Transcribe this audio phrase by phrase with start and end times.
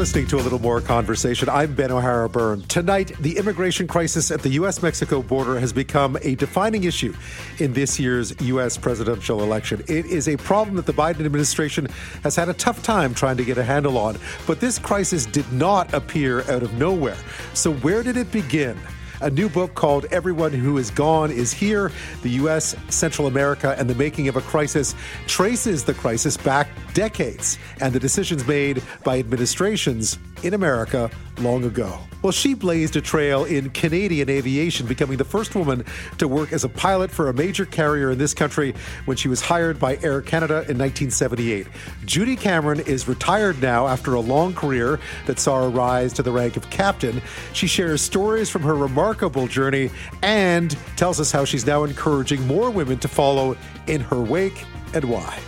[0.00, 1.46] listening to a little more conversation.
[1.50, 2.62] I'm Ben O'Hara Byrne.
[2.62, 4.82] Tonight, the immigration crisis at the U.S.
[4.82, 7.12] Mexico border has become a defining issue
[7.58, 8.78] in this year's U.S.
[8.78, 9.82] presidential election.
[9.88, 11.86] It is a problem that the Biden administration
[12.22, 14.16] has had a tough time trying to get a handle on.
[14.46, 17.18] But this crisis did not appear out of nowhere.
[17.52, 18.80] So, where did it begin?
[19.20, 21.92] A new book called Everyone Who Is Gone Is Here
[22.22, 24.94] The U.S., Central America, and the Making of a Crisis
[25.26, 31.98] traces the crisis back decades and the decisions made by administrations in America long ago.
[32.22, 35.84] Well, she blazed a trail in Canadian aviation, becoming the first woman
[36.18, 38.74] to work as a pilot for a major carrier in this country
[39.06, 41.66] when she was hired by Air Canada in 1978.
[42.04, 46.30] Judy Cameron is retired now after a long career that saw her rise to the
[46.30, 47.22] rank of captain.
[47.54, 49.90] She shares stories from her remarkable journey
[50.22, 55.04] and tells us how she's now encouraging more women to follow in her wake and
[55.04, 55.38] why.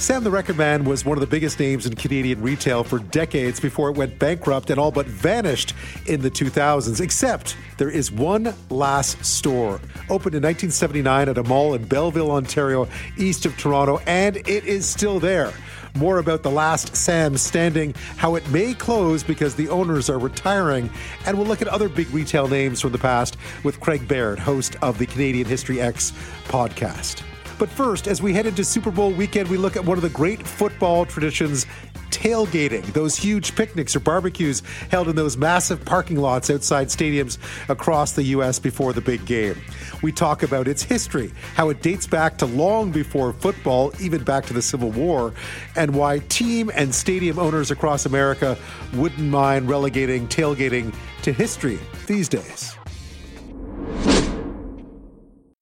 [0.00, 3.60] Sam the Record Man was one of the biggest names in Canadian retail for decades
[3.60, 5.74] before it went bankrupt and all but vanished
[6.06, 7.02] in the 2000s.
[7.02, 9.74] Except there is one last store,
[10.08, 14.86] opened in 1979 at a mall in Belleville, Ontario, east of Toronto, and it is
[14.86, 15.52] still there.
[15.94, 20.88] More about the last Sam standing, how it may close because the owners are retiring,
[21.26, 24.76] and we'll look at other big retail names from the past with Craig Baird, host
[24.80, 26.12] of the Canadian History Ehx
[26.44, 27.22] podcast.
[27.60, 30.08] But first, as we head into Super Bowl weekend, we look at one of the
[30.08, 31.66] great football traditions
[32.10, 37.36] tailgating, those huge picnics or barbecues held in those massive parking lots outside stadiums
[37.68, 38.58] across the U.S.
[38.58, 39.60] before the big game.
[40.00, 44.46] We talk about its history, how it dates back to long before football, even back
[44.46, 45.34] to the Civil War,
[45.76, 48.56] and why team and stadium owners across America
[48.94, 52.79] wouldn't mind relegating tailgating to history these days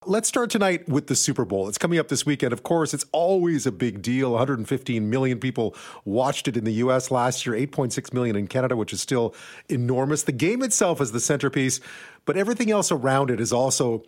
[0.08, 1.68] let's start tonight with the Super Bowl.
[1.68, 2.54] It's coming up this weekend.
[2.54, 4.30] Of course, it's always a big deal.
[4.30, 8.94] 115 million people watched it in the US last year, 8.6 million in Canada, which
[8.94, 9.34] is still
[9.68, 10.22] enormous.
[10.22, 11.80] The game itself is the centerpiece,
[12.24, 14.02] but everything else around it is also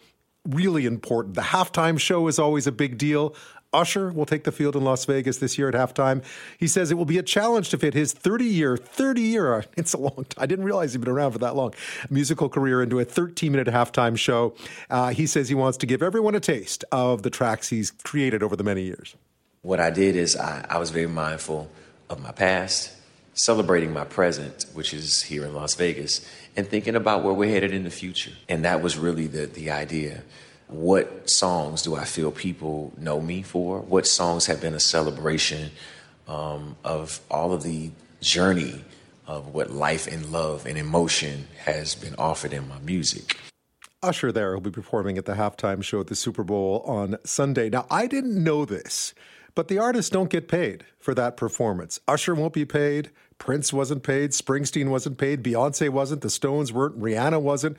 [0.49, 1.34] really important.
[1.34, 3.34] The halftime show is always a big deal.
[3.72, 6.25] Usher will take the field in Las Vegas this year at halftime.
[6.58, 9.92] He says it will be a challenge to fit his 30 year, 30 year, it's
[9.92, 10.42] a long time.
[10.42, 11.75] I didn't realize he'd been around for that long,
[12.08, 14.54] musical career into a 13 minute halftime show.
[14.88, 18.42] Uh, he says he wants to give everyone a taste of the tracks he's created
[18.42, 19.14] over the many years.
[19.62, 21.70] What I did is I, I was very mindful
[22.08, 22.92] of my past,
[23.34, 26.26] celebrating my present, which is here in Las Vegas,
[26.56, 28.32] and thinking about where we're headed in the future.
[28.48, 30.22] And that was really the, the idea
[30.70, 33.81] what songs do I feel people know me for?
[33.81, 35.70] What songs have been a celebration
[36.28, 38.84] um, of all of the journey
[39.26, 43.36] of what life and love and emotion has been offered in my music?
[44.03, 47.69] Usher there will be performing at the halftime show at the Super Bowl on Sunday.
[47.69, 49.12] Now, I didn't know this,
[49.54, 52.00] but the artists don't get paid for that performance.
[52.08, 53.10] Usher won't be paid.
[53.38, 54.31] Prince wasn't paid.
[54.31, 55.42] Springsteen wasn't paid.
[55.42, 56.20] Beyonce wasn't.
[56.20, 56.98] The Stones weren't.
[56.98, 57.76] Rihanna wasn't.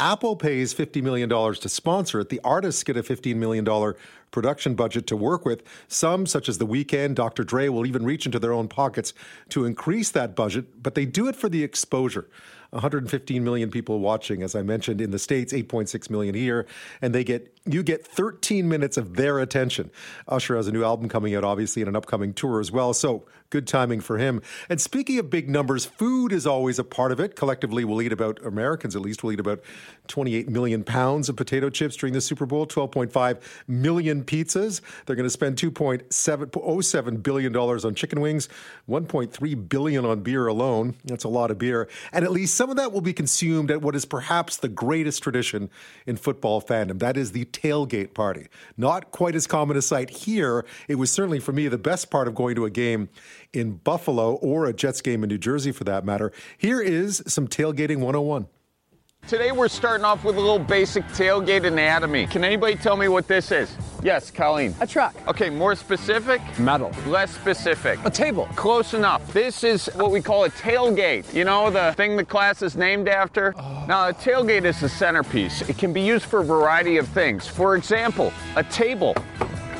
[0.00, 2.30] Apple pays $50 million to sponsor it.
[2.30, 3.94] The artists get a $15 million
[4.30, 5.62] production budget to work with.
[5.88, 7.44] Some, such as The Weeknd, Dr.
[7.44, 9.12] Dre, will even reach into their own pockets
[9.50, 12.30] to increase that budget, but they do it for the exposure.
[12.70, 16.66] 115 million people watching, as I mentioned, in the States, 8.6 million here,
[17.02, 19.90] and they get you get 13 minutes of their attention.
[20.28, 22.94] Usher has a new album coming out, obviously, and an upcoming tour as well.
[22.94, 24.40] So good timing for him.
[24.68, 27.36] And speaking of big numbers, food is always a part of it.
[27.36, 29.60] Collectively, we'll eat about, Americans at least, will eat about
[30.06, 34.80] 28 million pounds of potato chips during the Super Bowl, 12.5 million pizzas.
[35.04, 38.48] They're going to spend $2.07 billion on chicken wings,
[38.88, 40.94] 1.3 billion on beer alone.
[41.04, 41.88] That's a lot of beer.
[42.12, 45.22] And at least some of that will be consumed at what is perhaps the greatest
[45.22, 45.70] tradition
[46.06, 46.98] in football fandom.
[46.98, 48.48] That is the tailgate party.
[48.76, 50.66] Not quite as common a sight here.
[50.86, 53.08] It was certainly for me the best part of going to a game
[53.54, 56.32] in Buffalo or a Jets game in New Jersey for that matter.
[56.58, 58.46] Here is some tailgating 101.
[59.28, 62.26] Today we're starting off with a little basic tailgate anatomy.
[62.26, 63.76] Can anybody tell me what this is?
[64.02, 64.74] Yes, Colleen.
[64.80, 65.14] A truck.
[65.28, 66.40] Okay, more specific?
[66.58, 66.90] Metal.
[67.06, 68.00] Less specific.
[68.04, 68.46] A table.
[68.56, 69.32] Close enough.
[69.32, 71.32] This is what we call a tailgate.
[71.32, 73.54] You know, the thing the class is named after?
[73.56, 73.84] Oh.
[73.86, 75.62] Now, a tailgate is the centerpiece.
[75.68, 77.46] It can be used for a variety of things.
[77.46, 79.14] For example, a table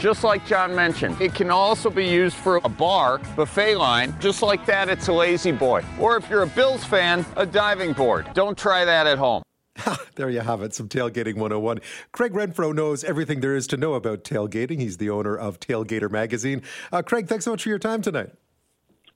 [0.01, 1.21] just like John mentioned.
[1.21, 4.15] It can also be used for a bar, buffet line.
[4.19, 5.85] Just like that, it's a La-Z-Boy.
[6.01, 8.27] Or if you're a Bills fan, a diving board.
[8.33, 9.43] Don't try that at home.
[10.17, 11.81] there you have it, some tailgating 101.
[12.13, 14.81] Craig Renfro knows everything there is to know about tailgating.
[14.81, 16.63] He's the owner of Tailgater Magazine.
[16.91, 18.31] Uh, Craig, thanks so much for your time tonight.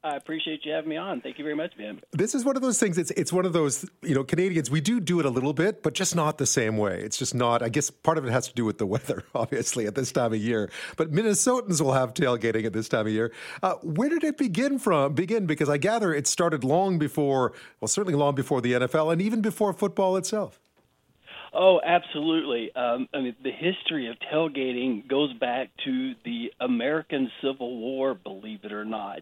[0.05, 1.23] I appreciate you having me on.
[1.23, 1.99] Thank you very much, Ben.
[2.13, 2.99] This is one of those things.
[2.99, 4.71] It's it's one of those you know Canadians.
[4.71, 7.01] We do do it a little bit, but just not the same way.
[7.01, 7.63] It's just not.
[7.63, 10.35] I guess part of it has to do with the weather, obviously, at this time
[10.35, 10.71] of year.
[10.99, 13.33] But Minnesotans will have tailgating at this time of year.
[13.63, 15.15] Uh, where did it begin from?
[15.15, 17.55] Begin because I gather it started long before.
[17.81, 20.61] Well, certainly long before the NFL, and even before football itself.
[21.57, 22.75] Oh, absolutely.
[22.75, 28.65] Um, I mean, the history of tailgating goes back to the American Civil War, believe
[28.65, 29.21] it or not.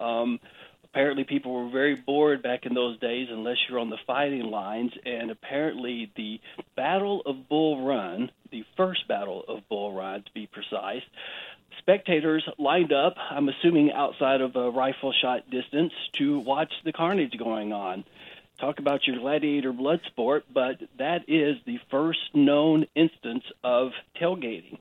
[0.00, 0.40] Um,
[0.84, 4.92] apparently, people were very bored back in those days unless you're on the fighting lines.
[5.04, 6.40] And apparently, the
[6.76, 11.02] Battle of Bull Run, the first Battle of Bull Run to be precise,
[11.78, 17.36] spectators lined up, I'm assuming outside of a rifle shot distance, to watch the carnage
[17.38, 18.04] going on
[18.60, 24.78] talk about your gladiator blood sport, but that is the first known instance of tailgating.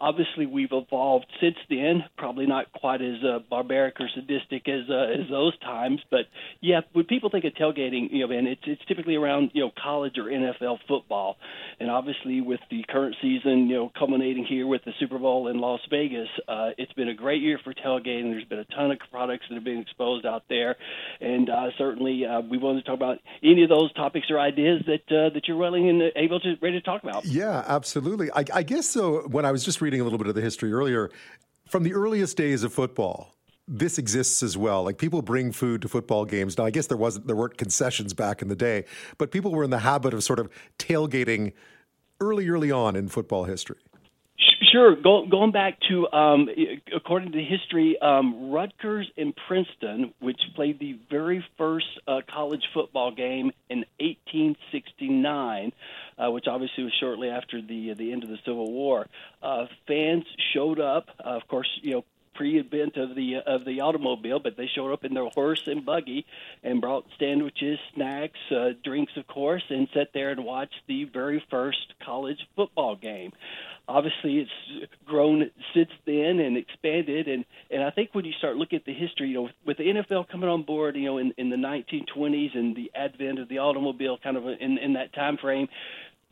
[0.00, 2.04] Obviously, we've evolved since then.
[2.16, 6.26] Probably not quite as uh, barbaric or sadistic as uh, as those times, but
[6.60, 9.70] yeah, when people think of tailgating, you know, and it's it's typically around you know
[9.82, 11.36] college or NFL football,
[11.78, 15.58] and obviously with the current season, you know, culminating here with the Super Bowl in
[15.58, 18.32] Las Vegas, uh, it's been a great year for tailgating.
[18.32, 20.76] There's been a ton of products that have been exposed out there,
[21.20, 24.82] and uh, certainly uh, we wanted to talk about any of those topics or ideas
[24.86, 27.24] that uh, that you're willing and able to ready to talk about.
[27.24, 28.30] Yeah, absolutely.
[28.32, 29.28] I, I guess so.
[29.28, 31.10] When I was just reading reading a little bit of the history earlier.
[31.68, 33.34] From the earliest days of football,
[33.66, 34.84] this exists as well.
[34.84, 36.56] Like people bring food to football games.
[36.56, 38.84] Now, I guess there wasn't there weren't concessions back in the day,
[39.18, 40.48] but people were in the habit of sort of
[40.78, 41.54] tailgating
[42.20, 43.78] early, early on in football history.
[44.72, 44.94] Sure.
[44.94, 46.48] Go, going back to, um,
[46.94, 53.10] according to history, um, Rutgers and Princeton, which played the very first uh, college football
[53.10, 55.72] game in 1869,
[56.18, 59.06] uh, which obviously was shortly after the the end of the Civil War.
[59.42, 61.08] Uh, fans showed up.
[61.18, 62.04] Uh, of course, you know
[62.34, 66.26] pre-event of the of the automobile, but they showed up in their horse and buggy
[66.62, 71.42] and brought sandwiches, snacks, uh, drinks, of course, and sat there and watched the very
[71.50, 73.32] first college football game.
[73.88, 78.78] Obviously, it's grown since then and expanded, and and I think when you start looking
[78.78, 81.50] at the history, you know, with the NFL coming on board, you know, in in
[81.50, 85.68] the 1920s and the advent of the automobile, kind of in in that time frame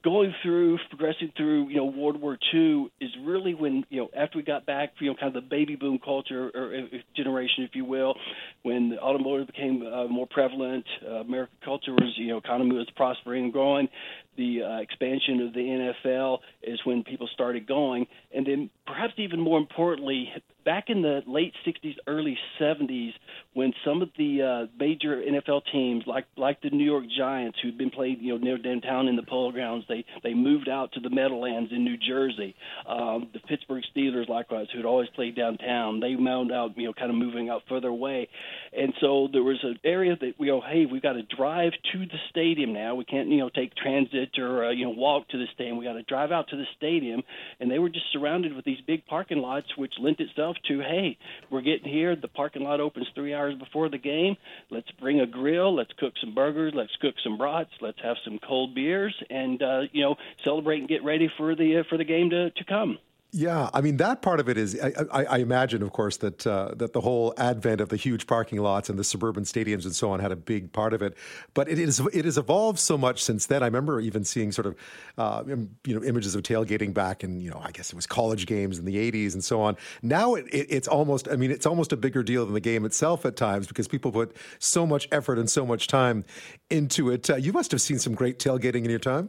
[0.04, 4.38] going through, progressing through, you know, World War II is really when, you know, after
[4.38, 7.74] we got back, you know, kind of the baby boom culture or, or generation, if
[7.74, 8.14] you will,
[8.62, 12.88] when the automotive became uh, more prevalent, uh, American culture was, you know, economy was
[12.96, 13.88] prospering and growing.
[14.38, 19.40] The uh, expansion of the NFL is when people started going, and then perhaps even
[19.40, 20.32] more importantly,
[20.64, 23.12] back in the late 60s, early 70s,
[23.54, 27.78] when some of the uh, major NFL teams, like like the New York Giants, who'd
[27.78, 31.00] been played you know near downtown in the Polo Grounds, they they moved out to
[31.00, 32.54] the Meadowlands in New Jersey.
[32.86, 37.10] Um, the Pittsburgh Steelers, likewise, who'd always played downtown, they wound out you know kind
[37.10, 38.28] of moving out further away,
[38.76, 41.98] and so there was an area that we go, hey, we've got to drive to
[42.00, 42.94] the stadium now.
[42.94, 45.76] We can't you know take transit or uh, you know walk to the stadium.
[45.76, 47.22] We got to drive out to the stadium,
[47.60, 51.16] and they were just surrounded with these big parking lots, which lent itself to hey,
[51.50, 52.16] we're getting here.
[52.16, 54.36] The parking lot opens three hours before the game.
[54.70, 55.74] Let's bring a grill.
[55.74, 56.72] Let's cook some burgers.
[56.74, 57.70] Let's cook some brats.
[57.80, 61.78] Let's have some cold beers, and uh, you know, celebrate and get ready for the
[61.78, 62.98] uh, for the game to to come.
[63.30, 64.80] Yeah, I mean that part of it is.
[64.80, 68.26] I, I, I imagine, of course, that uh, that the whole advent of the huge
[68.26, 71.14] parking lots and the suburban stadiums and so on had a big part of it.
[71.52, 73.62] But it is it has evolved so much since then.
[73.62, 74.76] I remember even seeing sort of
[75.18, 78.46] uh, you know images of tailgating back in you know I guess it was college
[78.46, 79.76] games in the '80s and so on.
[80.00, 82.86] Now it, it, it's almost I mean it's almost a bigger deal than the game
[82.86, 86.24] itself at times because people put so much effort and so much time
[86.70, 87.28] into it.
[87.28, 89.28] Uh, you must have seen some great tailgating in your time.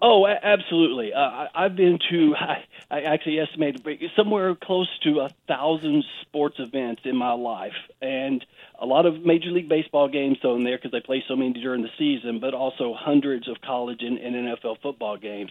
[0.00, 1.12] Oh, absolutely.
[1.12, 3.84] Uh, I've been to, I, I actually estimated
[4.16, 8.44] somewhere close to a thousand sports events in my life, and
[8.80, 11.82] a lot of Major League Baseball games thrown there because they play so many during
[11.82, 15.50] the season, but also hundreds of college and, and NFL football games.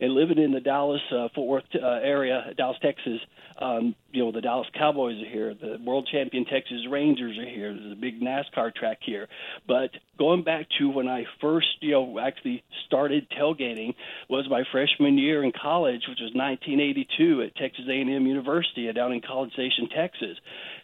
[0.00, 3.20] And living in the Dallas uh, Fort Worth uh, area, Dallas, Texas,
[3.60, 7.74] um, you know the Dallas Cowboys are here, the world champion Texas Rangers are here.
[7.74, 9.26] There's a big NASCAR track here.
[9.66, 13.87] But going back to when I first, you know, actually started tailgating
[14.28, 19.20] was my freshman year in college, which was 1982 at Texas A&M University down in
[19.20, 20.38] College Station, Texas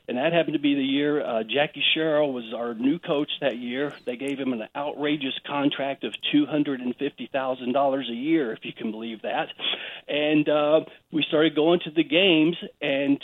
[0.06, 3.56] and that happened to be the year uh, Jackie Sherrill was our new coach that
[3.56, 3.92] year.
[4.04, 8.52] They gave him an outrageous contract of two hundred and fifty thousand dollars a year,
[8.52, 9.48] if you can believe that.
[10.06, 10.80] And uh,
[11.10, 13.22] we started going to the games and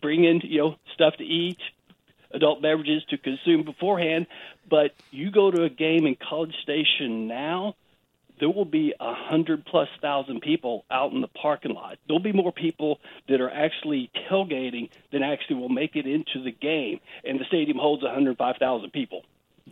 [0.00, 1.58] bringing you know stuff to eat,
[2.30, 4.26] adult beverages to consume beforehand.
[4.68, 7.76] But you go to a game in College Station now,
[8.42, 11.98] there will be a hundred plus thousand people out in the parking lot.
[12.08, 16.50] There'll be more people that are actually tailgating than actually will make it into the
[16.50, 19.22] game, and the stadium holds 105,000 people.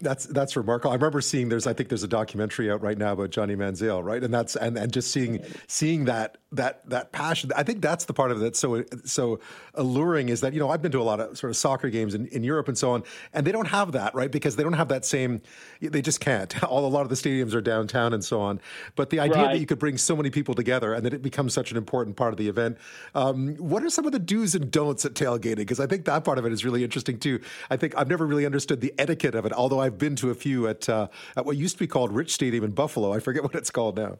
[0.01, 0.93] That's that's remarkable.
[0.93, 4.03] I remember seeing there's I think there's a documentary out right now about Johnny Manziel,
[4.03, 4.23] right?
[4.23, 7.51] And that's and, and just seeing seeing that that that passion.
[7.55, 9.41] I think that's the part of it that's so so
[9.75, 12.15] alluring is that you know I've been to a lot of sort of soccer games
[12.15, 14.31] in, in Europe and so on, and they don't have that, right?
[14.31, 15.43] Because they don't have that same.
[15.81, 16.63] They just can't.
[16.71, 18.61] All a lot of the stadiums are downtown and so on.
[18.97, 19.53] But the idea right.
[19.53, 22.17] that you could bring so many people together and that it becomes such an important
[22.17, 22.79] part of the event.
[23.15, 25.57] Um, what are some of the do's and don'ts at tailgating?
[25.57, 27.41] Because I think that part of it is really interesting too.
[27.69, 30.35] I think I've never really understood the etiquette of it, although I've been to a
[30.35, 33.13] few at uh, at what used to be called Rich Stadium in Buffalo.
[33.13, 34.19] I forget what it's called now.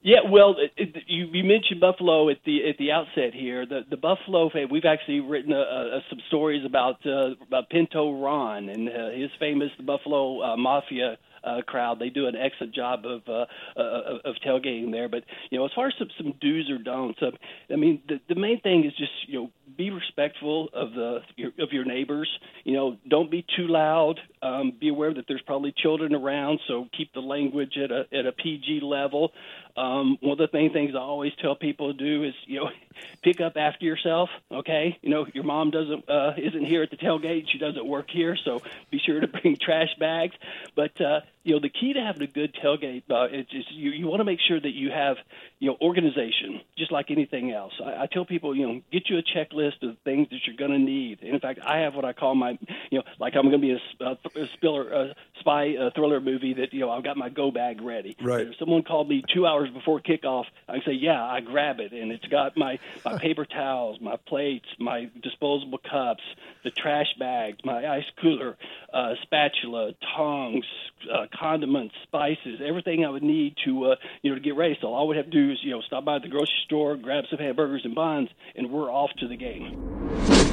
[0.00, 3.64] Yeah, well, it, it, you, you mentioned Buffalo at the at the outset here.
[3.66, 4.68] The the Buffalo fan.
[4.70, 9.30] We've actually written a, a, some stories about uh, about Pinto Ron and uh, his
[9.38, 11.98] famous the Buffalo uh, Mafia uh, crowd.
[11.98, 13.46] They do an excellent job of uh,
[13.76, 15.08] uh, of tailgating there.
[15.08, 17.30] But you know, as far as some, some do's or don'ts, uh,
[17.70, 21.50] I mean, the the main thing is just you know be respectful of the your,
[21.58, 22.28] of your neighbors.
[22.64, 24.20] You know, don't be too loud.
[24.42, 28.26] Um, be aware that there's probably children around, so keep the language at a at
[28.26, 29.32] a PG level.
[29.76, 32.70] Um, one of the main things I always tell people to do is, you know,
[33.22, 34.28] pick up after yourself.
[34.52, 38.10] Okay, you know, your mom doesn't uh, isn't here at the tailgate; she doesn't work
[38.10, 40.34] here, so be sure to bring trash bags.
[40.76, 43.90] But uh, you know, the key to having a good tailgate uh, is, is you
[43.90, 45.16] you want to make sure that you have
[45.58, 47.74] you know organization, just like anything else.
[47.84, 50.70] I, I tell people, you know, get you a checklist of things that you're going
[50.70, 51.20] to need.
[51.20, 52.58] And in fact, I have what I call my,
[52.90, 56.20] you know, like I'm going to be a, a, a spiller, a spy a thriller
[56.20, 58.16] movie that you know I've got my go bag ready.
[58.22, 58.46] Right.
[58.46, 62.10] If someone called me two hours before kickoff, I say, yeah, I grab it, and
[62.10, 66.22] it's got my my paper towels, my plates, my disposable cups,
[66.62, 68.56] the trash bags, my ice cooler,
[68.92, 70.64] uh, spatula, tongs,
[71.12, 74.76] uh, condiments, spices, everything I would need to uh, you know to get ready.
[74.80, 76.96] So all I would have to do is you know stop by the grocery store,
[76.96, 80.43] grab some hamburgers and buns, and we're off to the game.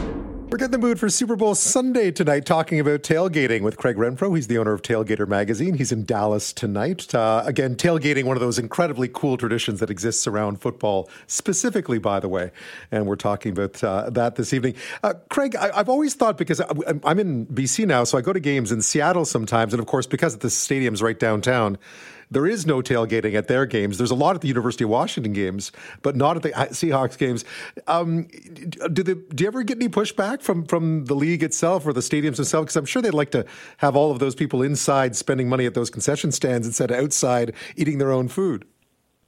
[0.51, 4.36] We're getting the mood for Super Bowl Sunday tonight, talking about tailgating with Craig Renfro.
[4.36, 5.75] He's the owner of Tailgater Magazine.
[5.75, 7.15] He's in Dallas tonight.
[7.15, 12.20] Uh, again, tailgating, one of those incredibly cool traditions that exists around football, specifically, by
[12.20, 12.51] the way.
[12.91, 14.75] And we're talking about uh, that this evening.
[15.01, 18.41] Uh, Craig, I, have always thought because I'm in BC now, so I go to
[18.41, 19.74] games in Seattle sometimes.
[19.74, 21.77] And of course, because the stadium's right downtown,
[22.32, 23.98] there is no tailgating at their games.
[23.98, 25.72] There's a lot at the University of Washington games,
[26.02, 27.46] but not at the Seahawks games.
[27.88, 31.94] Um, do, the, do you ever get any pushback from, from the league itself or
[31.94, 32.66] the stadiums themselves?
[32.66, 33.46] Because I'm sure they'd like to
[33.78, 37.54] have all of those people inside spending money at those concession stands instead of outside
[37.76, 38.66] eating their own food.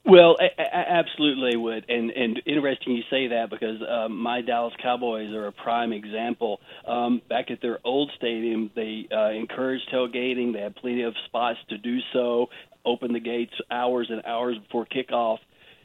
[0.06, 4.74] Well, I, I absolutely would, and and interesting you say that because um, my Dallas
[4.82, 6.60] Cowboys are a prime example.
[6.86, 10.52] Um, back at their old stadium, they uh, encouraged tailgating.
[10.52, 12.50] They had plenty of spots to do so
[12.84, 15.38] open the gates hours and hours before kickoff.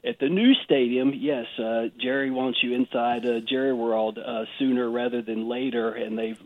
[0.05, 4.89] At the new stadium, yes, uh, Jerry wants you inside uh, Jerry World uh, sooner
[4.89, 6.41] rather than later, and they've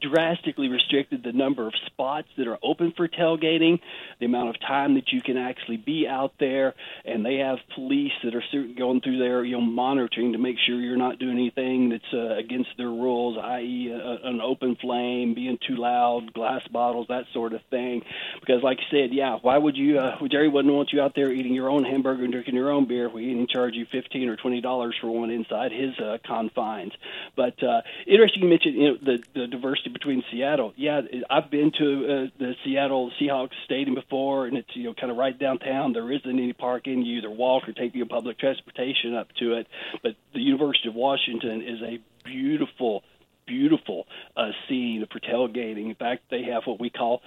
[0.00, 3.80] drastically restricted the number of spots that are open for tailgating,
[4.20, 6.74] the amount of time that you can actually be out there,
[7.04, 8.42] and they have police that are
[8.76, 12.36] going through there, you know, monitoring to make sure you're not doing anything that's uh,
[12.36, 17.52] against their rules, i.e., uh, an open flame, being too loud, glass bottles, that sort
[17.52, 18.02] of thing.
[18.40, 19.98] Because, like I said, yeah, why would you?
[19.98, 22.86] Uh, Jerry wouldn't want you out there eating your own hamburger and drinking your own
[22.86, 23.06] beer.
[23.06, 26.92] If we didn't charge you fifteen or twenty dollars for one inside his uh, confines.
[27.36, 30.72] But uh, interesting, you mentioned you know the the diversity between Seattle.
[30.76, 35.10] Yeah, I've been to uh, the Seattle Seahawks stadium before, and it's you know kind
[35.10, 35.92] of right downtown.
[35.92, 37.02] There isn't any parking.
[37.02, 39.66] You either walk or take your public transportation up to it.
[40.02, 43.02] But the University of Washington is a beautiful
[43.46, 45.86] beautiful uh, scene for tailgating.
[45.86, 47.22] In fact, they have what we call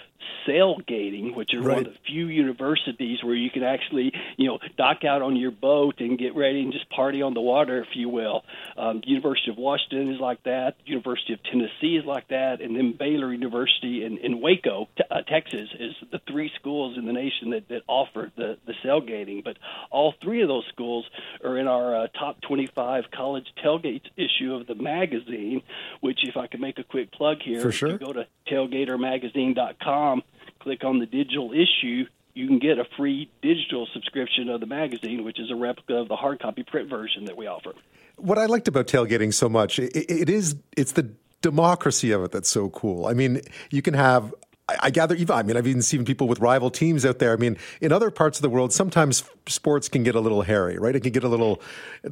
[0.46, 1.78] sailgating, which is right.
[1.78, 5.52] one of the few universities where you can actually, you know, dock out on your
[5.52, 8.44] boat and get ready and just party on the water, if you will.
[8.78, 10.76] Um, University of Washington is like that.
[10.86, 15.22] University of Tennessee is like that, and then Baylor University in, in Waco, t- uh,
[15.22, 19.42] Texas, is the three schools in the nation that, that offer the the sailgating.
[19.44, 19.58] But
[19.92, 21.06] all three of those schools
[21.44, 25.62] are in our uh, top 25 college tailgates issue of the magazine
[26.08, 27.90] which if I could make a quick plug here, For sure.
[27.90, 30.24] you go to tailgatermagazine.com,
[30.62, 35.26] click on the digital issue, you can get a free digital subscription of the magazine,
[35.26, 37.74] which is a replica of the hard copy print version that we offer.
[38.16, 41.12] What I liked about tailgating so much, it, it is it's the
[41.42, 43.06] democracy of it that's so cool.
[43.06, 44.34] I mean, you can have
[44.70, 47.32] I gather even I mean I've even seen people with rival teams out there.
[47.32, 50.78] I mean, in other parts of the world, sometimes sports can get a little hairy,
[50.78, 50.96] right?
[50.96, 51.62] It can get a little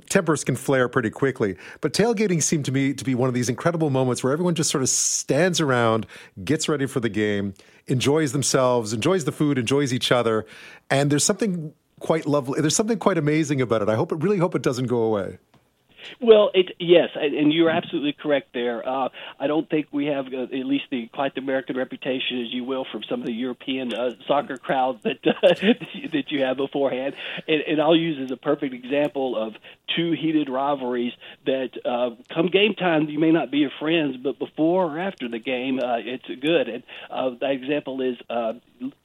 [0.09, 1.57] tempers can flare pretty quickly.
[1.81, 4.71] But tailgating seemed to me to be one of these incredible moments where everyone just
[4.71, 6.07] sort of stands around,
[6.43, 7.53] gets ready for the game,
[7.87, 10.45] enjoys themselves, enjoys the food, enjoys each other,
[10.89, 12.61] and there's something quite lovely.
[12.61, 13.89] There's something quite amazing about it.
[13.89, 15.39] I hope it really hope it doesn't go away.
[16.21, 18.87] Well, it, yes, and you're absolutely correct there.
[18.87, 19.09] Uh,
[19.39, 22.63] I don't think we have uh, at least the quite the American reputation, as you
[22.63, 25.33] will, from some of the European uh, soccer crowds that uh,
[26.11, 27.15] that you have beforehand.
[27.47, 29.53] And, and I'll use as a perfect example of
[29.95, 31.13] two heated rivalries
[31.45, 35.27] that uh, come game time you may not be your friends, but before or after
[35.29, 36.69] the game, uh, it's good.
[36.69, 36.83] And
[37.39, 38.17] that example is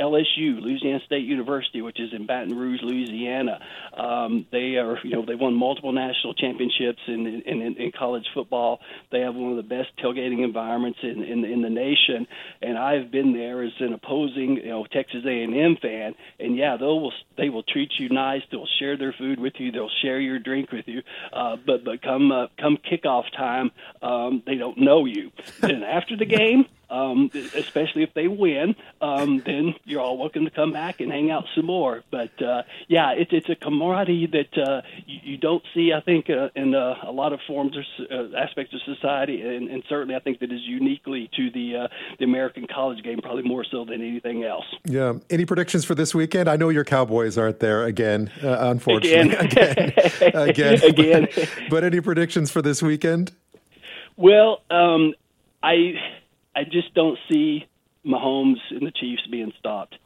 [0.00, 3.61] LSU, Louisiana State University, which is in Baton Rouge, Louisiana.
[3.97, 8.26] Um, they are, you know, they won multiple national championships in, in, in, in college
[8.35, 8.80] football.
[9.11, 12.26] They have one of the best tailgating environments in, in, in the nation.
[12.62, 16.14] And I've been there as an opposing, you know, Texas A&M fan.
[16.38, 18.42] And yeah, they will they will treat you nice.
[18.50, 19.73] They'll share their food with you.
[19.73, 21.02] They'll share your drink with you.
[21.32, 23.70] Uh, but but come uh, come kickoff time,
[24.02, 25.30] um, they don't know you.
[25.62, 30.50] and after the game um, especially if they win, um, then you're all welcome to
[30.50, 32.02] come back and hang out some more.
[32.11, 36.28] But uh, yeah, it's it's a camaraderie that uh, you, you don't see, I think,
[36.28, 40.14] uh, in uh, a lot of forms or uh, aspects of society, and, and certainly
[40.14, 43.85] I think that is uniquely to the uh, the American college game, probably more so
[43.85, 44.66] than anything else.
[44.85, 45.14] Yeah.
[45.30, 46.49] Any predictions for this weekend?
[46.49, 49.37] I know your Cowboys aren't there again, uh, unfortunately.
[49.37, 49.92] Again,
[50.35, 50.85] again, again.
[50.85, 51.28] again.
[51.35, 53.32] But, but any predictions for this weekend?
[54.16, 55.14] Well, um,
[55.62, 55.94] I
[56.54, 57.66] I just don't see
[58.04, 59.97] Mahomes and the Chiefs being stopped.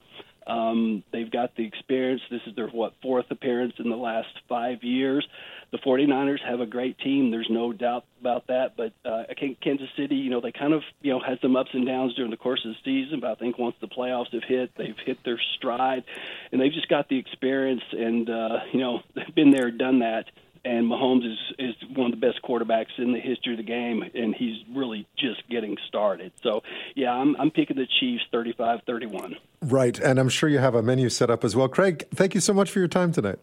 [0.46, 2.20] Um, they've got the experience.
[2.30, 5.26] This is their what fourth appearance in the last five years.
[5.72, 7.30] The 49ers have a great team.
[7.30, 8.76] There's no doubt about that.
[8.76, 11.56] But uh, I think Kansas City, you know, they kind of you know had some
[11.56, 13.20] ups and downs during the course of the season.
[13.20, 16.04] But I think once the playoffs have hit, they've hit their stride,
[16.52, 20.26] and they've just got the experience and uh, you know they've been there, done that
[20.64, 24.02] and Mahomes is is one of the best quarterbacks in the history of the game,
[24.14, 26.32] and he's really just getting started.
[26.42, 26.62] So,
[26.94, 29.36] yeah, I'm I'm picking the Chiefs 35-31.
[29.62, 31.68] Right, and I'm sure you have a menu set up as well.
[31.68, 33.38] Craig, thank you so much for your time tonight.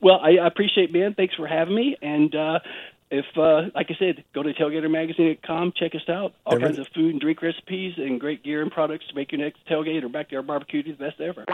[0.00, 1.14] Well, I, I appreciate Ben.
[1.14, 2.58] Thanks for having me, and uh,
[3.10, 6.34] if, uh, like I said, go to tailgatermagazine.com, check us out.
[6.44, 9.32] All Every- kinds of food and drink recipes and great gear and products to make
[9.32, 11.44] your next tailgate or backyard barbecue the best ever.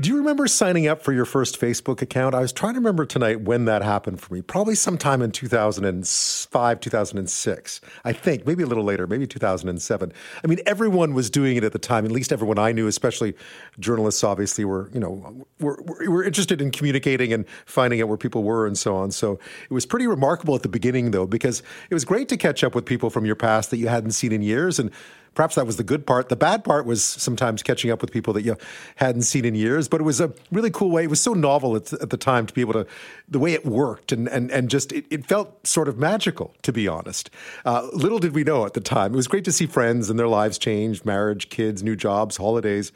[0.00, 2.34] Do you remember signing up for your first Facebook account?
[2.34, 4.42] I was trying to remember tonight when that happened for me.
[4.42, 7.80] Probably sometime in 2005, 2006.
[8.04, 10.12] I think, maybe a little later, maybe 2007.
[10.42, 13.34] I mean, everyone was doing it at the time, at least everyone I knew, especially
[13.78, 18.42] journalists obviously were, you know, were, were interested in communicating and finding out where people
[18.42, 19.12] were and so on.
[19.12, 22.64] So it was pretty remarkable at the beginning though, because it was great to catch
[22.64, 24.90] up with people from your past that you hadn't seen in years and
[25.34, 26.28] Perhaps that was the good part.
[26.28, 28.56] The bad part was sometimes catching up with people that you
[28.96, 31.04] hadn't seen in years, but it was a really cool way.
[31.04, 32.86] It was so novel at, at the time to be able to,
[33.28, 36.72] the way it worked and, and, and just, it, it felt sort of magical, to
[36.72, 37.30] be honest.
[37.64, 39.14] Uh, little did we know at the time.
[39.14, 42.92] It was great to see friends and their lives change, marriage, kids, new jobs, holidays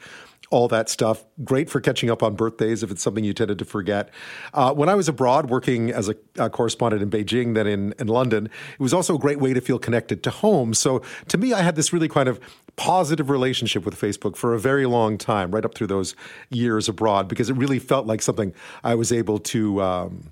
[0.49, 1.25] all that stuff.
[1.43, 4.09] Great for catching up on birthdays if it's something you tended to forget.
[4.53, 8.07] Uh, when I was abroad working as a, a, correspondent in Beijing, then in, in
[8.07, 10.73] London, it was also a great way to feel connected to home.
[10.73, 12.39] So to me, I had this really kind of
[12.75, 16.15] positive relationship with Facebook for a very long time, right up through those
[16.49, 19.81] years abroad, because it really felt like something I was able to.
[19.81, 20.31] Um,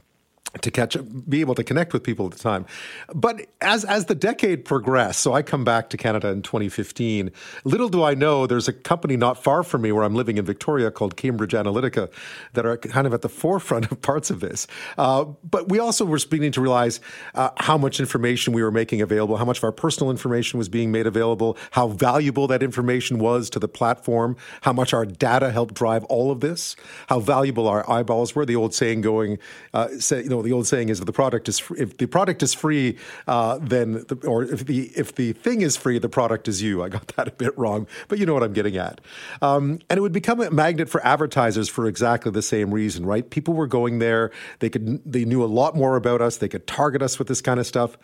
[0.61, 2.65] to catch be able to connect with people at the time.
[3.13, 7.31] But as as the decade progressed so i come back to canada in 2015
[7.63, 10.45] little do i know there's a company not far from me where i'm living in
[10.45, 12.09] victoria called cambridge analytica
[12.53, 14.67] that are kind of at the forefront of parts of this.
[14.97, 16.99] Uh, but we also were beginning to realize
[17.33, 20.69] uh, how much information we were making available how much of our personal information was
[20.69, 25.51] being made available how valuable that information was to the platform how much our data
[25.51, 26.75] helped drive all of this
[27.07, 28.45] how valuable our eyeballs were.
[28.45, 29.39] The old saying going
[29.73, 32.05] uh, say, you know the old saying is if the product is free, if the
[32.05, 36.09] product is free, uh, then the, or if the if the thing is free, the
[36.09, 36.83] product is you.
[36.83, 39.01] I got that a bit wrong, but you know what I'm getting at.
[39.41, 43.29] Um, and it would become a magnet for advertisers for exactly the same reason, right?
[43.29, 46.37] People were going there; they could they knew a lot more about us.
[46.37, 47.97] They could target us with this kind of stuff,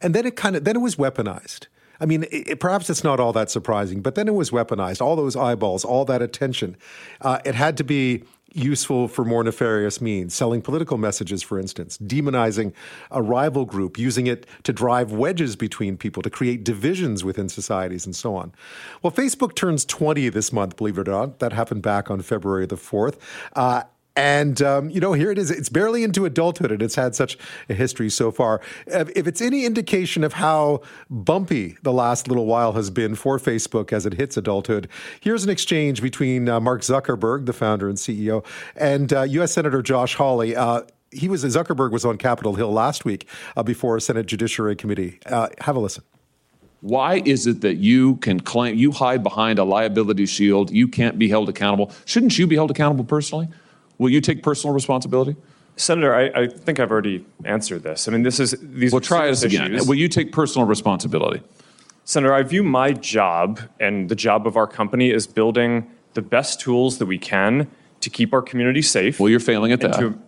[0.00, 1.66] and then it kind of then it was weaponized.
[2.00, 5.00] I mean, it, perhaps it's not all that surprising, but then it was weaponized.
[5.00, 6.76] All those eyeballs, all that attention.
[7.20, 11.98] Uh, it had to be useful for more nefarious means, selling political messages, for instance,
[11.98, 12.72] demonizing
[13.10, 18.06] a rival group, using it to drive wedges between people, to create divisions within societies,
[18.06, 18.52] and so on.
[19.02, 21.40] Well, Facebook turns 20 this month, believe it or not.
[21.40, 23.18] That happened back on February the 4th.
[23.54, 23.82] Uh,
[24.18, 25.48] And, um, you know, here it is.
[25.48, 28.60] It's barely into adulthood, and it's had such a history so far.
[28.88, 33.92] If it's any indication of how bumpy the last little while has been for Facebook
[33.92, 34.88] as it hits adulthood,
[35.20, 39.52] here's an exchange between uh, Mark Zuckerberg, the founder and CEO, and uh, U.S.
[39.52, 40.56] Senator Josh Hawley.
[40.56, 44.74] Uh, he was Zuckerberg was on Capitol Hill last week uh, before a Senate Judiciary
[44.74, 45.20] Committee.
[45.26, 46.02] Uh, have a listen.
[46.80, 50.72] Why is it that you can claim you hide behind a liability shield?
[50.72, 51.92] You can't be held accountable.
[52.04, 53.48] Shouldn't you be held accountable personally?
[53.98, 55.36] Will you take personal responsibility?
[55.76, 58.08] Senator, I, I think I've already answered this.
[58.08, 58.92] I mean, this is these.
[58.92, 59.78] We'll try this again.
[59.86, 61.42] Will you take personal responsibility?
[62.04, 66.60] Senator, I view my job and the job of our company as building the best
[66.60, 69.20] tools that we can to keep our community safe.
[69.20, 69.98] Well, you're failing at that.
[69.98, 70.18] To,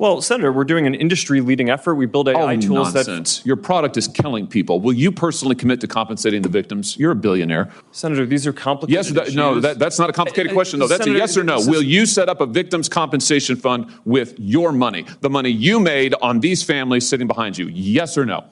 [0.00, 1.96] well, Senator, we're doing an industry-leading effort.
[1.96, 3.40] We build AI oh, tools nonsense.
[3.40, 4.80] that your product is killing people.
[4.80, 6.96] Will you personally commit to compensating the victims?
[6.96, 7.70] You're a billionaire.
[7.92, 8.94] Senator, these are complicated.
[8.94, 10.80] Yes, that, no, that, that's not a complicated question.
[10.80, 10.86] though.
[10.86, 11.58] that's Senator, a yes or no.
[11.66, 16.14] Will you set up a victims compensation fund with your money, the money you made
[16.22, 17.68] on these families sitting behind you?
[17.68, 18.44] Yes or no?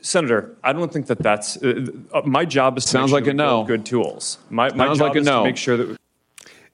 [0.00, 2.76] Senator, I don't think that that's uh, uh my job.
[2.76, 3.62] Is to sounds sure like a no.
[3.62, 4.38] Good tools.
[4.50, 5.38] My, my job like a is no.
[5.40, 5.97] to make sure that.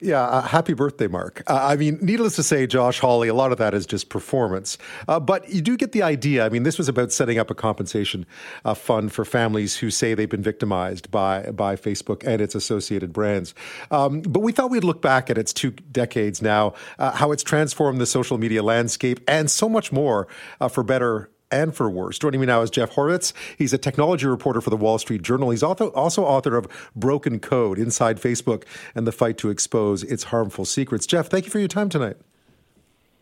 [0.01, 1.43] Yeah, uh, happy birthday, Mark.
[1.47, 4.77] Uh, I mean, needless to say, Josh Hawley, a lot of that is just performance.
[5.07, 6.45] Uh, but you do get the idea.
[6.45, 8.27] I mean, this was about setting up a compensation
[8.65, 13.13] uh, fund for families who say they've been victimized by, by Facebook and its associated
[13.13, 13.55] brands.
[13.91, 17.43] Um, but we thought we'd look back at its two decades now, uh, how it's
[17.43, 20.27] transformed the social media landscape and so much more
[20.61, 22.19] uh, for better and for worse.
[22.19, 23.33] Joining me now is Jeff Horwitz.
[23.57, 25.51] He's a technology reporter for the Wall Street Journal.
[25.51, 28.65] He's also, also author of Broken Code Inside Facebook
[28.95, 31.07] and the Fight to Expose Its Harmful Secrets.
[31.07, 32.17] Jeff, thank you for your time tonight.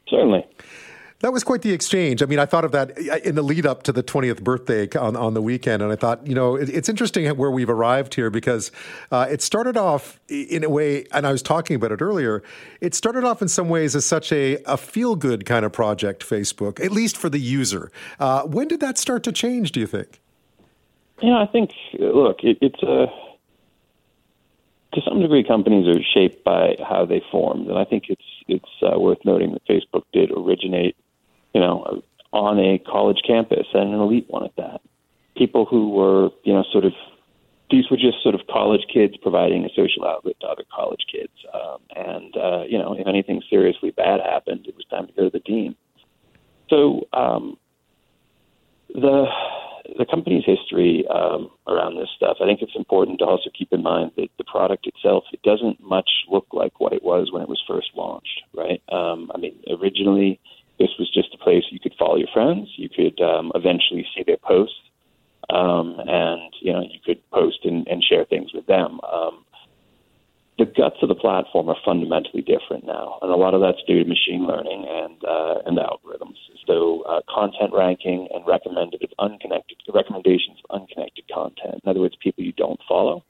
[0.09, 0.47] Certainly.
[1.23, 2.21] That was quite the exchange.
[2.21, 5.15] I mean, I thought of that in the lead up to the 20th birthday on,
[5.15, 5.81] on the weekend.
[5.81, 8.73] And I thought, you know, it, it's interesting where we've arrived here because
[9.13, 12.43] uh, it started off in a way, and I was talking about it earlier,
[12.81, 16.29] it started off in some ways as such a, a feel good kind of project,
[16.29, 17.93] Facebook, at least for the user.
[18.19, 20.21] Uh, when did that start to change, do you think?
[21.23, 23.07] Yeah, I think, look, it, it's a.
[24.95, 28.69] To some degree, companies are shaped by how they formed, and I think it's it's
[28.83, 30.97] uh, worth noting that Facebook did originate
[31.55, 34.81] you know, on a college campus and an elite one at that.
[35.37, 36.93] People who were, you know, sort of
[37.71, 41.33] these were just sort of college kids providing a social outlet to other college kids.
[41.55, 45.25] Um, and uh, you know, if anything seriously bad happened, it was time to go
[45.25, 45.75] to the dean.
[46.69, 47.57] So um,
[48.95, 49.27] the
[49.99, 53.83] the company's history um, around this stuff, I think it's important to also keep in
[53.83, 57.49] mind that the product itself it doesn't much look like what it was when it
[57.49, 58.83] was first launched, right?
[58.91, 60.41] Um, I mean, originally
[60.83, 62.69] this was just a place you could follow your friends.
[62.77, 64.83] You could um, eventually see their posts,
[65.49, 68.99] um, and you know you could post and, and share things with them.
[69.07, 69.45] Um,
[70.59, 74.03] the guts of the platform are fundamentally different now, and a lot of that's due
[74.03, 76.37] to machine learning and uh, and algorithms.
[76.67, 81.81] So uh, content ranking and recommended unconnected recommendations of unconnected content.
[81.85, 83.25] In other words, people you don't follow.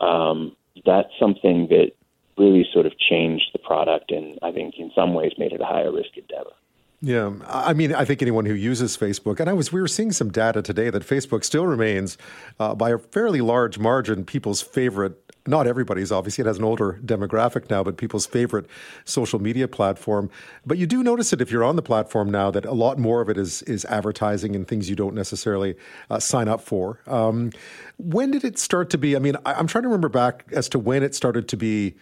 [0.00, 1.92] Um, that's something that
[2.38, 5.66] really sort of changed the product, and I think in some ways made it a
[5.66, 6.56] higher risk endeavor.
[7.00, 10.10] Yeah, I mean, I think anyone who uses Facebook, and I was, we were seeing
[10.10, 12.18] some data today that Facebook still remains,
[12.58, 15.16] uh, by a fairly large margin, people's favorite.
[15.46, 18.66] Not everybody's, obviously, it has an older demographic now, but people's favorite
[19.04, 20.28] social media platform.
[20.66, 23.20] But you do notice it if you're on the platform now that a lot more
[23.20, 25.76] of it is is advertising and things you don't necessarily
[26.10, 27.00] uh, sign up for.
[27.06, 27.52] Um,
[27.96, 29.14] when did it start to be?
[29.14, 31.94] I mean, I, I'm trying to remember back as to when it started to be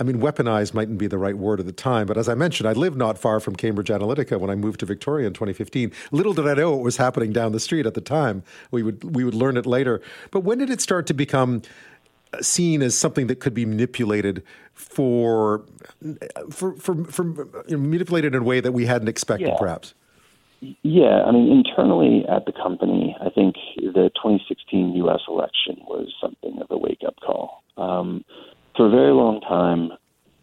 [0.00, 2.66] I mean, weaponized mightn't be the right word at the time, but as I mentioned,
[2.66, 5.92] I lived not far from Cambridge Analytica when I moved to Victoria in 2015.
[6.10, 8.42] Little did I know what was happening down the street at the time.
[8.70, 10.00] We would we would learn it later.
[10.30, 11.60] But when did it start to become
[12.40, 14.42] seen as something that could be manipulated
[14.74, 15.66] for
[16.50, 17.24] for for, for
[17.68, 19.58] you know, manipulated in a way that we hadn't expected, yeah.
[19.58, 19.94] perhaps?
[20.82, 25.20] Yeah, I mean, internally at the company, I think the 2016 U.S.
[25.26, 27.62] election was something of a wake up call.
[27.78, 28.24] Um,
[28.76, 29.90] for a very long time,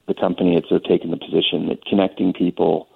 [0.08, 2.88] the company had sort of taken the position that connecting people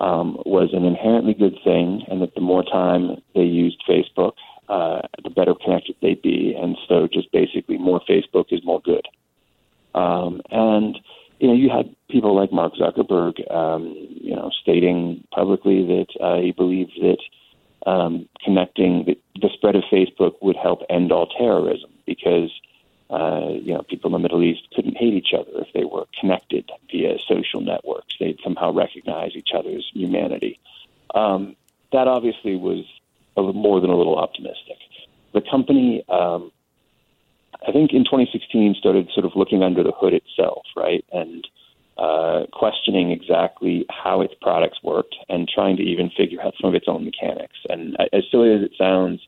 [0.00, 4.32] um, was an inherently good thing, and that the more time they used Facebook,
[4.68, 6.56] uh, the better connected they'd be.
[6.60, 9.06] And so, just basically, more Facebook is more good.
[9.94, 10.98] Um, and
[11.38, 16.40] you know, you had people like Mark Zuckerberg, um, you know, stating publicly that uh,
[16.40, 17.18] he believed that
[17.90, 22.50] um, connecting the, the spread of Facebook would help end all terrorism because
[23.12, 26.06] uh, you know, people in the Middle East couldn't hate each other if they were
[26.18, 28.14] connected via social networks.
[28.18, 30.58] They'd somehow recognize each other's humanity.
[31.14, 31.54] Um,
[31.92, 32.86] that obviously was
[33.36, 34.78] a, more than a little optimistic.
[35.34, 36.50] The company, um,
[37.66, 41.46] I think, in 2016 started sort of looking under the hood itself, right, and
[41.98, 46.74] uh, questioning exactly how its products worked and trying to even figure out some of
[46.74, 47.58] its own mechanics.
[47.68, 49.20] And as silly as it sounds,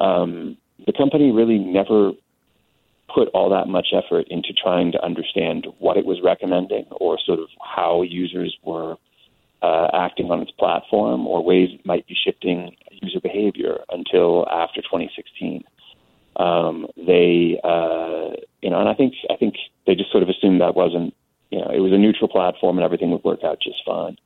[0.00, 0.56] um,
[0.86, 2.12] the company really never
[3.14, 7.38] put all that much effort into trying to understand what it was recommending or sort
[7.38, 8.96] of how users were
[9.62, 14.80] uh, acting on its platform or ways it might be shifting user behavior until after
[14.80, 15.64] 2016.
[16.36, 20.60] Um, they, uh, you know, and I think I think they just sort of assumed
[20.60, 21.14] that wasn't,
[21.50, 24.16] you know, it was a neutral platform and everything would work out just fine.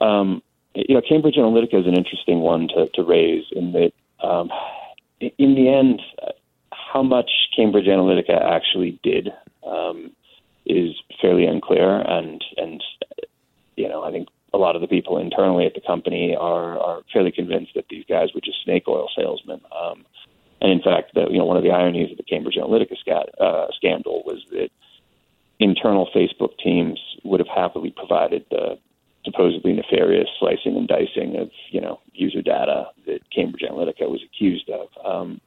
[0.00, 0.42] Um,
[0.74, 4.50] you know, Cambridge Analytica is an interesting one to, to raise in that, um,
[5.20, 6.00] in the end,
[6.92, 9.30] how much Cambridge Analytica actually did
[9.66, 10.12] um,
[10.66, 12.82] is fairly unclear, and and
[13.76, 17.02] you know, I think a lot of the people internally at the company are, are
[17.12, 19.60] fairly convinced that these guys were just snake oil salesmen.
[19.78, 20.04] Um,
[20.60, 23.28] and in fact, the, you know, one of the ironies of the Cambridge Analytica scat,
[23.40, 24.70] uh, scandal was that
[25.60, 28.78] internal Facebook teams would have happily provided the
[29.24, 34.70] supposedly nefarious slicing and dicing of you know user data that Cambridge Analytica was accused
[34.70, 34.88] of.
[35.04, 35.40] Um,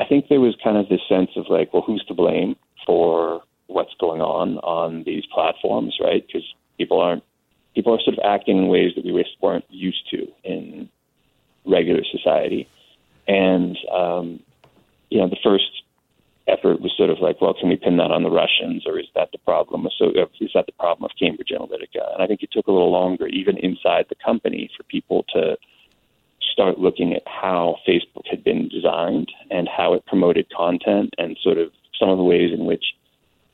[0.00, 2.56] I think there was kind of this sense of like, well, who's to blame
[2.86, 6.24] for what's going on on these platforms, right?
[6.26, 6.44] Because
[6.78, 7.22] people aren't
[7.74, 10.88] people are sort of acting in ways that we weren't used to in
[11.64, 12.68] regular society.
[13.28, 14.40] And, um,
[15.10, 15.82] you know, the first
[16.48, 19.06] effort was sort of like, well, can we pin that on the Russians, or is
[19.14, 19.86] that the problem?
[19.98, 20.06] So
[20.40, 22.14] is that the problem of Cambridge Analytica?
[22.14, 25.56] And I think it took a little longer, even inside the company, for people to
[26.52, 31.58] start looking at how Facebook had been designed and how it promoted content, and sort
[31.58, 32.84] of some of the ways in which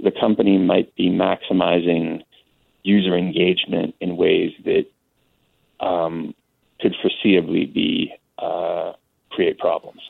[0.01, 2.23] the company might be maximizing
[2.83, 4.85] user engagement in ways that
[5.81, 6.35] um,
[6.81, 8.93] could foreseeably be uh,
[9.31, 10.01] create problems.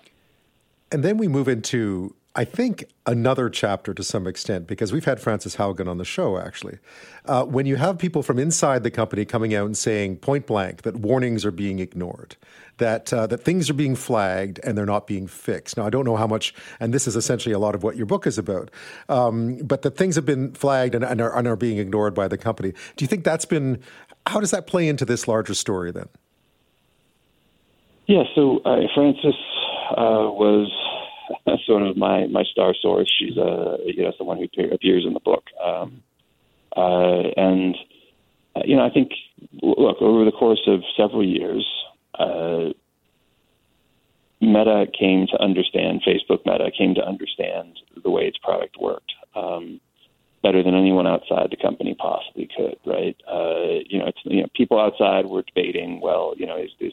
[0.91, 5.21] And then we move into I think another chapter to some extent, because we've had
[5.21, 6.79] Frances Haugen on the show actually.
[7.27, 10.83] Uh, when you have people from inside the company coming out and saying point blank
[10.83, 12.37] that warnings are being ignored,
[12.79, 15.77] that uh, that things are being flagged and they're not being fixed.
[15.77, 18.07] Now I don't know how much, and this is essentially a lot of what your
[18.07, 18.69] book is about,
[19.09, 22.27] um, but that things have been flagged and, and, are, and are being ignored by
[22.27, 22.73] the company.
[22.97, 23.81] Do you think that's been?
[24.27, 26.09] How does that play into this larger story then?
[28.07, 28.25] Yeah.
[28.35, 29.35] So uh, Frances
[29.91, 30.69] uh, was
[31.67, 33.11] sort of my my star source.
[33.19, 36.03] She's a you know someone who appears in the book, um,
[36.77, 37.77] uh, and
[38.57, 39.11] uh, you know I think
[39.63, 41.67] look over the course of several years,
[42.19, 42.71] uh,
[44.41, 49.13] Meta came to understand Facebook Meta came to understand the way its product worked.
[49.35, 49.81] Um,
[50.45, 53.17] better than anyone outside the company possibly could, right?
[53.27, 56.93] Uh, you know, it's you know, people outside were debating, well, you know, is this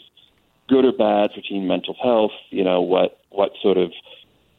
[0.70, 2.32] good or bad for teen mental health?
[2.50, 3.92] You know, what what sort of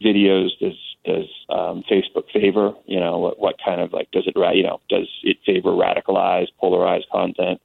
[0.04, 2.74] videos does does um, Facebook favor?
[2.86, 6.48] You know, what, what kind of like does it you know does it favor radicalized,
[6.60, 7.60] polarized content?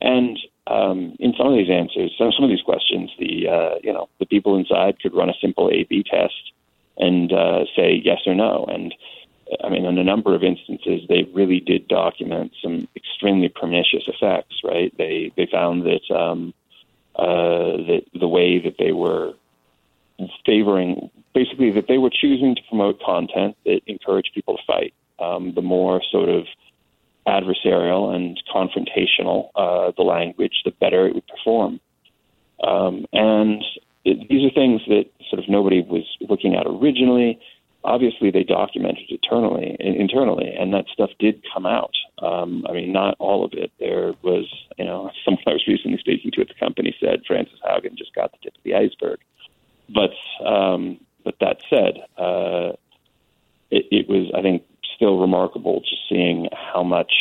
[0.00, 3.92] And um, in some of these answers, some some of these questions, the uh, you
[3.92, 6.52] know the people inside could run a simple A/B test
[6.96, 8.66] and uh, say yes or no.
[8.68, 8.94] And
[9.62, 14.56] I mean, in a number of instances, they really did document some extremely pernicious effects.
[14.64, 14.92] Right?
[14.96, 16.54] They they found that um,
[17.16, 19.34] uh, that the way that they were
[20.44, 24.94] favoring basically that they were choosing to promote content that encouraged people to fight.
[25.18, 26.44] Um, the more sort of
[27.26, 31.80] adversarial and confrontational uh, the language, the better it would perform.
[32.62, 33.62] Um, and
[34.04, 37.38] it, these are things that sort of nobody was looking at originally.
[37.84, 41.92] Obviously, they documented internally, internally, and that stuff did come out.
[42.18, 43.72] Um, I mean, not all of it.
[43.80, 44.46] There was,
[44.78, 48.14] you know, someone I was recently speaking to at the company said Frances Haugen just
[48.14, 49.18] got the tip of the iceberg.
[49.92, 52.72] But um, but that said, uh,
[53.70, 54.64] it, it, was, I think,
[54.96, 57.12] still remarkable just seeing how much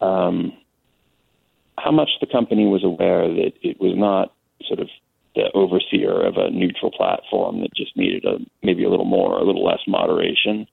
[0.00, 0.52] um,
[1.78, 4.32] how much the company was aware that it was not
[4.66, 4.88] sort of
[5.34, 9.44] the overseer of a neutral platform that just needed a maybe a little more, a
[9.44, 10.66] little less moderation.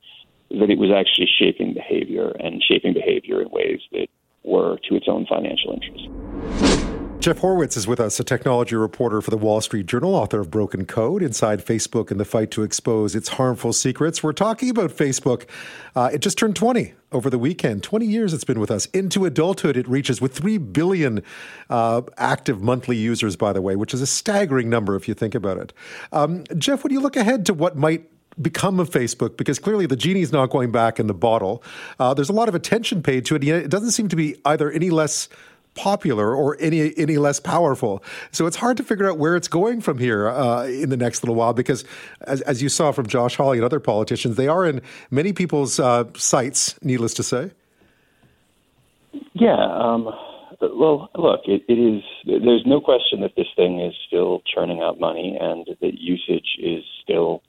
[0.50, 4.08] That it was actually shaping behavior and shaping behavior in ways that
[4.44, 6.67] were to its own financial interests.
[7.28, 10.50] Jeff Horwitz is with us, a technology reporter for the Wall Street Journal, author of
[10.50, 14.24] Broken Code Inside Facebook and the Fight to Expose Its Harmful Secrets.
[14.24, 15.46] We're talking about Facebook.
[15.94, 17.84] Uh, it just turned 20 over the weekend.
[17.84, 18.86] 20 years it's been with us.
[18.94, 21.22] Into adulthood, it reaches with 3 billion
[21.70, 25.36] uh, active monthly users, by the way, which is a staggering number if you think
[25.36, 25.74] about it.
[26.14, 28.10] Um, Jeff, when you look ahead to what might
[28.42, 31.64] become of Facebook because clearly the genie's not going back in the bottle.
[32.00, 33.44] Uh, there's a lot of attention paid to it.
[33.44, 35.28] Yet it doesn't seem to be either any less
[35.78, 38.04] popular or any any less powerful.
[38.32, 41.24] So it's hard to figure out where it's going from here uh, in the next
[41.24, 41.86] little while because,
[42.22, 45.80] as, as, you saw from Josh Hawley and other politicians, they are in many people's
[45.80, 46.76] uh, sights.
[46.82, 47.52] Needless to say.
[49.34, 49.56] Yeah.
[49.56, 50.10] Um,
[50.60, 52.04] well, look, it, it is.
[52.26, 56.84] There's no question that this thing is still churning out money, and that usage is
[57.04, 57.44] still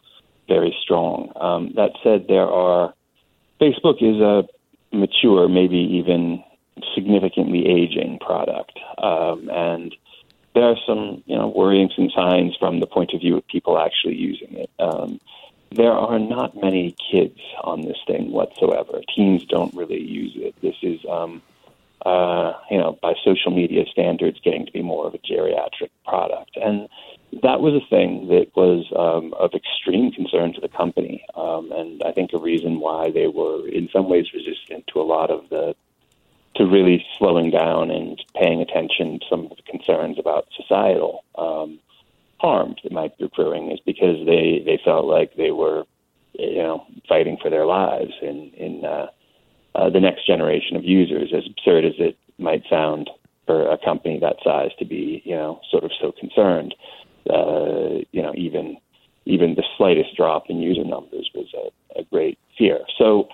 [0.46, 1.32] very strong.
[1.40, 2.94] Um, that said, there are
[3.60, 4.44] Facebook is a
[4.94, 6.42] mature, maybe even
[6.98, 9.94] significantly aging product, um, and
[10.54, 13.78] there are some you know worrying some signs from the point of view of people
[13.78, 14.70] actually using it.
[14.78, 15.20] Um,
[15.70, 19.00] there are not many kids on this thing whatsoever.
[19.14, 20.54] Teens don't really use it.
[20.62, 21.42] This is, um,
[22.06, 26.56] uh, you know, by social media standards, getting to be more of a geriatric product.
[26.56, 26.88] And
[27.42, 32.02] that was a thing that was um, of extreme concern to the company, um, and
[32.02, 35.48] I think a reason why they were in some ways resistant to a lot of
[35.50, 35.76] the
[36.56, 41.78] to really slowing down and paying attention to some of the concerns about societal um,
[42.40, 45.84] harm that might be occurring is because they they felt like they were
[46.34, 49.06] you know fighting for their lives in in uh,
[49.74, 51.32] uh, the next generation of users.
[51.34, 53.10] As absurd as it might sound
[53.46, 56.74] for a company that size to be you know sort of so concerned,
[57.30, 58.76] uh, you know even
[59.26, 62.80] even the slightest drop in user numbers was a, a great fear.
[62.96, 63.28] So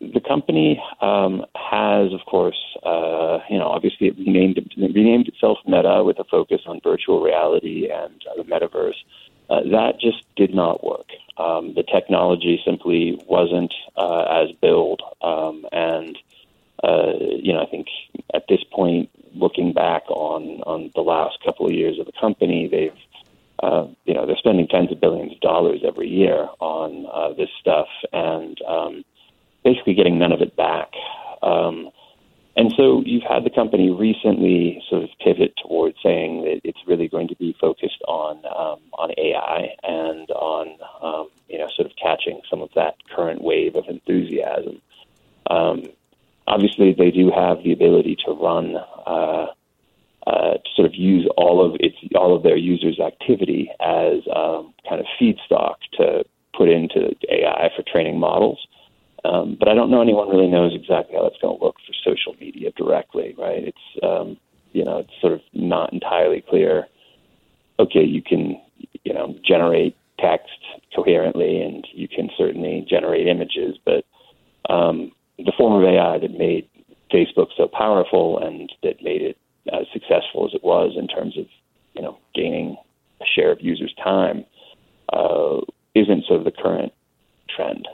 [0.00, 6.02] the company um, has, of course, uh, you know, obviously it renamed, renamed itself Meta
[6.04, 8.94] with a focus on virtual reality and uh, the metaverse.
[9.50, 11.08] Uh, that just did not work.
[11.36, 16.16] Um, the technology simply wasn't uh, as built, um, and
[16.82, 17.88] uh, you know, I think
[18.32, 22.68] at this point, looking back on on the last couple of years of the company,
[22.68, 22.96] they've
[23.62, 27.50] uh, you know, they're spending tens of billions of dollars every year on uh, this
[27.60, 29.04] stuff, and um,
[29.64, 30.90] basically getting none of it back.
[31.42, 31.90] Um,
[32.56, 37.08] and so you've had the company recently sort of pivot towards saying that it's really
[37.08, 41.96] going to be focused on um, on AI and on um, you know sort of
[41.96, 44.82] catching some of that current wave of enthusiasm.
[45.48, 45.84] Um,
[46.46, 49.46] obviously, they do have the ability to run uh,
[50.26, 54.74] uh, to sort of use all of its all of their users' activity as um,
[54.88, 58.58] kind of feedstock to put into AI for training models.
[59.24, 61.92] Um, but I don't know anyone really knows exactly how that's going to look for
[62.10, 63.64] social media directly, right?
[63.64, 64.36] It's um,
[64.72, 66.86] you know it's sort of not entirely clear.
[67.78, 68.60] Okay, you can
[69.04, 70.48] you know generate text
[70.94, 74.04] coherently, and you can certainly generate images, but
[74.72, 76.68] um, the form of AI that made
[77.12, 79.36] Facebook so powerful and that made it
[79.72, 81.46] as successful as it was in terms of
[81.94, 82.76] you know gaining
[83.20, 84.44] a share of users' time
[85.12, 85.58] uh,
[85.94, 86.92] isn't sort of the current
[87.54, 87.86] trend.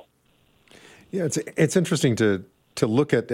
[1.10, 2.44] Yeah, it's it's interesting to
[2.76, 3.30] to look at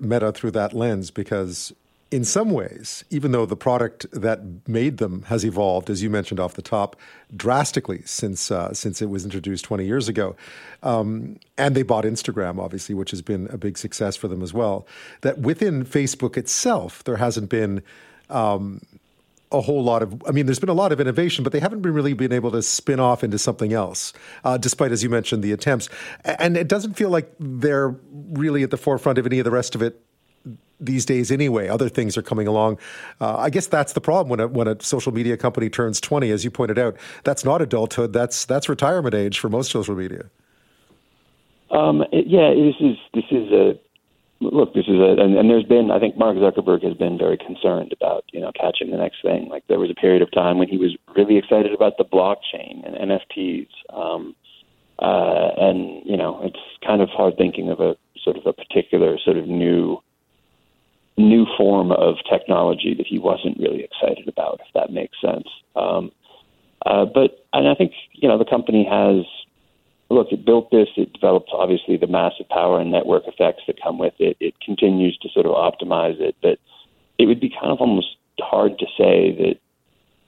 [0.00, 1.72] Meta through that lens because
[2.10, 6.40] in some ways, even though the product that made them has evolved, as you mentioned
[6.40, 6.96] off the top,
[7.36, 10.34] drastically since uh, since it was introduced 20 years ago,
[10.82, 14.52] um, and they bought Instagram, obviously, which has been a big success for them as
[14.52, 14.86] well.
[15.20, 17.82] That within Facebook itself, there hasn't been
[18.28, 18.80] um,
[19.52, 21.80] a whole lot of i mean there's been a lot of innovation but they haven't
[21.80, 24.12] been really been able to spin off into something else
[24.44, 25.88] uh, despite as you mentioned the attempts.
[26.24, 27.94] And it doesn't feel like they're
[28.32, 30.00] really at the forefront of any of the rest of it
[30.80, 31.68] these days anyway.
[31.68, 32.78] Other things are coming along.
[33.20, 36.30] Uh, i guess that's the problem when a, when a social media company turns 20
[36.30, 36.96] as you pointed out.
[37.24, 38.12] That's not adulthood.
[38.12, 40.24] That's that's retirement age for most social media.
[41.70, 43.78] Um, yeah this is this is a
[44.40, 47.36] look, this is a, and, and there's been, I think Mark Zuckerberg has been very
[47.36, 49.48] concerned about, you know, catching the next thing.
[49.48, 52.86] Like there was a period of time when he was really excited about the blockchain
[52.86, 53.68] and NFTs.
[53.92, 54.34] Um,
[54.98, 59.18] uh, and, you know, it's kind of hard thinking of a sort of a particular
[59.22, 59.98] sort of new,
[61.16, 65.48] new form of technology that he wasn't really excited about, if that makes sense.
[65.76, 66.10] Um,
[66.86, 69.26] uh, but, and I think, you know, the company has
[70.10, 70.88] look, it built this.
[70.96, 74.36] It developed obviously the massive power and network effects that come with it.
[74.40, 76.58] It continues to sort of optimize it, but
[77.18, 79.56] it would be kind of almost hard to say that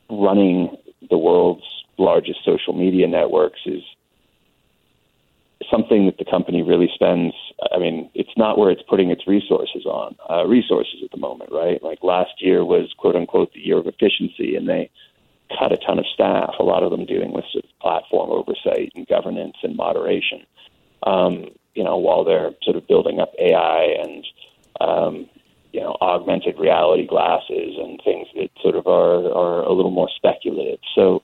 [0.09, 0.77] running
[1.11, 1.65] the world's
[1.99, 3.83] largest social media networks is
[5.71, 7.35] something that the company really spends.
[7.73, 11.51] I mean, it's not where it's putting its resources on uh, resources at the moment,
[11.53, 11.83] right?
[11.83, 14.91] Like last year was quote unquote the year of efficiency, and they
[15.59, 18.93] cut a ton of staff, a lot of them dealing with sort of platform oversight
[18.95, 20.45] and governance and moderation.
[21.05, 24.27] Um, you know, while they're sort of building up AI and
[24.81, 25.29] um,
[25.73, 30.11] you know augmented reality glasses and things that sort of are are a little more
[30.15, 30.79] speculative.
[30.95, 31.23] So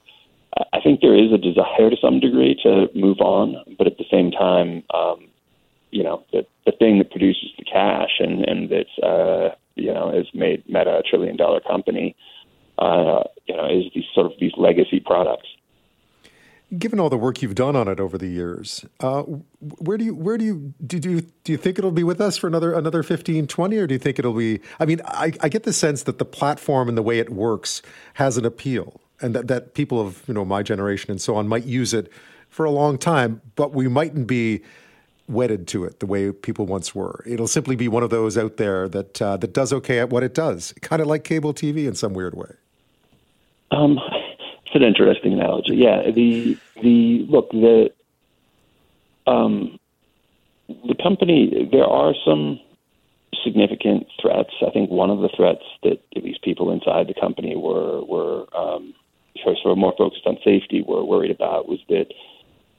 [0.73, 4.07] I think there is a desire to some degree to move on, but at the
[4.11, 5.29] same time, um,
[5.91, 10.13] you know, the the thing that produces the cash and and that's uh, you know
[10.13, 12.17] has made Meta a trillion dollar company
[12.79, 15.49] uh, you know, is these sort of these legacy products.
[16.79, 20.15] Given all the work you've done on it over the years, uh, where do you
[20.15, 23.03] where do you do you do you think it'll be with us for another another
[23.03, 24.61] 15, 20, or do you think it'll be?
[24.79, 27.81] I mean, I, I get the sense that the platform and the way it works
[28.15, 31.49] has an appeal, and that, that people of you know my generation and so on
[31.49, 32.13] might use it
[32.51, 34.63] for a long time, but we mightn't be
[35.27, 37.23] wedded to it the way people once were.
[37.27, 40.23] It'll simply be one of those out there that uh, that does okay at what
[40.23, 42.51] it does, kind of like cable TV in some weird way.
[43.71, 43.99] Um,
[44.65, 45.77] it's an interesting analogy.
[45.77, 47.91] Yeah, the the look the
[49.27, 49.79] um,
[50.69, 51.69] the company.
[51.71, 52.61] There are some
[53.45, 54.53] significant threats.
[54.67, 58.95] I think one of the threats that these people inside the company were were um,
[59.43, 62.07] sort of more focused on safety were worried about was that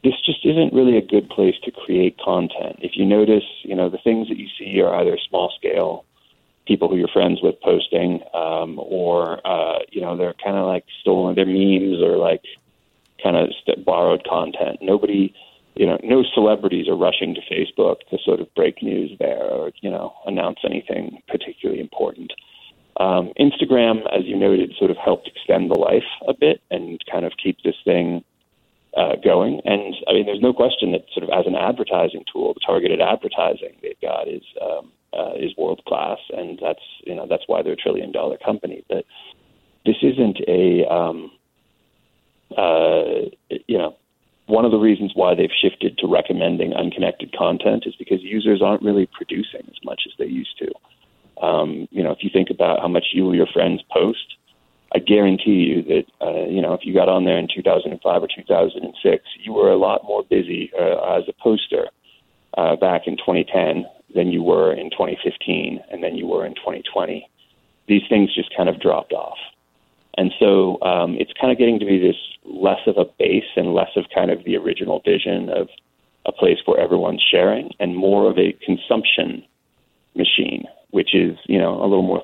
[0.03, 2.77] this just isn't really a good place to create content.
[2.79, 6.05] If you notice, you know, the things that you see are either small scale
[6.69, 10.85] people who you're friends with posting, um, or uh, you know they're kind of like
[11.01, 12.43] stolen, they're memes or like
[13.21, 14.77] kind of st- borrowed content.
[14.79, 15.33] Nobody,
[15.75, 19.71] you know, no celebrities are rushing to Facebook to sort of break news there or
[19.81, 22.31] you know announce anything particularly important.
[22.97, 27.25] Um, Instagram, as you noted, sort of helped extend the life a bit and kind
[27.25, 28.23] of keep this thing
[28.95, 29.61] uh, going.
[29.65, 33.01] And I mean, there's no question that sort of as an advertising tool, the targeted
[33.01, 37.61] advertising they've got is um, uh, is world class, and that's you know that's why
[37.61, 38.83] they're a trillion dollar company.
[38.87, 39.05] But
[39.85, 41.31] this isn't a um,
[42.57, 43.29] uh,
[43.67, 43.95] you know
[44.47, 48.81] one of the reasons why they've shifted to recommending unconnected content is because users aren't
[48.81, 51.45] really producing as much as they used to.
[51.45, 54.35] Um, you know, if you think about how much you or your friends post,
[54.93, 58.27] I guarantee you that uh, you know if you got on there in 2005 or
[58.27, 61.87] 2006, you were a lot more busy uh, as a poster
[62.57, 63.85] uh, back in 2010
[64.15, 67.27] than you were in 2015 and then you were in 2020.
[67.87, 69.37] These things just kind of dropped off.
[70.17, 73.73] And so um, it's kind of getting to be this less of a base and
[73.73, 75.69] less of kind of the original vision of
[76.25, 79.43] a place where everyone's sharing and more of a consumption
[80.15, 82.23] machine, which is, you know, a little more.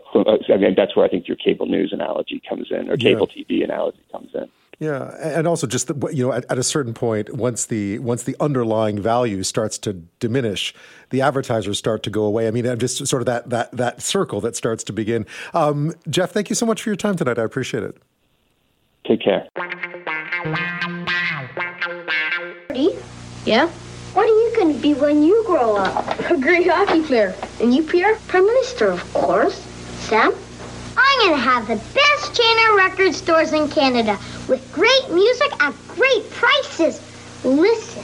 [0.50, 3.44] I mean, that's where I think your cable news analogy comes in or cable yeah.
[3.44, 4.50] TV analogy comes in.
[4.80, 8.24] Yeah, and also just the, you know at, at, a certain point, once the once
[8.24, 10.74] the underlying value starts to diminish,
[11.12, 12.48] the advertisers start to go away.
[12.48, 15.26] I mean, just sort of that that that circle that starts to begin.
[15.54, 17.40] Um, Jeff, thank you so much for your time tonight.
[17.40, 17.98] I appreciate it.
[19.08, 19.48] Take care.
[23.46, 23.70] Yeah.
[24.14, 26.20] What are you going to be when you grow up?
[26.32, 27.36] A great hockey player.
[27.62, 28.16] And you, Pierre?
[28.28, 29.56] Prime Minister, of course.
[30.08, 30.34] Sam?
[31.20, 34.18] Going have the best chain of record stores in Canada
[34.50, 37.02] with great music at great prices.
[37.44, 38.04] Listen.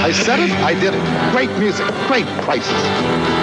[0.00, 1.32] I said it, I did it.
[1.32, 3.37] Great music, great prices.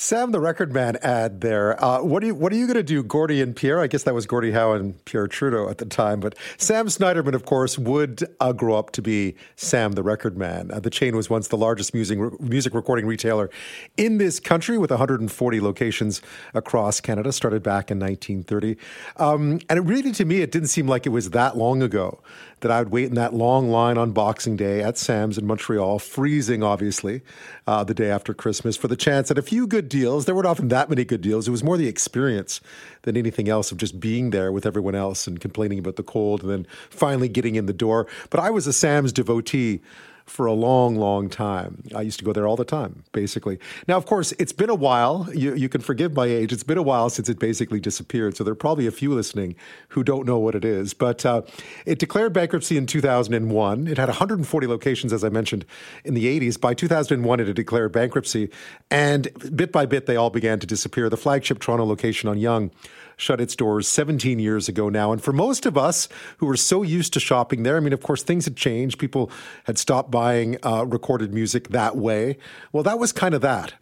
[0.00, 1.84] Sam, the record man ad there.
[1.84, 3.80] Uh, what are you What are you going to do, Gordie and Pierre?
[3.80, 6.20] I guess that was Gordie Howe and Pierre Trudeau at the time.
[6.20, 10.70] But Sam Sniderman, of course, would uh, grow up to be Sam, the record man.
[10.70, 13.50] Uh, the chain was once the largest music music recording retailer
[13.96, 16.22] in this country, with 140 locations
[16.54, 17.32] across Canada.
[17.32, 18.76] Started back in 1930,
[19.16, 22.20] um, and it really, to me, it didn't seem like it was that long ago
[22.60, 25.98] that I would wait in that long line on Boxing Day at Sam's in Montreal,
[25.98, 27.22] freezing, obviously,
[27.66, 30.24] uh, the day after Christmas, for the chance at a few good deals.
[30.24, 31.46] There weren't often that many good deals.
[31.46, 32.60] It was more the experience
[33.02, 36.42] than anything else of just being there with everyone else and complaining about the cold
[36.42, 38.06] and then finally getting in the door.
[38.30, 39.80] But I was a Sam's devotee
[40.28, 41.82] for a long, long time.
[41.94, 43.58] I used to go there all the time, basically.
[43.86, 45.28] Now, of course, it's been a while.
[45.34, 46.52] You, you can forgive my age.
[46.52, 48.36] It's been a while since it basically disappeared.
[48.36, 49.56] So there are probably a few listening
[49.88, 50.94] who don't know what it is.
[50.94, 51.42] But uh,
[51.86, 53.86] it declared bankruptcy in 2001.
[53.86, 55.64] It had 140 locations, as I mentioned,
[56.04, 56.60] in the 80s.
[56.60, 58.50] By 2001, it had declared bankruptcy.
[58.90, 61.08] And bit by bit, they all began to disappear.
[61.08, 62.70] The flagship Toronto location on Yonge
[63.18, 65.12] shut its doors 17 years ago now.
[65.12, 66.08] And for most of us
[66.38, 68.98] who were so used to shopping there, I mean, of course, things had changed.
[68.98, 69.30] People
[69.64, 72.38] had stopped buying uh, recorded music that way.
[72.72, 73.74] Well, that was kind of that.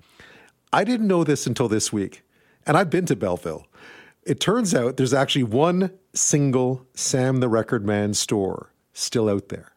[0.72, 2.22] I didn't know this until this week.
[2.66, 3.66] And I've been to Belleville.
[4.24, 9.72] It turns out there's actually one single Sam the Record Man store still out there.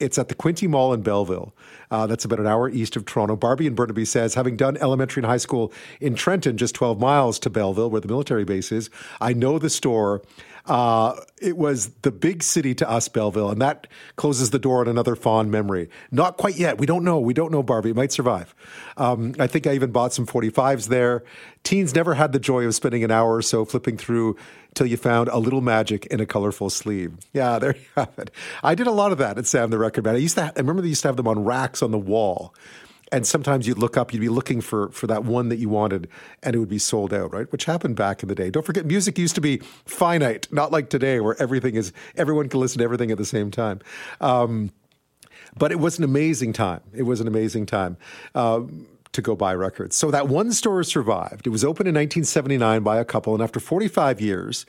[0.00, 1.54] It's at the Quinte Mall in Belleville.
[1.90, 3.36] Uh, that's about an hour east of Toronto.
[3.36, 7.38] Barbie and Burnaby says, having done elementary and high school in Trenton, just 12 miles
[7.40, 10.22] to Belleville, where the military base is, I know the store.
[10.66, 13.86] Uh, it was the big city to us, Belleville, and that
[14.16, 15.88] closes the door on another fond memory.
[16.10, 16.78] Not quite yet.
[16.78, 17.20] We don't know.
[17.20, 17.90] We don't know, Barbie.
[17.90, 18.54] It might survive.
[18.96, 21.22] Um, I think I even bought some 45s there.
[21.62, 24.36] Teens never had the joy of spending an hour or so flipping through
[24.74, 27.14] till you found a little magic in a colorful sleeve.
[27.32, 28.30] Yeah, there you have it.
[28.62, 30.16] I did a lot of that at Sam the Record Man.
[30.16, 30.44] I used to.
[30.44, 32.54] I remember they used to have them on racks on the wall
[33.12, 36.08] and sometimes you'd look up, you'd be looking for for that one that you wanted,
[36.42, 37.50] and it would be sold out, right?
[37.52, 38.50] Which happened back in the day.
[38.50, 42.60] Don't forget, music used to be finite, not like today, where everything is everyone can
[42.60, 43.80] listen to everything at the same time.
[44.20, 44.72] Um,
[45.56, 46.80] but it was an amazing time.
[46.92, 47.96] It was an amazing time.
[48.34, 48.62] Uh,
[49.12, 49.96] to go buy records.
[49.96, 51.46] So that one store survived.
[51.46, 54.66] It was opened in 1979 by a couple, and after 45 years,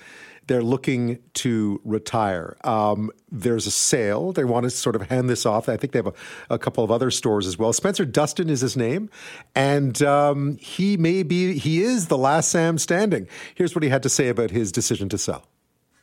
[0.48, 2.58] they're looking to retire.
[2.64, 4.32] Um, there's a sale.
[4.32, 5.70] They want to sort of hand this off.
[5.70, 6.14] I think they have a,
[6.50, 7.74] a couple of other stores as well.
[7.74, 9.10] Spencer Dustin is his name,
[9.56, 13.28] and um, he may be he is the last Sam standing.
[13.56, 15.46] Here's what he had to say about his decision to sell.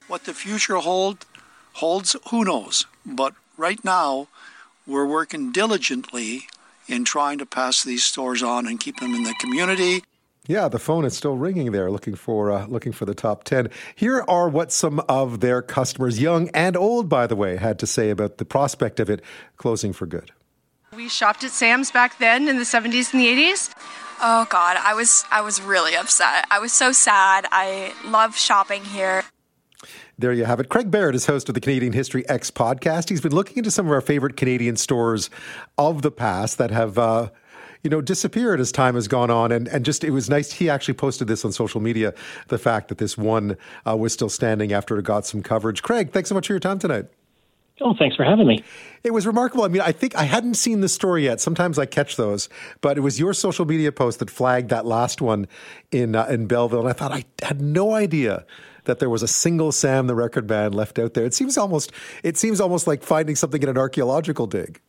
[0.07, 1.25] What the future hold
[1.75, 2.87] holds, who knows?
[3.05, 4.29] But right now,
[4.87, 6.43] we're working diligently
[6.87, 10.03] in trying to pass these stores on and keep them in the community.
[10.47, 13.71] Yeah, the phone is still ringing there, looking for uh, looking for the top ten.
[13.95, 17.87] Here are what some of their customers, young and old, by the way, had to
[17.87, 19.23] say about the prospect of it
[19.57, 20.33] closing for good.
[20.95, 23.73] We shopped at Sam's back then in the 70s and the 80s.
[24.21, 26.47] Oh God, I was I was really upset.
[26.51, 27.47] I was so sad.
[27.51, 29.25] I love shopping here.
[30.19, 30.69] There you have it.
[30.69, 33.09] Craig Baird is host of the Canadian History Ehx podcast.
[33.09, 35.31] He's been looking into some of our favorite Canadian stores
[35.79, 36.99] of the past that have.
[36.99, 37.31] Uh,
[37.85, 39.53] you know, disappeared as time has gone on.
[39.53, 40.51] And, and just, it was nice.
[40.53, 42.15] He actually posted this on social media,
[42.49, 43.57] the fact that this one
[43.87, 45.83] uh, was still standing after it got some coverage.
[45.83, 47.05] Craig, thanks so much for your time tonight.
[47.81, 48.63] Oh, thanks for having me.
[49.03, 49.65] It was remarkable.
[49.65, 51.41] I mean, I think I hadn't seen the story yet.
[51.41, 52.49] Sometimes I catch those,
[52.81, 55.49] but it was your social media post that flagged that last one
[55.91, 58.47] in uh, in Belleville, and I thought I had no idea
[58.85, 61.25] that there was a single Sam the record man left out there.
[61.25, 61.91] It seems almost
[62.23, 64.81] it seems almost like finding something in an archaeological dig.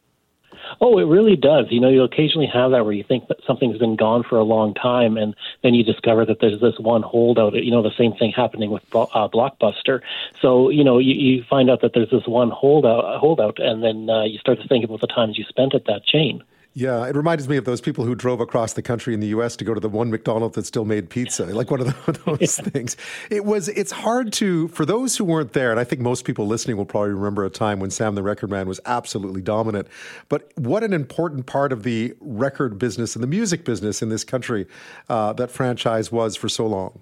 [0.81, 1.67] Oh, it really does.
[1.69, 4.43] You know, you occasionally have that where you think that something's been gone for a
[4.43, 7.53] long time, and then you discover that there's this one holdout.
[7.53, 10.01] You know, the same thing happening with uh, Blockbuster.
[10.41, 14.09] So, you know, you, you find out that there's this one holdout, holdout, and then
[14.09, 16.43] uh, you start to think about the times you spent at that chain.
[16.77, 19.55] Yeah, it reminds me of those people who drove across the country in the U.S.
[19.55, 22.97] to go to the one McDonald's that still made pizza, like one of those things.
[23.29, 23.69] It was.
[23.69, 26.85] It's hard to for those who weren't there, and I think most people listening will
[26.85, 29.87] probably remember a time when Sam the Record Man was absolutely dominant.
[30.27, 34.25] But what an important part of the record business and the music business in this
[34.25, 34.67] country
[35.07, 36.99] uh, that franchise was for so long.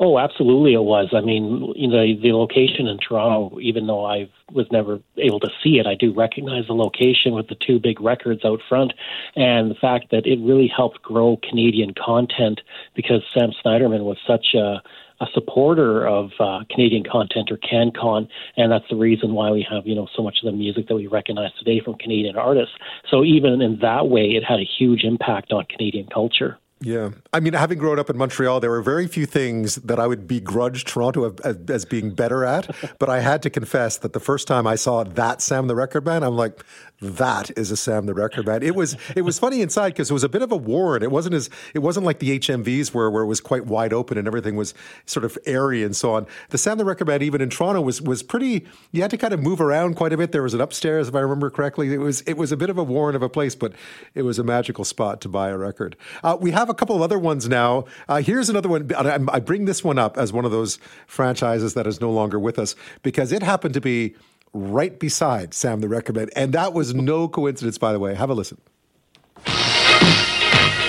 [0.00, 1.10] Oh, absolutely, it was.
[1.12, 5.50] I mean, you know, the location in Toronto, even though I was never able to
[5.62, 8.92] see it, I do recognize the location with the two big records out front,
[9.34, 12.60] and the fact that it really helped grow Canadian content
[12.94, 14.82] because Sam Sniderman was such a
[15.18, 18.28] a supporter of uh, Canadian content or CanCon,
[18.58, 20.94] and that's the reason why we have you know so much of the music that
[20.94, 22.74] we recognize today from Canadian artists.
[23.10, 26.58] So even in that way, it had a huge impact on Canadian culture.
[26.80, 27.10] Yeah.
[27.32, 30.28] I mean, having grown up in Montreal, there were very few things that I would
[30.28, 32.74] begrudge Toronto as, being better at.
[32.98, 36.04] But I had to confess that the first time I saw that Sam the Record
[36.04, 36.62] Man, I'm like,
[37.00, 38.62] that is a Sam the Record Man.
[38.62, 41.04] It was it was funny inside because it was a bit of a war, and
[41.04, 44.16] it wasn't as it wasn't like the HMVs where where it was quite wide open
[44.16, 44.72] and everything was
[45.04, 46.26] sort of airy and so on.
[46.50, 48.66] The Sam the Record Man, even in Toronto, was was pretty.
[48.92, 50.32] You had to kind of move around quite a bit.
[50.32, 51.92] There was an upstairs, if I remember correctly.
[51.92, 53.74] It was it was a bit of a warren of a place, but
[54.14, 55.96] it was a magical spot to buy a record.
[56.24, 57.84] Uh, we have a couple of other ones now.
[58.08, 58.90] Uh, here's another one.
[58.96, 62.38] I, I bring this one up as one of those franchises that is no longer
[62.38, 64.14] with us because it happened to be
[64.56, 66.30] right beside Sam the Record.
[66.34, 68.14] And that was no coincidence, by the way.
[68.14, 68.58] Have a listen.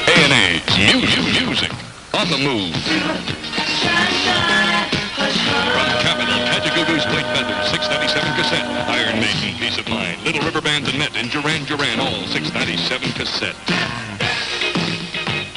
[0.07, 0.61] A&A
[1.36, 1.72] music
[2.13, 2.74] on the move.
[5.18, 8.65] From Capitol, Kajagoogoo's White Feather, 697 cassette.
[8.89, 10.22] Iron Maiden, Piece of Mind.
[10.24, 13.55] Little River Bands and Net and Duran Duran, all 697 cassette.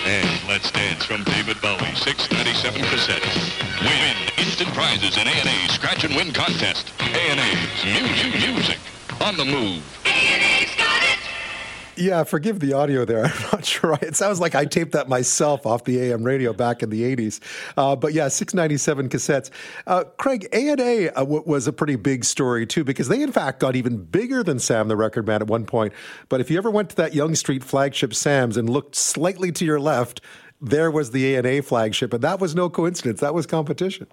[0.07, 3.23] And Let's Dance from David Bowie, 697 cassette.
[3.83, 4.30] Win
[4.61, 6.93] instant prizes in A&A Scratch and Win contest.
[7.01, 8.79] A&A's music, music
[9.23, 9.83] on the move.
[10.05, 11.19] A&A's got it.
[11.97, 13.25] Yeah, forgive the audio there.
[13.35, 13.99] I'm not sure.
[14.03, 17.41] It sounds like I taped that myself off the AM radio back in the 80s.
[17.79, 19.51] Uh, but yeah, 697 cassettes.
[19.87, 23.61] Uh, Craig, A&A uh, w- was a pretty big story too because they in fact
[23.61, 25.95] got even bigger than Sam the Record Man at one point.
[26.29, 29.65] But if you ever went to that Yonge Street flagship Sam's and looked slightly to
[29.65, 30.21] your left,
[30.61, 32.13] there was the A&A flagship.
[32.13, 33.21] And that was no coincidence.
[33.21, 34.07] That was competition.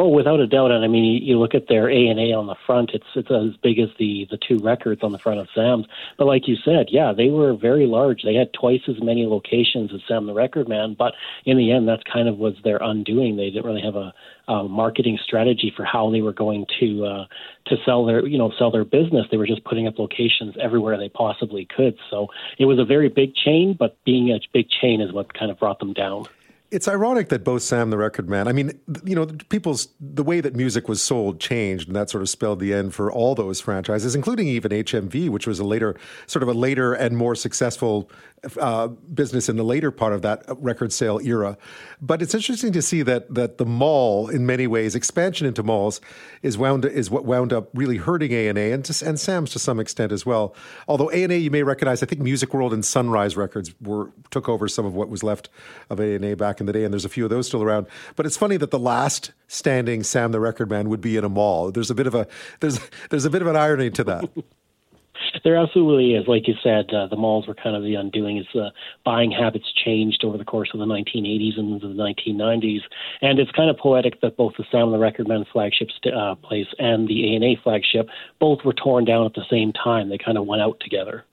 [0.00, 0.70] Oh, without a doubt.
[0.70, 3.32] And I mean, you, look at their A and A on the front; it's it's
[3.32, 5.86] as big as the the two records on the front of Sam's.
[6.16, 8.22] But like you said, yeah, they were very large.
[8.22, 10.94] They had twice as many locations as Sam the Record Man.
[10.96, 13.36] But in the end, that's kind of was their undoing.
[13.36, 14.14] They didn't really have a,
[14.46, 17.24] a marketing strategy for how they were going to uh,
[17.66, 19.26] to sell their you know sell their business.
[19.32, 21.98] They were just putting up locations everywhere they possibly could.
[22.08, 25.50] So it was a very big chain, but being a big chain is what kind
[25.50, 26.26] of brought them down.
[26.70, 30.40] It's ironic that both Sam the Record Man, I mean, you know, people's the way
[30.40, 33.60] that music was sold changed, and that sort of spelled the end for all those
[33.60, 35.96] franchises, including even HMV, which was a later,
[36.26, 38.10] sort of a later and more successful
[38.60, 41.56] uh, business in the later part of that record sale era.
[42.00, 46.00] But it's interesting to see that that the mall, in many ways, expansion into malls
[46.42, 49.58] is wound is what wound up really hurting A and A and and Sam's to
[49.58, 50.54] some extent as well.
[50.86, 54.10] Although A and A, you may recognize, I think Music World and Sunrise Records were
[54.30, 55.48] took over some of what was left
[55.90, 57.62] of A and A back in the day, and there's a few of those still
[57.62, 57.86] around.
[58.16, 61.28] But it's funny that the last standing Sam the Record Man would be in a
[61.28, 61.70] mall.
[61.70, 62.26] There's a bit of a
[62.60, 62.78] there's
[63.10, 64.28] there's a bit of an irony to that.
[65.44, 66.26] There absolutely is.
[66.26, 68.70] Like you said, uh, the malls were kind of the undoing as uh,
[69.04, 72.80] buying habits changed over the course of the 1980s and the 1990s.
[73.22, 76.34] And it's kind of poetic that both the Sam the Record Man flagship st- uh,
[76.36, 78.08] place and the A&A flagship
[78.38, 80.08] both were torn down at the same time.
[80.08, 81.24] They kind of went out together.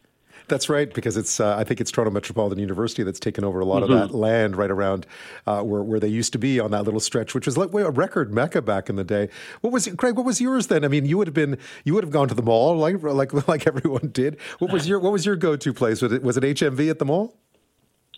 [0.48, 3.66] That's right, because it's uh, I think it's Toronto Metropolitan University that's taken over a
[3.66, 3.94] lot mm-hmm.
[3.94, 5.06] of that land right around
[5.48, 7.92] uh, where where they used to be on that little stretch, which was like a
[7.92, 9.30] record mecca back in the day.
[9.62, 10.16] What was Craig?
[10.16, 10.86] What was yours then?
[10.86, 13.34] I mean, you would have been you would have gone to the mall like like
[13.48, 14.40] like everyone did.
[14.60, 16.02] What was your what was your go to place?
[16.02, 17.38] Was it was it HMV at the mall?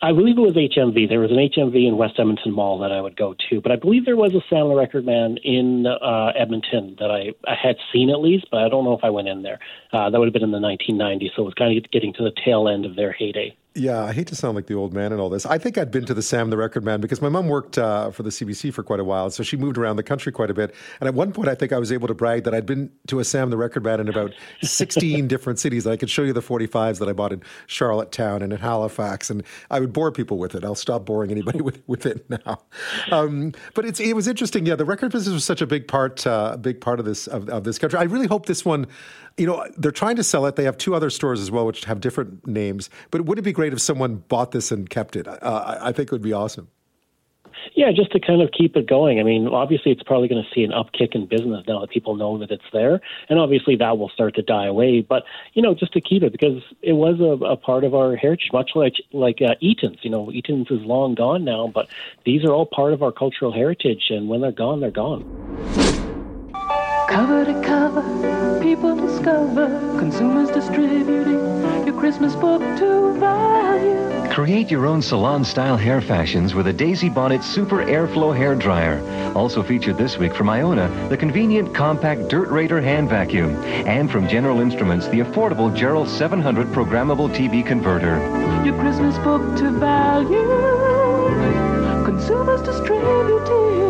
[0.02, 1.10] I believe it was HMV.
[1.10, 3.78] There was an HMV in West Edmonton Mall that I would go to, but I
[3.78, 8.12] believe there was a the Record Man in uh, Edmonton that I, I had seen
[8.12, 9.60] at least, but I don't know if I went in there.
[9.92, 12.24] Uh, that would have been in the 1990s, so it was kind of getting to
[12.24, 13.58] the tail end of their heyday.
[13.78, 15.46] Yeah, I hate to sound like the old man and all this.
[15.46, 18.10] I think I'd been to the Sam the Record Man because my mom worked uh,
[18.10, 20.54] for the CBC for quite a while, so she moved around the country quite a
[20.56, 20.74] bit.
[21.00, 23.20] And at one point, I think I was able to brag that I'd been to
[23.20, 25.86] a Sam the Record Man in about 16 different cities.
[25.86, 29.44] I could show you the 45s that I bought in Charlottetown and in Halifax, and
[29.70, 30.64] I would bore people with it.
[30.64, 32.62] I'll stop boring anybody with, with it now.
[33.12, 34.66] Um, but it's it was interesting.
[34.66, 37.48] Yeah, the record business was such a big part, uh, big part of this of,
[37.50, 38.00] of this country.
[38.00, 38.88] I really hope this one
[39.38, 40.56] you know, they're trying to sell it.
[40.56, 42.90] They have two other stores as well, which have different names.
[43.12, 45.28] But would it be great if someone bought this and kept it?
[45.28, 46.70] Uh, I think it would be awesome.
[47.74, 49.20] Yeah, just to kind of keep it going.
[49.20, 52.16] I mean, obviously, it's probably going to see an upkick in business now that people
[52.16, 55.02] know that it's there, and obviously that will start to die away.
[55.02, 58.16] But you know, just to keep it because it was a, a part of our
[58.16, 60.00] heritage, much like like uh, Eaton's.
[60.02, 61.88] You know, Eaton's is long gone now, but
[62.26, 66.07] these are all part of our cultural heritage, and when they're gone, they're gone.
[67.08, 74.34] Cover to cover, people discover, consumers distributing your Christmas book to value.
[74.34, 79.32] Create your own salon-style hair fashions with a Daisy Bonnet Super Airflow Hair Dryer.
[79.36, 83.56] Also featured this week from Iona, the convenient compact Dirt Raider hand vacuum.
[83.88, 88.18] And from General Instruments, the affordable Jerrold 700 programmable TV converter.
[88.66, 90.46] Your Christmas book to value.
[92.06, 93.87] Consumers distributing.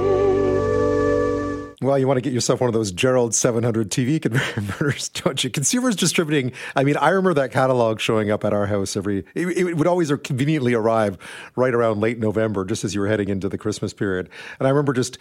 [1.79, 4.19] Well, you want to get yourself one of those Jerrold 700 TV
[4.53, 5.51] converters, don't you?
[5.51, 6.51] Consumers distributing.
[6.75, 9.25] I mean, I remember that catalog showing up at our house every.
[9.35, 11.19] It, it, would always conveniently arrive
[11.55, 14.27] right around late November, just as you were heading into the Christmas period.
[14.57, 15.19] And I remember just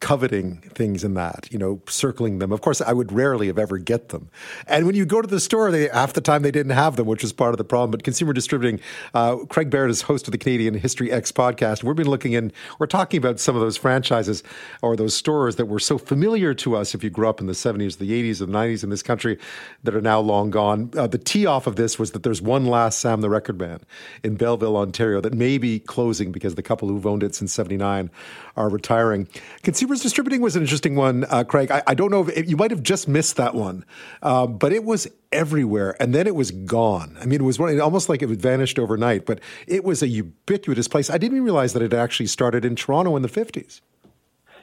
[0.00, 2.52] coveting things in that, you know, circling them.
[2.52, 4.30] Of course, I would rarely have ever get them.
[4.66, 7.06] And when you go to the store, they half the time they didn't have them,
[7.06, 7.90] which was part of the problem.
[7.90, 8.80] But consumer distributing,
[9.12, 11.82] uh, Craig Baird is host of the Canadian History Ehx podcast.
[11.82, 14.42] We've been looking in, we're talking about some of those franchises
[14.82, 17.52] or those stores that were so familiar to us if you grew up in the
[17.52, 19.38] 70s, the 80s, the 90s in this country
[19.82, 20.90] that are now long gone.
[20.96, 23.80] Uh, the tee off of this was that there's one last Sam the Record Man
[24.22, 28.10] in Belleville, Ontario that may be closing because the couple who've owned it since 79
[28.56, 29.28] are retiring.
[29.62, 31.70] Consumers distributing was an interesting one, uh, Craig.
[31.70, 33.84] I, I, don't know if you might have just missed that one,
[34.22, 37.16] uh, but it was everywhere, and then it was gone.
[37.20, 41.10] I mean, it was almost like it vanished overnight, but it was a ubiquitous place.
[41.10, 43.80] I didn't even realize that it actually started in Toronto in the 50s.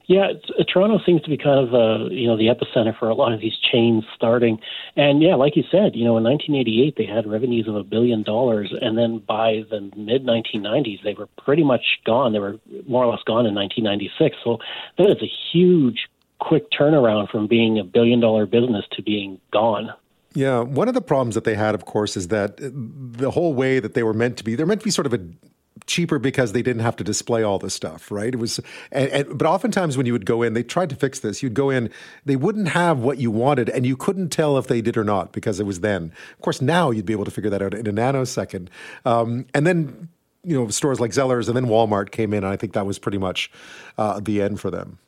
[0.07, 3.15] Yeah, uh, Toronto seems to be kind of uh, you know the epicenter for a
[3.15, 4.59] lot of these chains starting,
[4.95, 8.23] and yeah, like you said, you know in 1988 they had revenues of a billion
[8.23, 12.33] dollars, and then by the mid 1990s they were pretty much gone.
[12.33, 14.37] They were more or less gone in 1996.
[14.43, 14.59] So
[14.97, 16.07] that is a huge,
[16.39, 19.93] quick turnaround from being a billion dollar business to being gone.
[20.33, 23.79] Yeah, one of the problems that they had, of course, is that the whole way
[23.79, 25.19] that they were meant to be, they're meant to be sort of a
[25.85, 28.33] cheaper because they didn't have to display all this stuff, right?
[28.33, 28.59] It was,
[28.91, 31.41] and, and, but oftentimes when you would go in, they tried to fix this.
[31.43, 31.89] You'd go in,
[32.25, 35.31] they wouldn't have what you wanted, and you couldn't tell if they did or not
[35.31, 36.11] because it was then.
[36.33, 38.67] Of course, now you'd be able to figure that out in a nanosecond.
[39.05, 40.09] Um, and then,
[40.43, 42.99] you know, stores like Zellers and then Walmart came in, and I think that was
[42.99, 43.51] pretty much
[43.97, 44.99] uh, the end for them.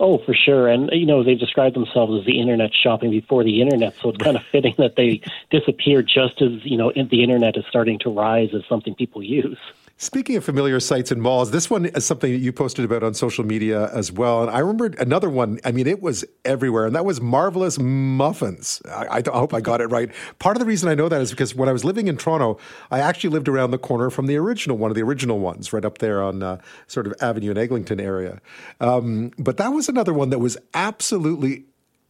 [0.00, 0.68] Oh, for sure.
[0.68, 3.94] And, you know, they've described themselves as the internet shopping before the internet.
[4.00, 5.20] So it's kind of fitting that they
[5.50, 9.58] disappeared just as, you know, the internet is starting to rise as something people use.
[10.00, 13.14] Speaking of familiar sites and malls, this one is something that you posted about on
[13.14, 14.42] social media as well.
[14.42, 15.58] And I remember another one.
[15.64, 18.80] I mean, it was everywhere, and that was marvelous muffins.
[18.88, 20.08] I, I, hope I got it right.
[20.38, 22.60] Part of the reason I know that is because when I was living in Toronto,
[22.92, 25.84] I actually lived around the corner from the original one of the original ones, right
[25.84, 28.40] up there on uh, sort of Avenue and Eglinton area.
[28.80, 31.64] Um, but that was another one that was absolutely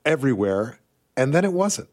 [0.05, 0.79] everywhere,
[1.17, 1.89] and then it wasn't.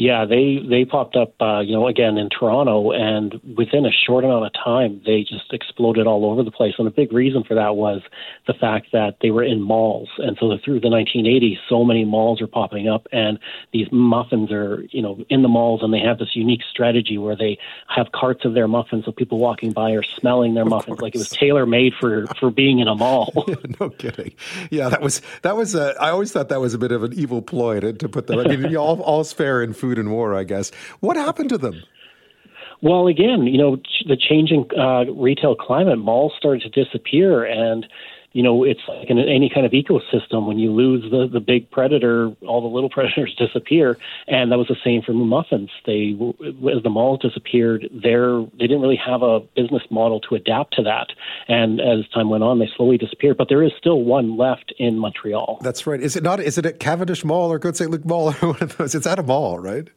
[0.00, 4.24] Yeah, they they popped up, uh, you know, again in Toronto, and within a short
[4.24, 6.72] amount of time, they just exploded all over the place.
[6.78, 8.00] And a big reason for that was
[8.46, 12.40] the fact that they were in malls, and so through the 1980s, so many malls
[12.40, 13.38] are popping up, and
[13.74, 17.36] these muffins are, you know, in the malls, and they have this unique strategy where
[17.36, 17.58] they
[17.94, 21.02] have carts of their muffins, so people walking by are smelling their of muffins, course.
[21.02, 23.44] like it was tailor made for for being in a mall.
[23.80, 24.32] no kidding.
[24.70, 25.74] Yeah, that was that was.
[25.74, 28.28] A, I always thought that was a bit of an evil ploy to, to put
[28.28, 28.38] them.
[28.38, 30.70] I mean, all all's fair in food and war, I guess.
[31.00, 31.82] What happened to them?
[32.82, 33.76] Well, again, you know,
[34.06, 37.86] the changing uh, retail climate, malls started to disappear, and
[38.32, 40.46] you know, it's like in any kind of ecosystem.
[40.46, 44.68] When you lose the the big predator, all the little predators disappear, and that was
[44.68, 45.70] the same for muffins.
[45.84, 46.16] They,
[46.74, 50.82] as the malls disappeared, there they didn't really have a business model to adapt to
[50.84, 51.08] that,
[51.48, 53.36] and as time went on, they slowly disappeared.
[53.36, 55.58] But there is still one left in Montreal.
[55.62, 56.00] That's right.
[56.00, 56.40] Is it not?
[56.40, 58.94] Is it at Cavendish Mall or Côte Saint Luc Mall or one of those?
[58.94, 59.88] It's at a mall, right?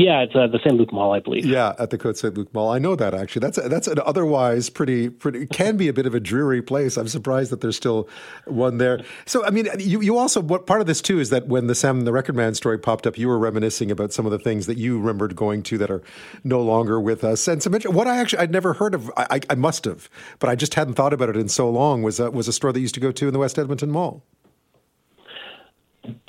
[0.00, 1.44] Yeah, it's uh, the Saint Luc Mall, I believe.
[1.44, 2.70] Yeah, at the Côte Saint Luc Mall.
[2.70, 3.40] I know that actually.
[3.40, 6.96] That's that's an otherwise pretty pretty can be a bit of a dreary place.
[6.96, 8.08] I'm surprised that there's still
[8.46, 9.02] one there.
[9.26, 11.74] So I mean, you you also what part of this too is that when the
[11.74, 14.66] Sam the Record Man story popped up, you were reminiscing about some of the things
[14.66, 16.02] that you remembered going to that are
[16.44, 17.46] no longer with us.
[17.46, 19.10] And some what I actually I'd never heard of.
[19.18, 22.02] I, I must have, but I just hadn't thought about it in so long.
[22.02, 24.24] Was a, was a store that used to go to in the West Edmonton Mall.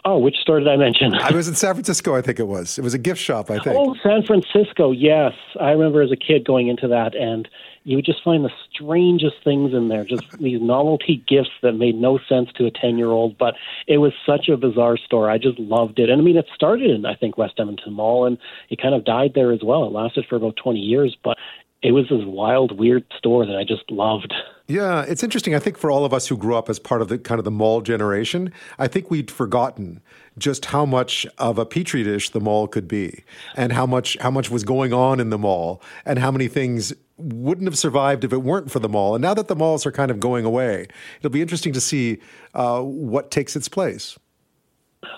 [0.03, 1.13] Oh, which store did I mention?
[1.15, 2.77] I was in San Francisco, I think it was.
[2.77, 3.75] It was a gift shop, I think.
[3.77, 5.33] Oh, San Francisco, yes.
[5.59, 7.47] I remember as a kid going into that, and
[7.83, 11.95] you would just find the strangest things in there, just these novelty gifts that made
[11.95, 13.37] no sense to a 10 year old.
[13.37, 13.55] But
[13.87, 15.29] it was such a bizarre store.
[15.29, 16.09] I just loved it.
[16.09, 18.37] And I mean, it started in, I think, West Edmonton Mall, and
[18.69, 19.85] it kind of died there as well.
[19.85, 21.37] It lasted for about 20 years, but
[21.81, 24.33] it was this wild, weird store that I just loved.
[24.67, 25.55] Yeah, it's interesting.
[25.55, 27.45] I think for all of us who grew up as part of the kind of
[27.45, 30.01] the mall generation, I think we'd forgotten
[30.37, 33.23] just how much of a petri dish the mall could be,
[33.55, 36.93] and how much how much was going on in the mall, and how many things
[37.17, 39.15] wouldn't have survived if it weren't for the mall.
[39.15, 40.87] And now that the malls are kind of going away,
[41.19, 42.19] it'll be interesting to see
[42.53, 44.17] uh, what takes its place.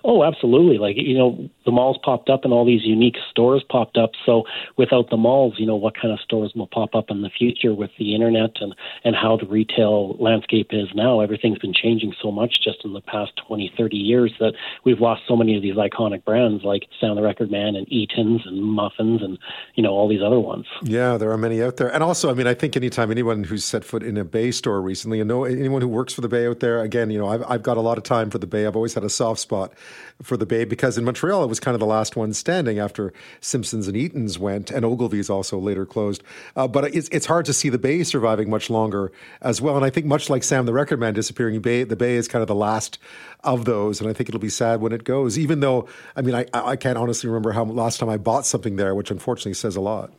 [0.03, 0.78] Oh, absolutely.
[0.78, 4.11] Like, you know, the malls popped up and all these unique stores popped up.
[4.26, 4.43] So
[4.78, 7.74] without the malls, you know, what kind of stores will pop up in the future
[7.74, 11.20] with the internet and, and how the retail landscape is now?
[11.20, 14.53] Everything's been changing so much just in the past 20, 30 years that
[14.84, 18.41] we've lost so many of these iconic brands like Sam the Record Man and Eaton's
[18.45, 19.38] and Muffins and,
[19.76, 20.66] you know, all these other ones.
[20.84, 21.93] Yeah, there are many out there.
[21.93, 24.82] And also, I mean, I think anytime anyone who's set foot in a Bay store
[24.82, 27.43] recently, and know, anyone who works for the Bay out there, again, you know, I've,
[27.47, 28.66] I've got a lot of time for the Bay.
[28.66, 29.74] I've always had a soft spot
[30.22, 33.88] for the Bay because in Montreal was kind of the last one standing after Simpsons
[33.88, 36.24] and Eaton's went, and Ogilvy's also later closed.
[36.56, 39.76] Uh, but it's, it's hard to see the Bay surviving much longer as well.
[39.76, 42.41] And I think much like Sam the Record Man disappearing, Bay, the Bay is kind
[42.41, 42.97] of the last
[43.43, 45.38] of those, and I think it'll be sad when it goes.
[45.38, 48.78] Even though, I mean, I, I can't honestly remember how last time I bought something
[48.78, 50.12] there, which unfortunately says a lot.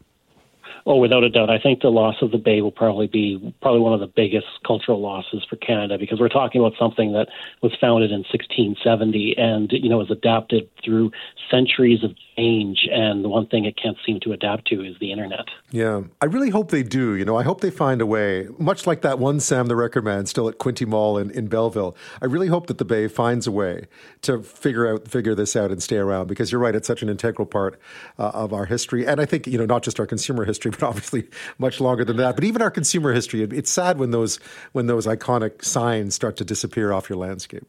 [0.86, 1.48] Oh, without a doubt.
[1.48, 4.46] I think the loss of the Bay will probably be probably one of the biggest
[4.66, 7.28] cultural losses for Canada because we're talking about something that
[7.62, 11.10] was founded in 1670 and you know was adapted through
[11.50, 15.12] centuries of change, and the one thing it can't seem to adapt to is the
[15.12, 15.46] internet.
[15.70, 17.14] Yeah, I really hope they do.
[17.14, 20.04] You know, I hope they find a way, much like that one Sam the Record
[20.04, 21.96] Man still at Quinte Mall in, in Belleville.
[22.20, 23.86] I really hope that the Bay finds a way
[24.22, 27.08] to figure out figure this out and stay around because you're right, it's such an
[27.08, 27.78] integral part
[28.18, 30.82] uh, of our history, and I think you know not just our consumer history, but
[30.88, 32.34] obviously much longer than that.
[32.34, 34.36] But even our consumer history, it's sad when those
[34.72, 37.66] when those iconic signs start to disappear off your landscape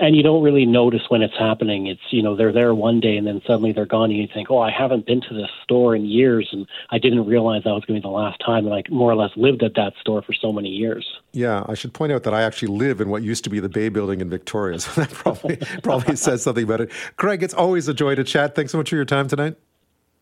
[0.00, 1.86] and you don't really notice when it's happening.
[1.86, 4.50] It's you know they're there one day and then suddenly they're gone, and you think,
[4.50, 7.84] oh, I haven't been to this store in years, and I didn't realize that was
[7.84, 10.22] going to be the last time, and I more or less lived at that store
[10.22, 11.06] for so many years.
[11.32, 13.68] Yeah, I should point out that I actually live in what used to be the
[13.68, 16.90] Bay Building in Victoria, so that probably probably says something about it.
[17.16, 18.54] Craig, it's always a joy to chat.
[18.54, 19.56] Thanks so much for your time tonight.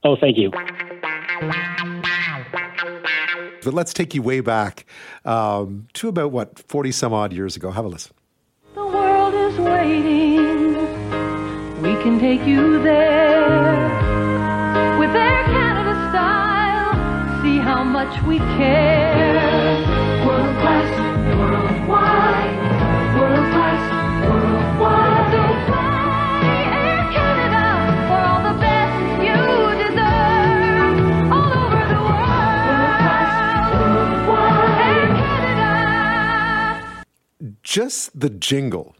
[0.04, 0.50] Oh, thank you.
[3.64, 4.86] But let's take you way back
[5.24, 7.70] um, to about what forty some odd years ago.
[7.70, 8.12] Have a listen
[8.74, 10.74] The world is waiting.
[11.82, 13.88] We can take you there
[14.98, 17.42] with Air Canada style.
[17.42, 19.36] See how much we care.
[20.26, 20.90] World class,
[21.38, 22.57] worldwide,
[37.68, 38.96] just the jingle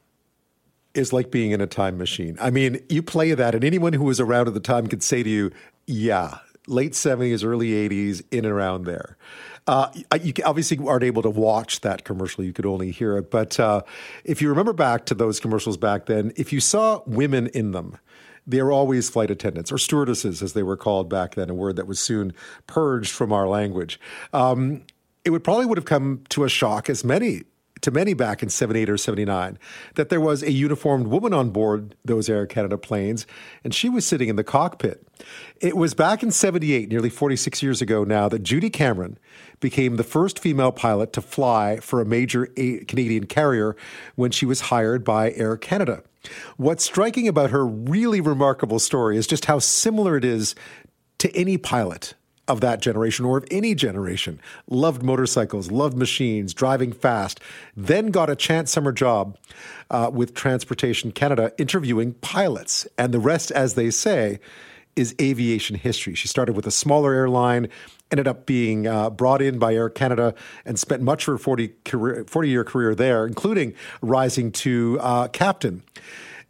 [0.93, 2.37] is like being in a time machine.
[2.39, 5.23] I mean, you play that, and anyone who was around at the time could say
[5.23, 5.51] to you,
[5.87, 9.17] yeah, late 70s, early 80s, in and around there.
[9.67, 9.91] Uh,
[10.21, 12.45] you obviously aren't able to watch that commercial.
[12.45, 13.31] You could only hear it.
[13.31, 13.83] But uh,
[14.25, 17.97] if you remember back to those commercials back then, if you saw women in them,
[18.47, 21.77] they were always flight attendants or stewardesses, as they were called back then, a word
[21.77, 22.35] that was soon
[22.67, 23.99] purged from our language.
[24.35, 24.83] Um,
[25.25, 27.45] it would probably would have come to a shock as many
[27.83, 29.59] to many back in 78 or 79
[29.95, 33.27] that there was a uniformed woman on board those Air Canada planes,
[33.65, 35.07] and she was sitting in the cockpit.
[35.61, 39.19] It was back in 78, nearly 46 years ago now, that Judy Cameron
[39.61, 43.77] became the first female pilot to fly for a major Canadian carrier
[44.15, 46.03] when she was hired by Air Canada.
[46.57, 50.55] What's striking about her really remarkable story is just how similar it is
[51.19, 52.15] to any pilot
[52.49, 57.41] of that generation or of any generation loved motorcycles, loved machines, driving fast,
[57.77, 59.37] then got a chance summer job
[59.91, 62.87] uh, with Transportation Canada interviewing pilots.
[62.97, 64.41] And the rest, as they say,
[64.97, 66.15] is aviation history.
[66.15, 67.69] She started with a smaller airline,
[68.11, 70.35] ended up being uh, brought in by Air Canada,
[70.65, 75.29] and spent much of her 40, career, 40 year career there, including rising to uh,
[75.29, 75.83] captain.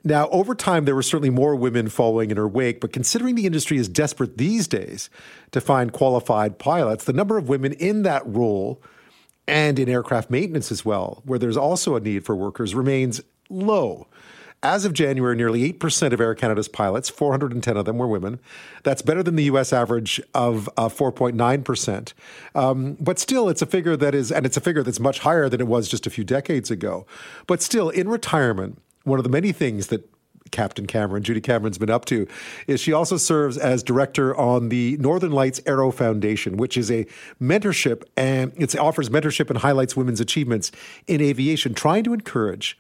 [0.05, 3.47] Now, over time, there were certainly more women following in her wake, but considering the
[3.47, 5.11] industry is desperate these days
[5.51, 8.81] to find qualified pilots, the number of women in that role
[9.49, 13.21] and in aircraft maintenance as well, where there's also a need for workers, remains
[13.51, 14.07] low.
[14.63, 18.41] As of January, nearly 8% of Air Canada's pilots, 410 of them were women.
[18.83, 22.13] That's better than the US average of uh, 4.9%.
[22.57, 25.49] Um, but still, it's a figure that is, and it's a figure that's much higher
[25.49, 27.07] than it was just a few decades ago.
[27.47, 30.09] But still, in retirement, one of the many things that
[30.51, 32.27] Captain Cameron, Judy Cameron's been up to,
[32.67, 37.07] is she also serves as director on the Northern Lights Aero Foundation, which is a
[37.41, 40.73] mentorship and it offers mentorship and highlights women's achievements
[41.07, 42.79] in aviation, trying to encourage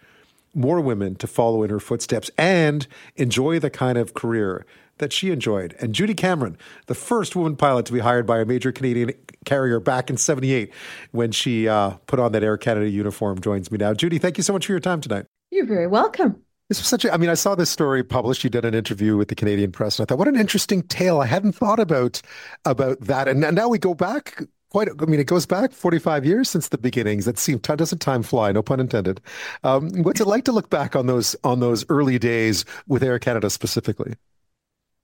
[0.54, 4.64] more women to follow in her footsteps and enjoy the kind of career
[4.96, 5.76] that she enjoyed.
[5.80, 9.12] And Judy Cameron, the first woman pilot to be hired by a major Canadian
[9.44, 10.72] carrier back in 78
[11.12, 13.94] when she uh, put on that Air Canada uniform, joins me now.
[13.94, 15.26] Judy, thank you so much for your time tonight.
[15.50, 16.42] You're very welcome.
[16.68, 18.44] This was such a, I mean, I saw this story published.
[18.44, 21.20] You did an interview with the Canadian press, and I thought, what an interesting tale.
[21.20, 22.20] I hadn't thought about
[22.66, 23.26] about that.
[23.26, 26.76] And now we go back quite, I mean, it goes back 45 years since the
[26.76, 27.24] beginnings.
[27.24, 28.52] That seems, doesn't time fly?
[28.52, 29.20] No pun intended.
[29.64, 33.18] Um, what's it like to look back on those, on those early days with Air
[33.18, 34.14] Canada specifically?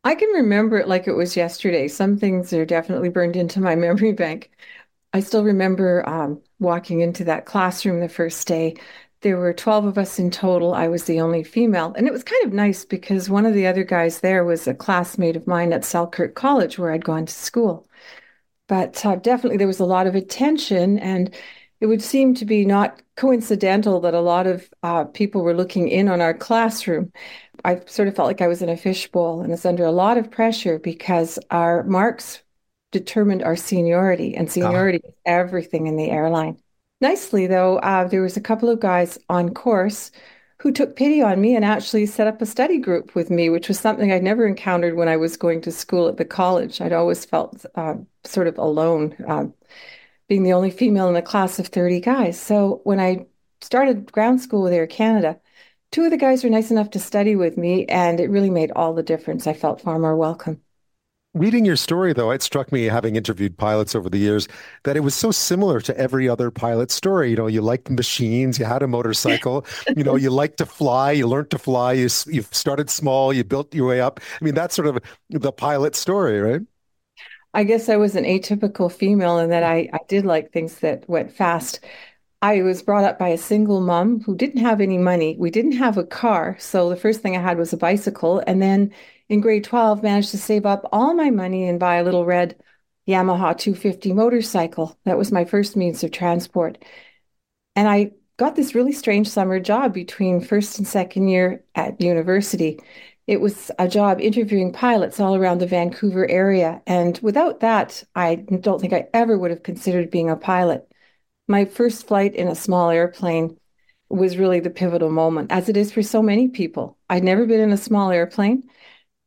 [0.05, 1.88] I can remember it like it was yesterday.
[1.88, 4.51] Some things are definitely burned into my memory bank.
[5.12, 8.76] I still remember um, walking into that classroom the first day
[9.25, 10.75] there were 12 of us in total.
[10.75, 11.95] I was the only female.
[11.97, 14.75] And it was kind of nice because one of the other guys there was a
[14.75, 17.89] classmate of mine at Selkirk College where I'd gone to school.
[18.68, 21.35] But uh, definitely there was a lot of attention, and
[21.81, 25.89] it would seem to be not coincidental that a lot of uh, people were looking
[25.89, 27.11] in on our classroom.
[27.64, 30.18] I sort of felt like I was in a fishbowl and was under a lot
[30.18, 32.43] of pressure because our marks
[32.93, 34.51] determined our seniority, and ah.
[34.51, 36.59] seniority is everything in the airline.
[37.05, 40.11] Nicely, though, uh, there was a couple of guys on course
[40.57, 43.68] who took pity on me and actually set up a study group with me, which
[43.68, 46.80] was something I'd never encountered when I was going to school at the college.
[46.80, 49.44] I'd always felt uh, sort of alone, uh,
[50.28, 52.40] being the only female in a class of 30 guys.
[52.40, 53.26] So when I
[53.61, 55.38] started ground school with Air Canada,
[55.92, 58.72] two of the guys were nice enough to study with me, and it really made
[58.74, 59.46] all the difference.
[59.46, 60.62] I felt far more welcome.
[61.35, 64.47] Reading your story, though, it struck me, having interviewed pilots over the years,
[64.85, 67.30] that it was so similar to every other pilot story.
[67.30, 69.66] You know, you liked machines, you had a motorcycle,
[69.97, 73.43] you know, you liked to fly, you learned to fly, you you started small, you
[73.43, 74.20] built your way up.
[74.41, 76.61] I mean, that's sort of the pilot story, right?
[77.53, 81.09] I guess I was an atypical female in that I, I did like things that
[81.09, 81.80] went fast.
[82.43, 85.37] I was brought up by a single mom who didn't have any money.
[85.39, 86.57] We didn't have a car.
[86.59, 88.43] So the first thing I had was a bicycle.
[88.47, 88.93] And then
[89.29, 92.57] in grade 12 managed to save up all my money and buy a little red
[93.09, 94.99] Yamaha 250 motorcycle.
[95.05, 96.83] That was my first means of transport.
[97.77, 102.81] And I got this really strange summer job between first and second year at university.
[103.27, 106.83] It was a job interviewing pilots all around the Vancouver area.
[106.87, 110.87] And without that, I don't think I ever would have considered being a pilot.
[111.49, 113.59] My first flight in a small airplane
[114.09, 116.99] was really the pivotal moment, as it is for so many people.
[117.09, 118.64] I'd never been in a small airplane.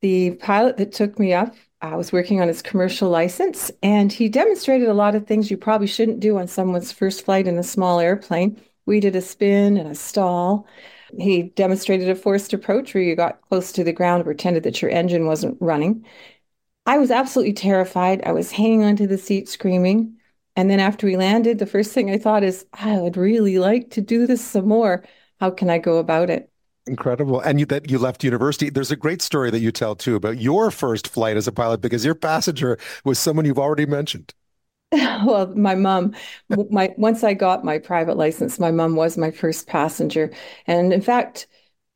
[0.02, 4.30] The pilot that took me up I was working on his commercial license, and he
[4.30, 7.64] demonstrated a lot of things you probably shouldn't do on someone's first flight in a
[7.64, 8.60] small airplane.
[8.88, 10.66] We did a spin and a stall.
[11.20, 14.90] He demonstrated a forced approach where you got close to the ground, pretended that your
[14.92, 16.04] engine wasn't running.
[16.86, 18.24] I was absolutely terrified.
[18.26, 20.18] I was hanging onto the seat screaming.
[20.56, 23.92] And then after we landed, the first thing I thought is, I would really like
[23.92, 25.04] to do this some more.
[25.40, 26.52] How can I go about it?
[26.88, 27.42] Incredible.
[27.42, 28.70] And you, that you left university.
[28.70, 31.82] There's a great story that you tell too about your first flight as a pilot
[31.82, 34.34] because your passenger was someone you've already mentioned.
[34.92, 36.16] well, my mom,
[36.70, 40.32] my once I got my private license, my mom was my first passenger.
[40.66, 41.48] And in fact,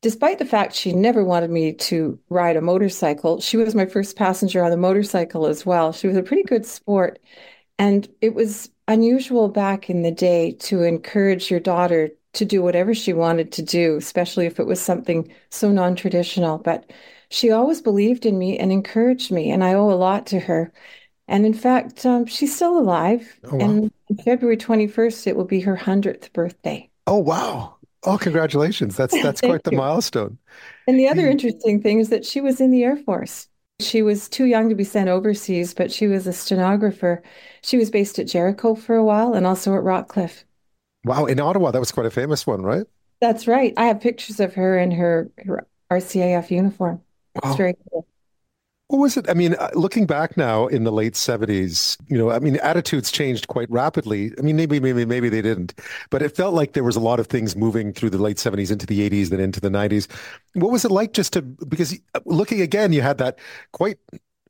[0.02, 4.16] despite the fact she never wanted me to ride a motorcycle, she was my first
[4.16, 5.92] passenger on the motorcycle as well.
[5.92, 7.18] She was a pretty good sport.
[7.78, 12.94] And it was unusual back in the day to encourage your daughter to do whatever
[12.94, 16.58] she wanted to do, especially if it was something so non traditional.
[16.58, 16.90] But
[17.30, 20.72] she always believed in me and encouraged me, and I owe a lot to her.
[21.28, 23.40] And in fact, um, she's still alive.
[23.44, 23.64] Oh, wow.
[23.66, 23.92] And
[24.24, 26.90] February 21st, it will be her 100th birthday.
[27.06, 27.76] Oh, wow.
[28.04, 28.96] Oh, congratulations.
[28.96, 29.76] That's that's quite the you.
[29.76, 30.38] milestone.
[30.86, 33.48] And the other interesting thing is that she was in the Air Force.
[33.80, 37.22] She was too young to be sent overseas, but she was a stenographer.
[37.62, 40.44] She was based at Jericho for a while and also at Rockcliffe.
[41.04, 42.86] Wow, in Ottawa, that was quite a famous one, right?
[43.20, 43.72] That's right.
[43.76, 47.00] I have pictures of her in her, her RCAF uniform.
[47.34, 47.54] It's wow.
[47.54, 48.06] very cool.
[48.88, 49.30] What was it?
[49.30, 53.10] I mean, uh, looking back now in the late 70s, you know, I mean, attitudes
[53.10, 54.32] changed quite rapidly.
[54.38, 55.72] I mean, maybe, maybe, maybe they didn't,
[56.10, 58.70] but it felt like there was a lot of things moving through the late 70s
[58.70, 60.08] into the 80s, then into the 90s.
[60.54, 63.38] What was it like just to, because uh, looking again, you had that
[63.72, 63.98] quite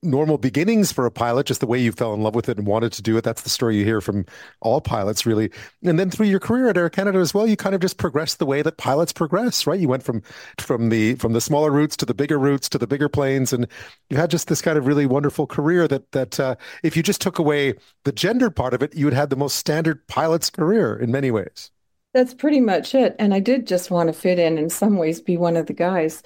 [0.03, 2.67] normal beginnings for a pilot, just the way you fell in love with it and
[2.67, 3.25] wanted to do it.
[3.25, 4.27] That's the story you hear from
[4.61, 5.51] all pilots, really.
[5.83, 8.39] And then through your career at Air Canada as well, you kind of just progressed
[8.39, 9.79] the way that pilots progress, right?
[9.79, 10.23] You went from
[10.59, 13.67] from the from the smaller routes to the bigger routes to the bigger planes, and
[14.11, 17.21] you had just this kind of really wonderful career that that uh, if you just
[17.21, 17.75] took away
[18.05, 21.31] the gender part of it, you would have the most standard pilot's career in many
[21.31, 21.71] ways.
[22.15, 23.17] That's pretty much it.
[23.19, 25.73] And I did just want to fit in in some ways, be one of the
[25.73, 26.23] guys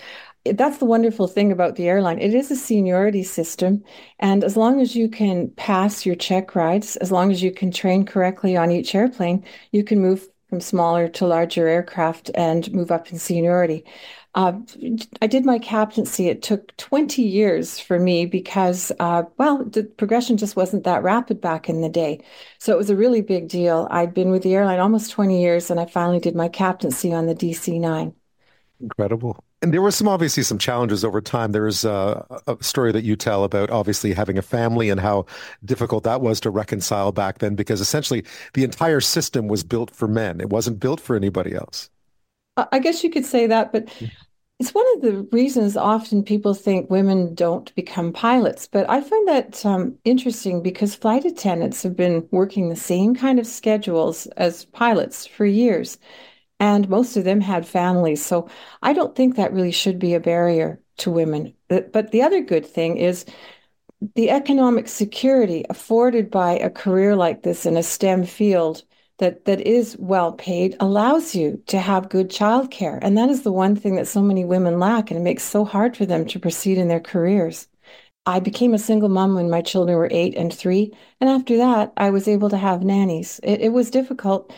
[0.53, 2.19] that's the wonderful thing about the airline.
[2.19, 3.83] It is a seniority system.
[4.19, 7.71] And as long as you can pass your check rides, as long as you can
[7.71, 12.91] train correctly on each airplane, you can move from smaller to larger aircraft and move
[12.91, 13.85] up in seniority.
[14.35, 14.61] Uh,
[15.23, 16.29] I did my captaincy.
[16.29, 21.41] It took 20 years for me because, uh, well, the progression just wasn't that rapid
[21.41, 22.21] back in the day.
[22.59, 23.89] So it was a really big deal.
[23.91, 27.27] I'd been with the airline almost 20 years and I finally did my captaincy on
[27.27, 28.15] the DC 9.
[28.81, 29.43] Incredible.
[29.63, 31.53] And there were some obviously some challenges over time.
[31.53, 35.25] There's a, a, story that you tell about obviously having a family and how
[35.65, 40.07] difficult that was to reconcile back then because essentially the entire system was built for
[40.07, 40.41] men.
[40.41, 41.89] It wasn't built for anybody else.
[42.73, 43.89] I guess you could say that, but
[44.59, 48.67] it's one of the reasons often people think women don't become pilots.
[48.67, 53.39] But I find that um, interesting because flight attendants have been working the same kind
[53.39, 55.99] of schedules as pilots for years
[56.59, 58.25] and most of them had families.
[58.25, 58.49] So
[58.83, 61.55] I don't think that really should be a barrier to women.
[61.69, 63.25] But the other good thing is
[64.15, 68.83] the economic security afforded by a career like this in a STEM field
[69.19, 72.99] that, that is well paid allows you to have good childcare.
[73.01, 75.65] And that is the one thing that so many women lack, and it makes so
[75.65, 77.67] hard for them to proceed in their careers.
[78.27, 80.93] I became a single mom when my children were eight and three.
[81.21, 83.41] And after that, I was able to have nannies.
[83.43, 84.53] It, it was difficult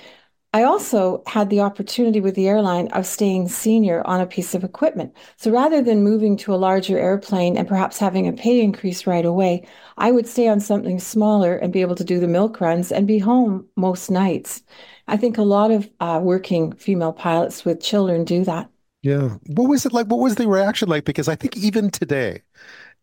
[0.55, 4.64] I also had the opportunity with the airline of staying senior on a piece of
[4.64, 5.14] equipment.
[5.36, 9.24] So rather than moving to a larger airplane and perhaps having a pay increase right
[9.26, 9.66] away,
[9.99, 13.07] I would stay on something smaller and be able to do the milk runs and
[13.07, 14.62] be home most nights.
[15.07, 18.70] I think a lot of uh, working female pilots with children do that.
[19.03, 19.36] Yeah.
[19.46, 20.07] What was it like?
[20.09, 21.05] What was the reaction like?
[21.05, 22.42] Because I think even today,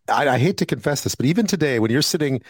[0.07, 2.41] I, I, hate to confess this, but even today, when you're sitting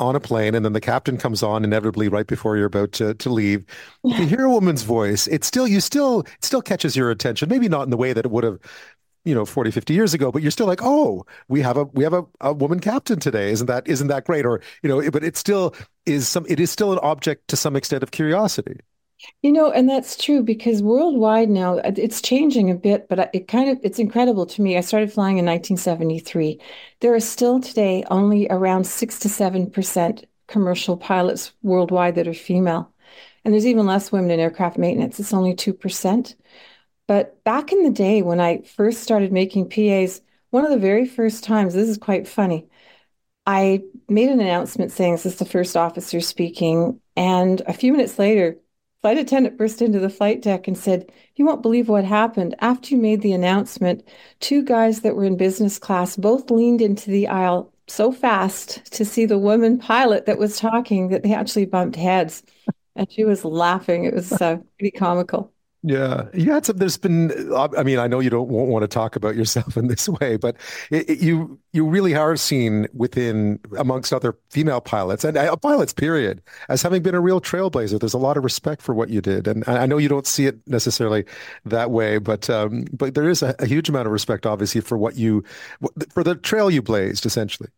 [0.00, 3.14] on a plane and then the captain comes on inevitably right before you're about to,
[3.14, 3.64] to leave,
[4.02, 4.18] yeah.
[4.18, 5.26] you hear a woman's voice.
[5.28, 7.48] It still, you still, it still catches your attention.
[7.48, 8.58] Maybe not in the way that it would have,
[9.24, 12.04] you know, 40, 50 years ago, but you're still like, oh, we have a, we
[12.04, 13.50] have a, a woman captain today.
[13.50, 14.44] Isn't that, isn't that great?
[14.44, 15.74] Or, you know, but it still
[16.06, 18.80] is some, it is still an object to some extent of curiosity.
[19.42, 23.46] You know, and that's true because worldwide now uh, it's changing a bit, but it
[23.48, 24.76] kind of it's incredible to me.
[24.76, 26.60] I started flying in 1973.
[27.00, 32.92] There are still today only around 6 to 7% commercial pilots worldwide that are female.
[33.44, 35.20] And there's even less women in aircraft maintenance.
[35.20, 36.34] It's only 2%.
[37.06, 41.06] But back in the day when I first started making PAs, one of the very
[41.06, 42.68] first times, this is quite funny.
[43.46, 48.18] I made an announcement saying this is the first officer speaking, and a few minutes
[48.18, 48.56] later
[49.04, 52.54] Flight attendant burst into the flight deck and said, You won't believe what happened.
[52.60, 54.02] After you made the announcement,
[54.40, 59.04] two guys that were in business class both leaned into the aisle so fast to
[59.04, 62.44] see the woman pilot that was talking that they actually bumped heads.
[62.96, 64.04] And she was laughing.
[64.04, 65.52] It was uh, pretty comical.
[65.86, 66.78] Yeah, you had some.
[66.78, 67.30] There's been.
[67.54, 70.56] I mean, I know you don't want to talk about yourself in this way, but
[70.90, 75.92] it, it, you you really are seen within amongst other female pilots and uh, pilots,
[75.92, 78.00] period, as having been a real trailblazer.
[78.00, 80.46] There's a lot of respect for what you did, and I know you don't see
[80.46, 81.26] it necessarily
[81.66, 84.96] that way, but um, but there is a, a huge amount of respect, obviously, for
[84.96, 85.44] what you
[86.14, 87.68] for the trail you blazed, essentially.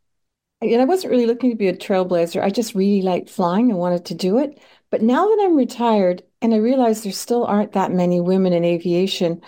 [0.63, 2.43] And I wasn't really looking to be a trailblazer.
[2.43, 4.59] I just really liked flying and wanted to do it.
[4.91, 8.65] But now that I'm retired and I realize there still aren't that many women in
[8.65, 9.43] aviation,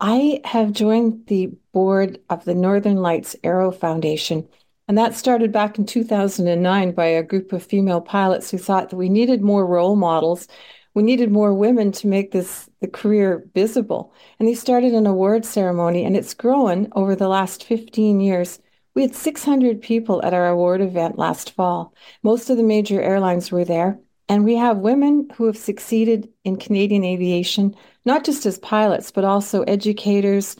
[0.00, 4.48] I have joined the board of the Northern Lights Aero Foundation.
[4.86, 8.96] And that started back in 2009 by a group of female pilots who thought that
[8.96, 10.46] we needed more role models.
[10.94, 14.14] We needed more women to make this the career visible.
[14.38, 18.60] And they started an award ceremony, and it's grown over the last 15 years.
[18.94, 21.92] We had 600 people at our award event last fall.
[22.22, 23.98] Most of the major airlines were there.
[24.28, 27.74] And we have women who have succeeded in Canadian aviation,
[28.04, 30.56] not just as pilots, but also educators,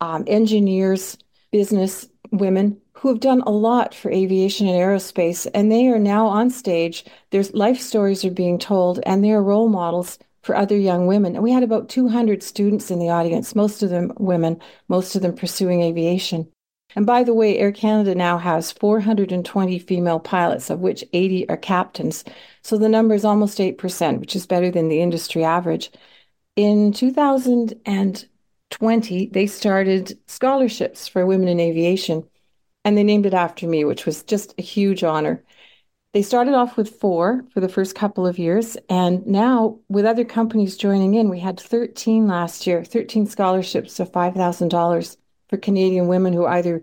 [0.00, 1.18] um, engineers,
[1.52, 5.46] business women who have done a lot for aviation and aerospace.
[5.54, 7.04] And they are now on stage.
[7.30, 11.34] Their life stories are being told, and they are role models for other young women.
[11.34, 15.22] And we had about 200 students in the audience, most of them women, most of
[15.22, 16.50] them pursuing aviation.
[16.96, 21.56] And by the way, Air Canada now has 420 female pilots, of which 80 are
[21.56, 22.24] captains.
[22.62, 25.90] So the number is almost 8%, which is better than the industry average.
[26.56, 32.24] In 2020, they started scholarships for women in aviation,
[32.84, 35.44] and they named it after me, which was just a huge honor.
[36.12, 40.24] They started off with four for the first couple of years, and now with other
[40.24, 45.16] companies joining in, we had 13 last year, 13 scholarships of $5,000
[45.50, 46.82] for Canadian women who are either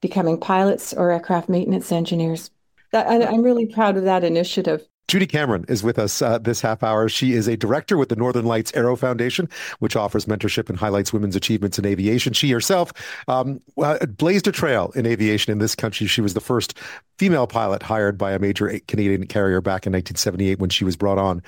[0.00, 2.50] becoming pilots or aircraft maintenance engineers.
[2.90, 4.86] That, I, I'm really proud of that initiative.
[5.08, 7.08] Judy Cameron is with us uh, this half hour.
[7.08, 9.48] She is a director with the Northern Lights Aero Foundation,
[9.78, 12.32] which offers mentorship and highlights women's achievements in aviation.
[12.32, 12.92] She herself
[13.28, 16.08] um, uh, blazed a trail in aviation in this country.
[16.08, 16.76] She was the first
[17.18, 21.18] female pilot hired by a major Canadian carrier back in 1978 when she was brought
[21.18, 21.40] on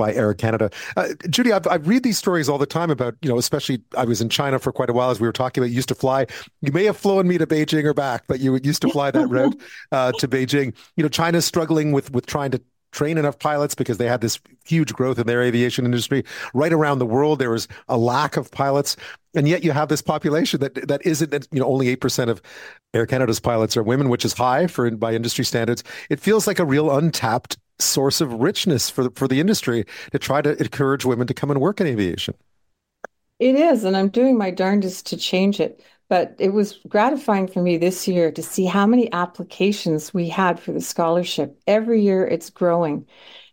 [0.00, 0.70] by Air Canada.
[0.96, 4.06] Uh, Judy, I've, I read these stories all the time about, you know, especially I
[4.06, 5.94] was in China for quite a while as we were talking about, you used to
[5.94, 6.26] fly,
[6.62, 9.28] you may have flown me to Beijing or back, but you used to fly that
[9.28, 9.60] route
[9.92, 10.74] uh, to Beijing.
[10.96, 14.40] You know, China's struggling with, with trying to train enough pilots because they had this
[14.64, 16.24] huge growth in their aviation industry.
[16.54, 18.96] Right around the world, there was a lack of pilots,
[19.34, 21.46] and yet you have this population that that isn't.
[21.52, 22.42] You know, only eight percent of
[22.94, 25.84] Air Canada's pilots are women, which is high for by industry standards.
[26.08, 30.18] It feels like a real untapped source of richness for the, for the industry to
[30.18, 32.34] try to encourage women to come and work in aviation.
[33.38, 35.82] It is, and I'm doing my darndest to change it.
[36.10, 40.58] But it was gratifying for me this year to see how many applications we had
[40.58, 41.56] for the scholarship.
[41.68, 43.06] Every year it's growing.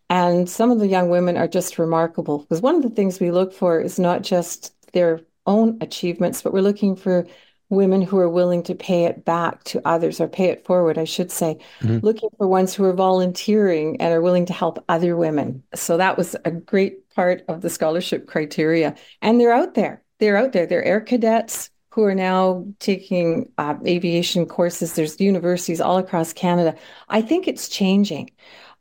[0.09, 3.29] And some of the young women are just remarkable because one of the things we
[3.29, 7.27] look for is not just their own achievements, but we're looking for
[7.69, 11.03] women who are willing to pay it back to others or pay it forward, I
[11.03, 12.05] should say, mm-hmm.
[12.05, 15.63] looking for ones who are volunteering and are willing to help other women.
[15.75, 18.95] So that was a great part of the scholarship criteria.
[19.21, 20.01] And they're out there.
[20.19, 20.65] They're out there.
[20.65, 24.93] They're air cadets who are now taking uh, aviation courses.
[24.93, 26.75] There's universities all across Canada.
[27.09, 28.29] I think it's changing.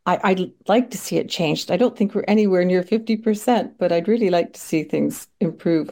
[0.09, 1.70] I, would like to see it changed.
[1.72, 5.91] I don't think we're anywhere near 50%, but I'd really like to see things improve.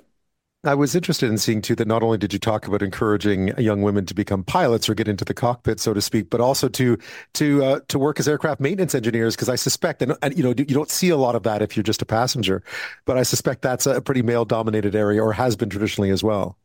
[0.64, 3.82] I was interested in seeing too that not only did you talk about encouraging young
[3.82, 6.98] women to become pilots or get into the cockpit, so to speak, but also to
[7.34, 9.36] to uh, to work as aircraft maintenance engineers.
[9.36, 11.76] Because I suspect, and, and, you know, you don't see a lot of that if
[11.76, 12.62] you're just a passenger,
[13.04, 16.56] but I suspect that's a pretty male-dominated area, or has been traditionally as well.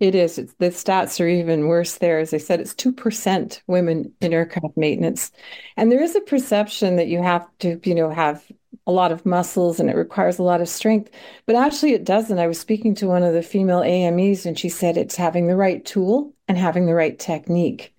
[0.00, 0.38] It is.
[0.38, 2.20] It's, the stats are even worse there.
[2.20, 5.32] As I said, it's 2% women in aircraft maintenance.
[5.76, 8.44] And there is a perception that you have to, you know, have
[8.88, 11.10] a lot of muscles and it requires a lot of strength.
[11.46, 12.38] But actually, it doesn't.
[12.38, 15.56] I was speaking to one of the female AMEs and she said it's having the
[15.56, 17.94] right tool and having the right technique.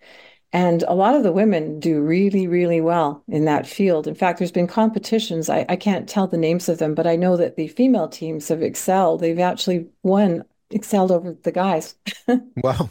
[0.51, 4.07] And a lot of the women do really, really well in that field.
[4.07, 5.47] In fact, there's been competitions.
[5.47, 8.47] I, I can't tell the names of them, but I know that the female teams
[8.47, 9.21] have excelled.
[9.21, 11.95] They've actually won excelled over the guys.
[12.63, 12.89] wow.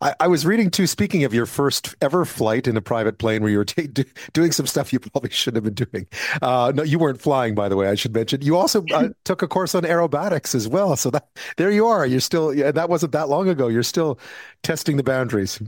[0.00, 3.42] I, I, was reading too, speaking of your first ever flight in a private plane
[3.42, 6.06] where you were t- do, doing some stuff you probably shouldn't have been doing.
[6.42, 8.42] Uh, no, you weren't flying, by the way, I should mention.
[8.42, 10.96] You also uh, took a course on aerobatics as well.
[10.96, 12.06] So that there you are.
[12.06, 13.68] You're still, yeah, that wasn't that long ago.
[13.68, 14.18] You're still
[14.62, 15.60] testing the boundaries.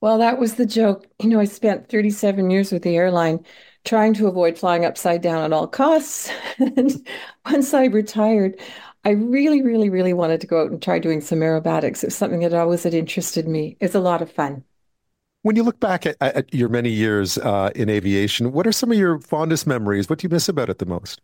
[0.00, 1.06] Well, that was the joke.
[1.20, 3.44] You know, I spent 37 years with the airline
[3.84, 6.30] trying to avoid flying upside down at all costs.
[6.58, 7.06] and
[7.44, 8.60] once I retired,
[9.04, 12.02] I really, really, really wanted to go out and try doing some aerobatics.
[12.02, 13.76] It was something that always had interested me.
[13.80, 14.64] It's a lot of fun.
[15.42, 18.90] When you look back at, at your many years uh, in aviation, what are some
[18.90, 20.08] of your fondest memories?
[20.10, 21.20] What do you miss about it the most?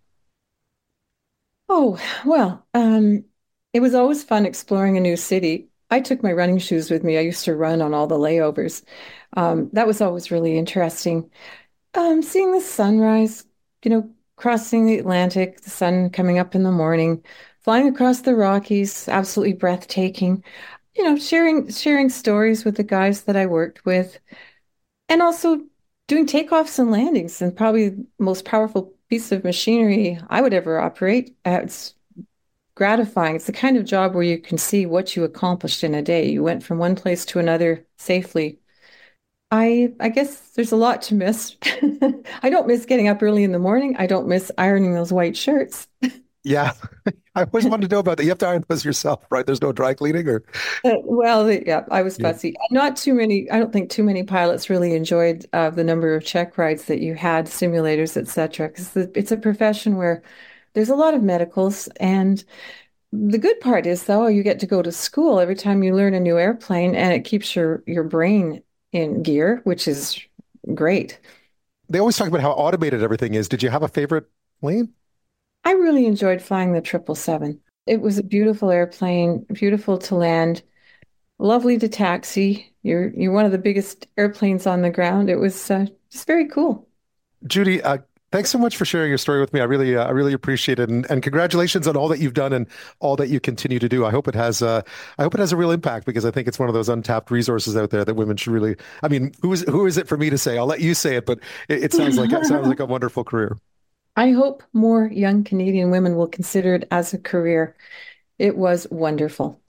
[1.69, 3.25] Oh, well, um,
[3.73, 5.69] it was always fun exploring a new city.
[5.91, 7.17] I took my running shoes with me.
[7.19, 8.83] I used to run on all the layovers.
[9.37, 11.31] Um, that was always really interesting.
[11.95, 13.47] Um, seeing the sunrise,
[13.85, 17.25] you know, crossing the Atlantic, the sun coming up in the morning,
[17.65, 20.45] flying across the Rockies, absolutely breathtaking.
[20.97, 24.19] You know, sharing sharing stories with the guys that I worked with,
[25.09, 25.63] and also
[26.09, 27.43] doing takeoffs and landings.
[27.43, 31.37] And probably the most powerful piece of machinery I would ever operate.
[31.47, 31.95] Uh, it's
[32.75, 33.37] gratifying.
[33.37, 36.29] It's the kind of job where you can see what you accomplished in a day.
[36.31, 38.61] You went from one place to another safely.
[39.51, 41.57] I I guess there's a lot to miss.
[42.43, 43.97] I don't miss getting up early in the morning.
[43.99, 45.89] I don't miss ironing those white shirts.
[46.45, 46.73] Yeah,
[47.35, 48.25] I always wanted to know about that.
[48.25, 49.47] You have to iron those yourself, right?
[49.47, 50.45] There's no dry cleaning, or
[50.85, 52.35] Uh, well, yeah, I was Yeah.
[52.35, 52.55] fussy.
[52.71, 53.51] Not too many.
[53.51, 57.01] I don't think too many pilots really enjoyed uh, the number of check rides that
[57.01, 58.69] you had, simulators, etc.
[58.69, 60.23] Because it's a profession where
[60.75, 62.45] there's a lot of medicals, and
[63.13, 66.15] the good part is though you get to go to school every time you learn
[66.15, 68.63] a new airplane, and it keeps your your brain
[68.93, 70.21] in gear, which is
[70.75, 71.21] great.
[71.89, 73.49] they always talk about how automated everything is.
[73.49, 74.27] Did you have a favorite
[74.61, 74.95] plane?
[75.65, 77.61] I really enjoyed flying the 777.
[77.87, 80.63] It was a beautiful airplane, beautiful to land,
[81.39, 82.75] lovely to taxi.
[82.83, 85.31] You're you're one of the biggest airplanes on the ground.
[85.31, 86.89] It was uh, just very cool.
[87.47, 87.99] Judy, uh,
[88.35, 89.61] thanks so much for sharing your story with me.
[89.61, 92.53] I really, uh, I really appreciate it, and, and congratulations on all that you've done
[92.53, 92.67] and
[92.99, 94.05] all that you continue to do.
[94.05, 94.83] I hope it has, uh,
[95.19, 97.31] I hope it has a real impact because I think it's one of those untapped
[97.31, 98.77] resources out there that women should really.
[99.03, 100.59] I mean, who is who is it for me to say?
[100.59, 101.39] I'll let you say it, but
[101.69, 103.57] it, it sounds like it sounds like a wonderful career.
[104.17, 107.75] I hope more young Canadian women will consider it as a career.
[108.39, 109.61] It was wonderful.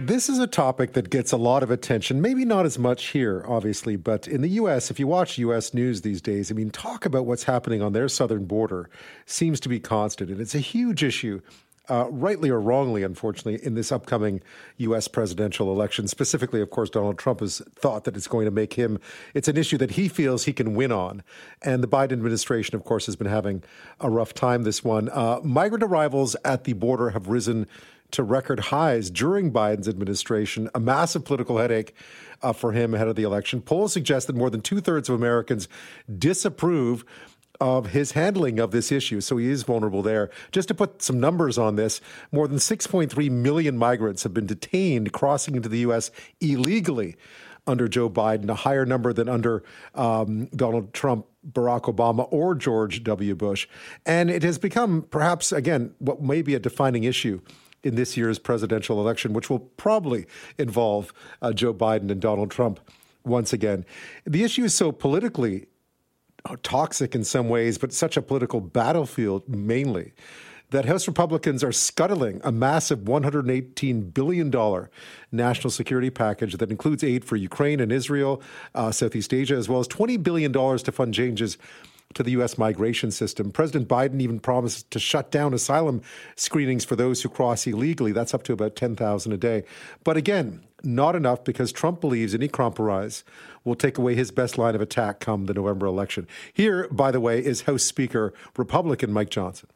[0.00, 3.44] This is a topic that gets a lot of attention, maybe not as much here,
[3.46, 7.06] obviously, but in the US, if you watch US news these days, I mean, talk
[7.06, 8.90] about what's happening on their southern border
[9.24, 10.30] seems to be constant.
[10.30, 11.42] And it's a huge issue,
[11.90, 14.40] uh, rightly or wrongly, unfortunately, in this upcoming
[14.78, 16.06] US presidential election.
[16.06, 18.98] Specifically, of course, Donald Trump has thought that it's going to make him,
[19.34, 21.22] it's an issue that he feels he can win on.
[21.62, 23.62] And the Biden administration, of course, has been having
[24.00, 25.08] a rough time this one.
[25.08, 27.66] Uh, migrant arrivals at the border have risen
[28.12, 31.94] to record highs during Biden's administration, a massive political headache
[32.42, 33.60] uh, for him ahead of the election.
[33.60, 35.68] Polls suggest that more than two thirds of Americans
[36.18, 37.04] disapprove
[37.60, 39.20] of his handling of this issue.
[39.20, 40.30] So he is vulnerable there.
[40.50, 42.00] Just to put some numbers on this,
[42.32, 46.10] more than 6.3 million migrants have been detained crossing into the U.S.
[46.40, 47.16] illegally
[47.66, 49.62] under Joe Biden, a higher number than under
[49.94, 53.34] um, Donald Trump, Barack Obama, or George W.
[53.34, 53.68] Bush.
[54.06, 57.40] And it has become perhaps, again, what may be a defining issue
[57.82, 60.26] in this year's presidential election, which will probably
[60.58, 62.80] involve uh, Joe Biden and Donald Trump
[63.24, 63.84] once again.
[64.24, 65.66] The issue is so politically
[66.62, 70.12] toxic in some ways, but such a political battlefield mainly.
[70.70, 74.88] That House Republicans are scuttling a massive $118 billion
[75.32, 78.40] national security package that includes aid for Ukraine and Israel,
[78.76, 81.58] uh, Southeast Asia, as well as $20 billion to fund changes
[82.14, 82.58] to the U.S.
[82.58, 83.50] migration system.
[83.50, 86.02] President Biden even promised to shut down asylum
[86.36, 88.12] screenings for those who cross illegally.
[88.12, 89.64] That's up to about 10,000 a day.
[90.02, 93.24] But again, not enough because Trump believes any compromise
[93.64, 96.26] will take away his best line of attack come the November election.
[96.52, 99.68] Here, by the way, is House Speaker Republican Mike Johnson.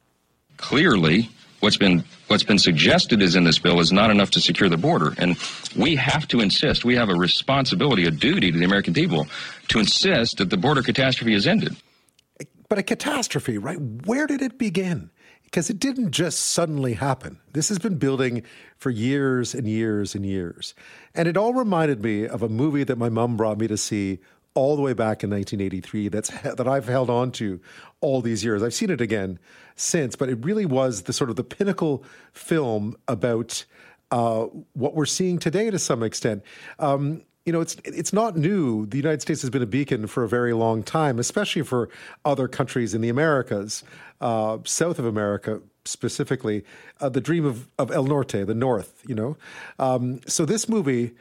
[0.56, 1.28] clearly
[1.60, 4.76] what's been what's been suggested is in this bill is not enough to secure the
[4.76, 5.36] border and
[5.76, 9.26] we have to insist we have a responsibility a duty to the american people
[9.68, 11.76] to insist that the border catastrophe is ended
[12.68, 13.78] But a catastrophe, right?
[13.81, 15.10] Where did it begin?
[15.55, 17.39] Because it didn't just suddenly happen.
[17.52, 18.43] This has been building
[18.76, 20.74] for years and years and years.
[21.14, 24.18] And it all reminded me of a movie that my mom brought me to see
[24.55, 27.60] all the way back in 1983 that's that I've held on to
[28.01, 28.64] all these years.
[28.64, 29.39] I've seen it again
[29.76, 32.02] since, but it really was the sort of the pinnacle
[32.32, 33.64] film about
[34.10, 36.43] uh, what we're seeing today to some extent.
[36.81, 38.86] Um, you know, it's it's not new.
[38.86, 41.90] The United States has been a beacon for a very long time, especially for
[42.24, 43.84] other countries in the Americas,
[44.20, 46.64] uh, South of America specifically.
[47.00, 49.02] Uh, the dream of of El Norte, the North.
[49.06, 49.36] You know,
[49.78, 51.12] um, so this movie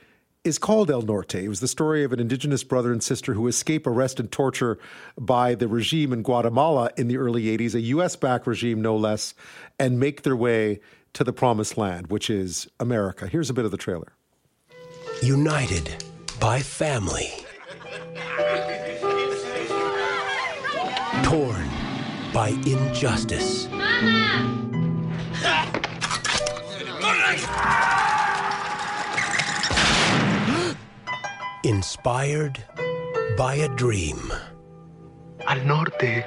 [0.45, 1.35] is called El Norte.
[1.35, 4.77] It was the story of an indigenous brother and sister who escape arrest and torture
[5.17, 9.33] by the regime in Guatemala in the early 80s, a US backed regime no less,
[9.79, 10.81] and make their way
[11.13, 13.27] to the promised land, which is America.
[13.27, 14.13] Here's a bit of the trailer.
[15.21, 16.03] United
[16.43, 17.31] by family.
[21.23, 21.69] Torn
[22.33, 23.69] by injustice.
[31.63, 32.61] Inspired
[33.37, 34.19] by a dream.
[35.47, 36.25] Al norte.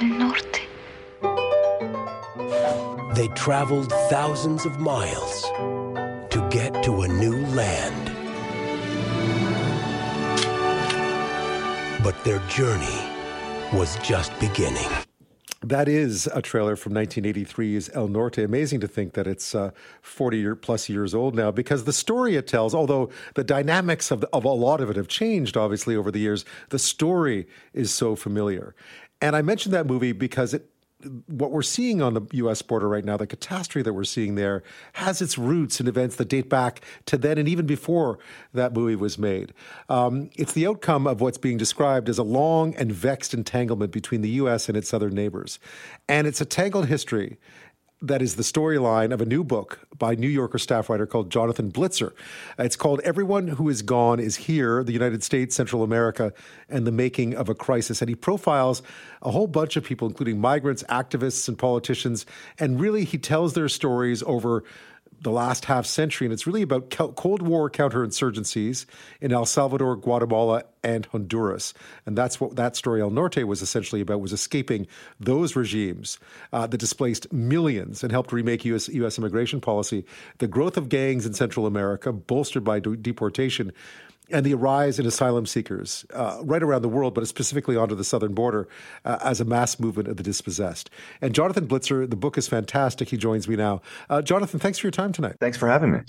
[0.00, 0.62] El norte.
[3.14, 5.42] They traveled thousands of miles
[6.30, 8.07] to get to a new land.
[12.08, 13.02] But their journey
[13.70, 14.88] was just beginning.
[15.60, 18.38] That is a trailer from 1983's El Norte.
[18.38, 22.36] Amazing to think that it's uh, 40 year, plus years old now because the story
[22.36, 25.96] it tells, although the dynamics of, the, of a lot of it have changed, obviously,
[25.96, 28.74] over the years, the story is so familiar.
[29.20, 30.66] And I mentioned that movie because it
[31.26, 32.60] what we're seeing on the U.S.
[32.62, 34.62] border right now, the catastrophe that we're seeing there,
[34.94, 38.18] has its roots in events that date back to then and even before
[38.52, 39.52] that movie was made.
[39.88, 44.22] Um, it's the outcome of what's being described as a long and vexed entanglement between
[44.22, 44.68] the U.S.
[44.68, 45.60] and its southern neighbors.
[46.08, 47.38] And it's a tangled history
[48.00, 51.72] that is the storyline of a new book by New Yorker staff writer called Jonathan
[51.72, 52.12] Blitzer.
[52.58, 56.32] It's called Everyone Who Is Gone Is Here The United States, Central America,
[56.68, 58.00] and the Making of a Crisis.
[58.00, 58.82] And he profiles
[59.22, 62.24] a whole bunch of people, including migrants, activists, and politicians.
[62.58, 64.62] And really, he tells their stories over
[65.20, 68.86] the last half century, and it's really about Cold War counterinsurgencies
[69.20, 71.74] in El Salvador, Guatemala, and Honduras.
[72.06, 74.86] And that's what that story El Norte was essentially about: was escaping
[75.18, 76.18] those regimes
[76.52, 78.88] uh, that displaced millions and helped remake U.S.
[78.88, 79.18] U.S.
[79.18, 80.04] immigration policy.
[80.38, 83.72] The growth of gangs in Central America, bolstered by de- deportation,
[84.30, 88.04] and the rise in asylum seekers uh, right around the world, but specifically onto the
[88.04, 88.68] southern border
[89.04, 90.90] uh, as a mass movement of the dispossessed.
[91.20, 93.08] And Jonathan Blitzer, the book is fantastic.
[93.08, 93.82] He joins me now.
[94.08, 95.36] Uh, Jonathan, thanks for your time tonight.
[95.40, 96.00] Thanks for having me.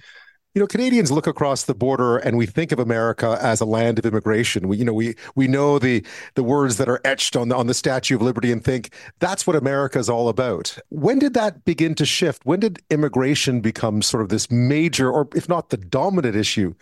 [0.55, 3.99] You know, Canadians look across the border and we think of America as a land
[3.99, 4.67] of immigration.
[4.67, 7.67] We, you know, we we know the the words that are etched on the on
[7.67, 10.75] the Statue of Liberty and think that's what America is all about.
[10.89, 12.47] When did that begin to shift?
[12.47, 16.73] When did immigration become sort of this major, or if not the dominant issue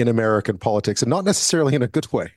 [0.00, 2.32] in American politics, and not necessarily in a good way.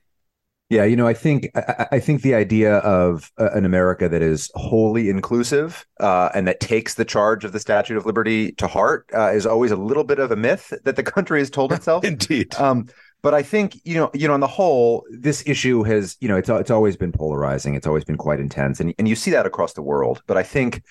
[0.71, 4.21] Yeah, you know, I think I, I think the idea of uh, an America that
[4.21, 8.67] is wholly inclusive uh, and that takes the charge of the Statute of Liberty to
[8.67, 11.73] heart uh, is always a little bit of a myth that the country has told
[11.73, 12.03] itself.
[12.05, 12.55] Indeed.
[12.55, 12.87] Um,
[13.21, 16.37] but I think you know, you know, on the whole, this issue has you know,
[16.37, 17.75] it's it's always been polarizing.
[17.75, 20.23] It's always been quite intense, and and you see that across the world.
[20.25, 20.83] But I think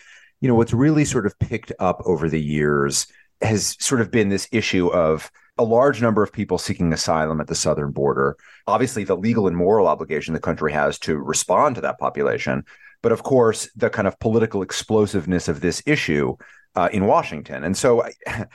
[0.42, 3.06] you know what's really sort of picked up over the years
[3.40, 5.30] has sort of been this issue of
[5.60, 8.34] a large number of people seeking asylum at the southern border.
[8.66, 12.64] Obviously, the legal and moral obligation the country has to respond to that population.
[13.02, 16.36] But of course, the kind of political explosiveness of this issue
[16.76, 17.62] uh, in Washington.
[17.64, 18.06] And so,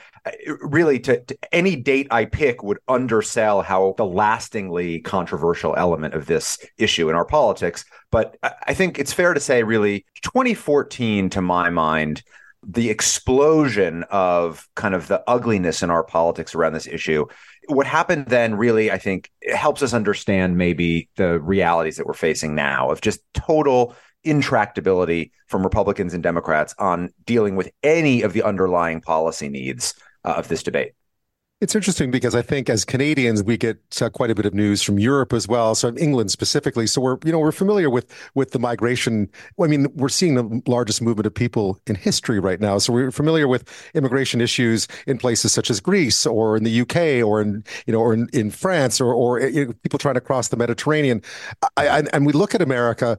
[0.60, 6.26] really, to, to, any date I pick would undersell how the lastingly controversial element of
[6.26, 7.84] this issue in our politics.
[8.10, 12.24] But I think it's fair to say, really, 2014, to my mind,
[12.68, 17.24] the explosion of kind of the ugliness in our politics around this issue.
[17.68, 22.54] What happened then really, I think, helps us understand maybe the realities that we're facing
[22.54, 23.94] now of just total
[24.24, 29.94] intractability from Republicans and Democrats on dealing with any of the underlying policy needs
[30.24, 30.92] uh, of this debate.
[31.62, 34.82] It's interesting because I think as Canadians we get uh, quite a bit of news
[34.82, 36.86] from Europe as well, so England specifically.
[36.86, 39.30] So we're you know we're familiar with with the migration.
[39.58, 42.76] I mean, we're seeing the largest movement of people in history right now.
[42.76, 43.64] So we're familiar with
[43.94, 48.00] immigration issues in places such as Greece or in the UK or in you know
[48.00, 51.22] or in, in France or or you know, people trying to cross the Mediterranean.
[51.78, 53.16] I, I, and we look at America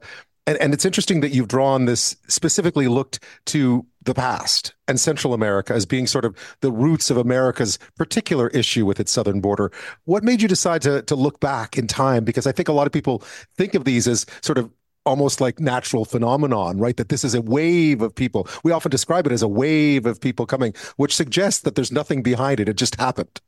[0.48, 5.34] and, and it's interesting that you've drawn this specifically looked to the past and Central
[5.34, 9.70] America as being sort of the roots of America's particular issue with its southern border.
[10.06, 12.24] What made you decide to to look back in time?
[12.24, 13.22] Because I think a lot of people
[13.58, 14.70] think of these as sort of
[15.04, 16.96] almost like natural phenomenon, right?
[16.96, 18.48] That this is a wave of people.
[18.64, 22.22] We often describe it as a wave of people coming, which suggests that there's nothing
[22.22, 22.70] behind it.
[22.70, 23.38] It just happened.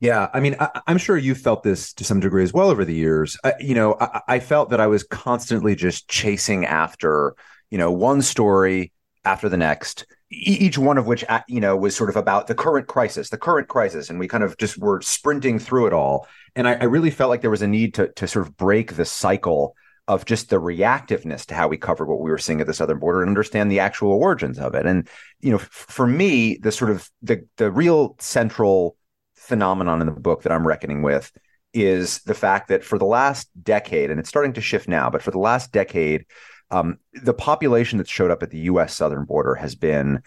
[0.00, 2.84] Yeah, I mean, I, am sure you felt this to some degree as well over
[2.84, 3.38] the years.
[3.44, 7.34] Uh, you know, I, I, felt that I was constantly just chasing after,
[7.70, 8.92] you know, one story
[9.24, 12.88] after the next, each one of which, you know, was sort of about the current
[12.88, 16.26] crisis, the current crisis, and we kind of just were sprinting through it all.
[16.56, 18.96] And I, I really felt like there was a need to to sort of break
[18.96, 19.74] the cycle
[20.06, 22.98] of just the reactiveness to how we covered what we were seeing at the southern
[22.98, 24.84] border and understand the actual origins of it.
[24.86, 25.08] And
[25.40, 28.96] you know, f- for me, the sort of the the real central
[29.44, 31.30] phenomenon in the book that I'm reckoning with
[31.72, 35.22] is the fact that for the last decade, and it's starting to shift now, but
[35.22, 36.24] for the last decade,
[36.70, 38.94] um, the population that showed up at the U.S.
[38.94, 40.22] southern border has been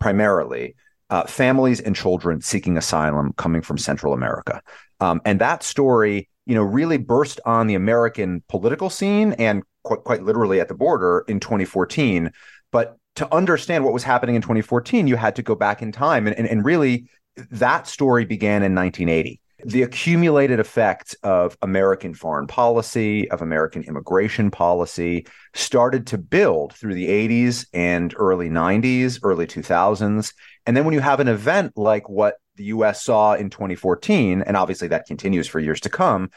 [0.00, 0.76] primarily
[1.10, 4.62] uh, families and children seeking asylum coming from Central America,
[5.00, 10.04] um, and that story, you know, really burst on the American political scene and quite,
[10.04, 12.32] quite literally at the border in 2014.
[12.72, 16.26] But to understand what was happening in 2014, you had to go back in time
[16.26, 17.08] and, and, and really
[17.50, 24.50] that story began in 1980 the accumulated effects of American foreign policy, of American immigration
[24.50, 30.34] policy, started to build through the 80s and early 90s, early 2000s.
[30.66, 34.56] And then when you have an event like what the US saw in 2014, and
[34.56, 36.30] obviously that continues for years to come,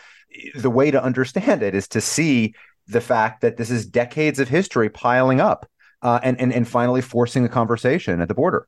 [0.55, 2.53] the way to understand it is to see
[2.87, 5.69] the fact that this is decades of history piling up
[6.01, 8.67] uh, and, and, and finally forcing a conversation at the border.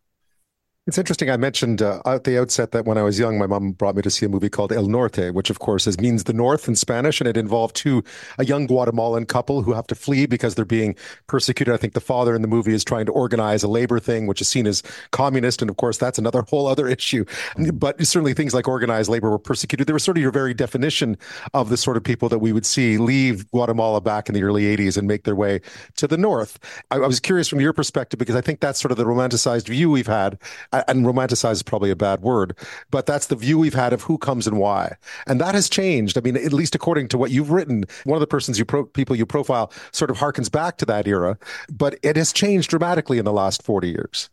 [0.89, 1.29] It's interesting.
[1.29, 4.01] I mentioned uh, at the outset that when I was young, my mom brought me
[4.01, 6.75] to see a movie called El Norte, which of course is, means the North in
[6.75, 8.03] Spanish, and it involved two
[8.39, 10.95] a young Guatemalan couple who have to flee because they're being
[11.27, 11.75] persecuted.
[11.75, 14.41] I think the father in the movie is trying to organize a labor thing, which
[14.41, 17.23] is seen as communist, and of course that's another whole other issue.
[17.71, 19.85] But certainly things like organized labor were persecuted.
[19.85, 21.19] They were sort of your very definition
[21.53, 24.63] of the sort of people that we would see leave Guatemala back in the early
[24.75, 25.61] '80s and make their way
[25.97, 26.57] to the North.
[26.89, 29.67] I, I was curious from your perspective because I think that's sort of the romanticized
[29.67, 30.39] view we've had
[30.87, 32.55] and romanticize is probably a bad word,
[32.91, 34.95] but that's the view we've had of who comes and why.
[35.27, 36.17] And that has changed.
[36.17, 38.85] I mean, at least according to what you've written, one of the persons you pro-
[38.85, 41.37] people you profile sort of harkens back to that era,
[41.71, 44.29] but it has changed dramatically in the last 40 years.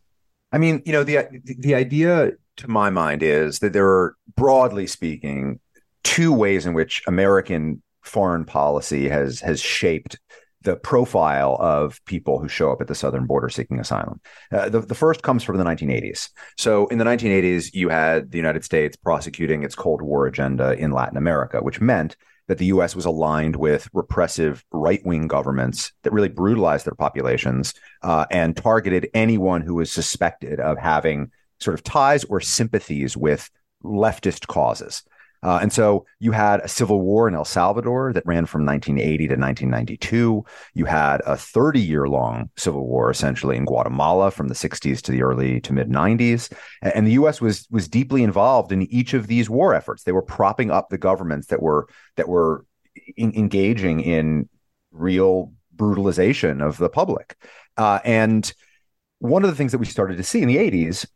[0.51, 4.87] I mean, you know, the the idea to my mind is that there are broadly
[4.87, 5.59] speaking
[6.03, 10.19] two ways in which American foreign policy has has shaped
[10.61, 14.19] the profile of people who show up at the southern border seeking asylum.
[14.51, 16.29] Uh, the, the first comes from the 1980s.
[16.57, 20.91] So in the 1980s, you had the United States prosecuting its Cold War agenda in
[20.91, 22.15] Latin America, which meant
[22.47, 27.73] that the US was aligned with repressive right wing governments that really brutalized their populations
[28.01, 33.49] uh, and targeted anyone who was suspected of having sort of ties or sympathies with
[33.83, 35.03] leftist causes.
[35.43, 39.17] Uh, and so you had a civil war in El Salvador that ran from 1980
[39.27, 40.45] to 1992.
[40.73, 45.11] You had a 30 year long civil war essentially in Guatemala from the 60s to
[45.11, 46.51] the early to mid 90s.
[46.81, 47.39] And the U.S.
[47.39, 50.03] was was deeply involved in each of these war efforts.
[50.03, 52.65] They were propping up the governments that were that were
[53.15, 54.49] in, engaging in
[54.91, 57.37] real brutalization of the public.
[57.77, 58.51] Uh, and
[59.19, 61.07] one of the things that we started to see in the 80s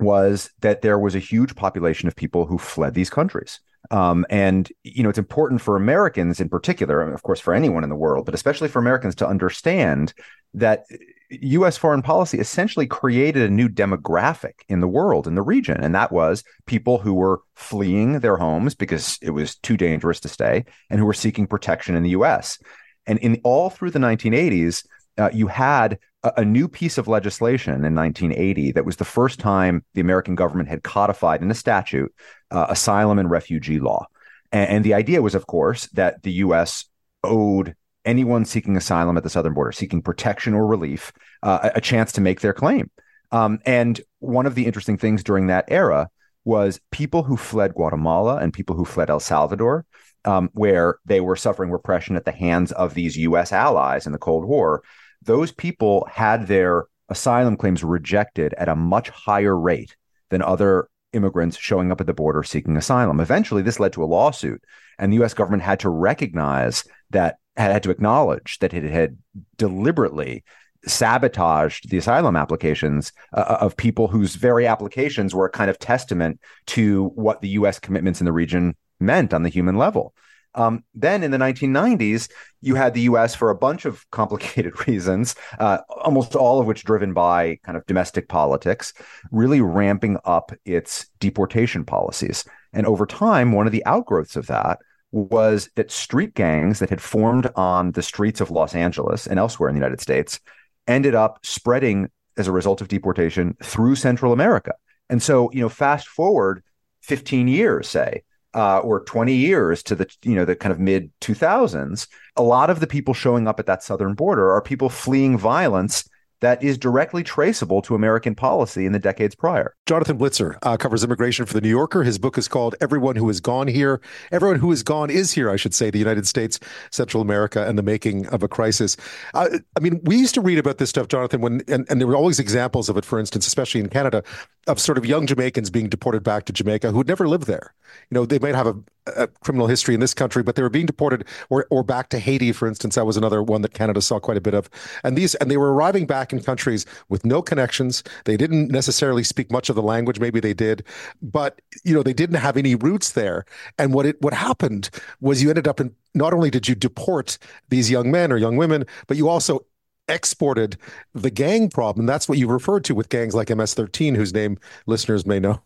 [0.00, 3.60] was that there was a huge population of people who fled these countries.
[3.90, 7.82] Um, and you know, it's important for Americans in particular, and of course, for anyone
[7.82, 10.12] in the world, but especially for Americans to understand
[10.54, 10.84] that
[11.30, 11.76] U.S.
[11.76, 16.12] foreign policy essentially created a new demographic in the world, in the region, and that
[16.12, 21.00] was people who were fleeing their homes because it was too dangerous to stay, and
[21.00, 22.58] who were seeking protection in the U.S.
[23.06, 24.84] And in all through the 1980s,
[25.18, 29.84] uh, you had a, new piece of legislation in 1980 that was the first time
[29.94, 32.12] the American government had codified in a statute
[32.50, 34.06] uh, asylum and refugee law.
[34.52, 36.84] And, and the idea was, of course, that the U.S.
[37.24, 37.74] owed
[38.04, 42.12] anyone seeking asylum at the southern border, seeking protection or relief, uh, a, a, chance
[42.12, 42.90] to make their claim.
[43.30, 46.08] Um, and one of the interesting things during that era
[46.44, 49.84] was people who fled Guatemala and people who fled El Salvador,
[50.24, 53.52] um, where they were suffering repression at the hands of these U.S.
[53.52, 54.82] allies in the Cold War
[55.22, 59.96] those people had their asylum claims rejected at a much higher rate
[60.30, 63.20] than other immigrants showing up at the border seeking asylum.
[63.20, 64.62] Eventually, this led to a lawsuit,
[64.98, 69.18] and the US government had to recognize that, had to acknowledge that it had
[69.56, 70.44] deliberately
[70.86, 76.40] sabotaged the asylum applications uh, of people whose very applications were a kind of testament
[76.66, 80.14] to what the US commitments in the region meant on the human level.
[80.54, 82.28] Um, then in the 1990s,
[82.60, 86.84] you had the US for a bunch of complicated reasons, uh, almost all of which
[86.84, 88.92] driven by kind of domestic politics,
[89.30, 92.44] really ramping up its deportation policies.
[92.72, 94.78] And over time, one of the outgrowths of that
[95.12, 99.68] was that street gangs that had formed on the streets of Los Angeles and elsewhere
[99.68, 100.38] in the United States
[100.86, 104.72] ended up spreading as a result of deportation through Central America.
[105.08, 106.62] And so, you know, fast forward
[107.02, 108.22] 15 years, say,
[108.54, 112.70] uh, or 20 years to the you know the kind of mid 2000s a lot
[112.70, 116.08] of the people showing up at that southern border are people fleeing violence
[116.40, 119.74] that is directly traceable to American policy in the decades prior.
[119.86, 122.02] Jonathan Blitzer uh, covers immigration for the New Yorker.
[122.02, 124.00] His book is called Everyone Who Has Gone Here.
[124.32, 126.58] Everyone Who Has Gone is Here, I should say, the United States,
[126.90, 128.96] Central America, and the Making of a Crisis.
[129.34, 132.08] Uh, I mean, we used to read about this stuff, Jonathan, when and, and there
[132.08, 134.22] were always examples of it, for instance, especially in Canada,
[134.66, 137.72] of sort of young Jamaicans being deported back to Jamaica who had never lived there.
[138.10, 138.76] You know, they might have a,
[139.16, 142.18] a, criminal history in this country, but they were being deported or, or back to
[142.18, 142.94] Haiti, for instance.
[142.94, 144.68] That was another one that Canada saw quite a bit of.
[145.02, 148.04] And these and they were arriving back in countries with no connections.
[148.26, 150.20] They didn't necessarily speak much of the language.
[150.20, 150.84] Maybe they did,
[151.22, 153.46] but you know, they didn't have any roots there.
[153.78, 157.38] And what it what happened was you ended up in not only did you deport
[157.70, 159.64] these young men or young women, but you also
[160.10, 160.76] exported
[161.14, 162.06] the gang problem.
[162.06, 165.62] That's what you referred to with gangs like MS 13, whose name listeners may know.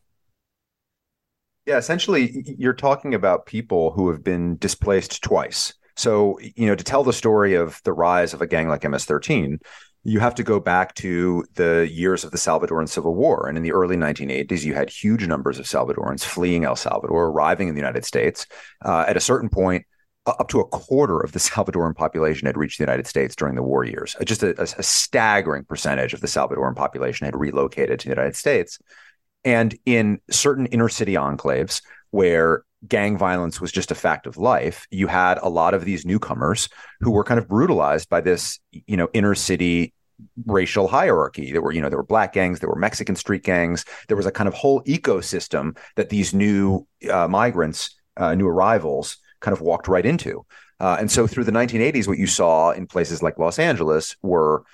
[1.67, 5.73] Yeah, essentially, you're talking about people who have been displaced twice.
[5.97, 9.07] So, you know, to tell the story of the rise of a gang like MS
[9.07, 9.61] 13,
[10.03, 13.47] you have to go back to the years of the Salvadoran Civil War.
[13.49, 17.69] And in the early 1980s, you had huge numbers of Salvadorans fleeing El Salvador, arriving
[17.69, 18.47] in the United States.
[18.85, 19.87] Uh, at a certain point,
[20.27, 23.63] up to a quarter of the Salvadoran population had reached the United States during the
[23.63, 24.17] war years.
[24.25, 28.79] Just a, a, staggering percentage of the Salvadoran population had relocated to the United States.
[29.45, 34.87] And in certain inner city enclaves where gang violence was just a fact of life,
[34.91, 36.69] you had a lot of these newcomers
[37.01, 39.93] who were kind of brutalized by this, you know, inner city
[40.47, 41.53] racial hierarchy.
[41.53, 43.85] There were, you know, there were black gangs, there were Mexican street gangs.
[44.09, 49.19] There was a kind of whole ecosystem that these new uh, migrants, uh, new arrivals,
[49.45, 50.45] kind of walked right into.
[50.81, 54.65] Uh, and so through the 1980s, what you saw in places like Los Angeles were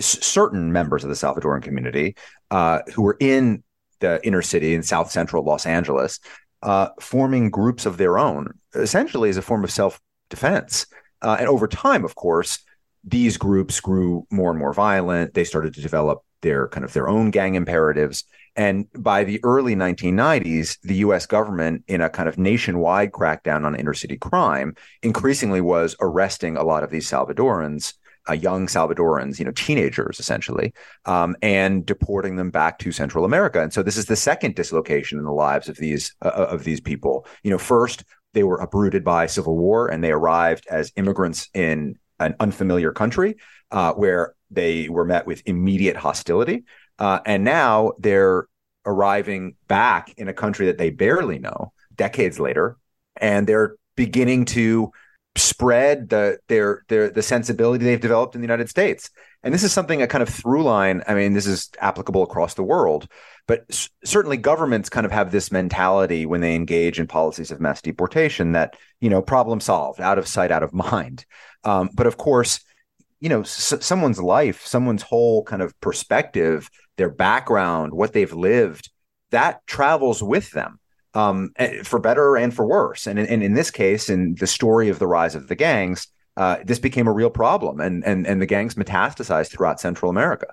[0.00, 2.16] certain members of the Salvadoran community
[2.50, 3.62] uh, who were in
[4.00, 6.20] the inner city in South Central Los Angeles,
[6.62, 10.86] uh, forming groups of their own, essentially as a form of self defense.
[11.22, 12.58] Uh, and over time, of course,
[13.04, 15.34] these groups grew more and more violent.
[15.34, 18.24] They started to develop their kind of their own gang imperatives.
[18.56, 23.74] And by the early 1990s, the US government, in a kind of nationwide crackdown on
[23.74, 27.94] inner city crime, increasingly was arresting a lot of these Salvadorans
[28.28, 30.72] uh, young Salvadorans, you know, teenagers essentially,
[31.04, 33.62] um, and deporting them back to Central America.
[33.62, 36.64] And so this is the second dislocation in the lives of these uh, uh, of
[36.64, 37.26] these people.
[37.42, 41.98] You know, first they were uprooted by civil war and they arrived as immigrants in
[42.18, 43.36] an unfamiliar country
[43.70, 46.64] uh, where they were met with immediate hostility,
[46.98, 48.46] uh, and now they're
[48.86, 52.76] arriving back in a country that they barely know decades later,
[53.16, 54.92] and they're beginning to
[55.36, 59.10] spread the their their the sensibility they've developed in the United States.
[59.42, 61.02] And this is something a kind of through line.
[61.06, 63.08] I mean, this is applicable across the world,
[63.46, 67.60] but s- certainly governments kind of have this mentality when they engage in policies of
[67.60, 71.26] mass deportation that you know problem solved, out of sight, out of mind.
[71.64, 72.60] Um, but of course,
[73.24, 76.68] you know, s- someone's life, someone's whole kind of perspective,
[76.98, 78.90] their background, what they've lived,
[79.30, 80.78] that travels with them
[81.14, 83.06] um, eh, for better and for worse.
[83.06, 86.06] And in, and in this case, in the story of the rise of the gangs,
[86.36, 90.48] uh, this became a real problem, and and and the gangs metastasized throughout Central America.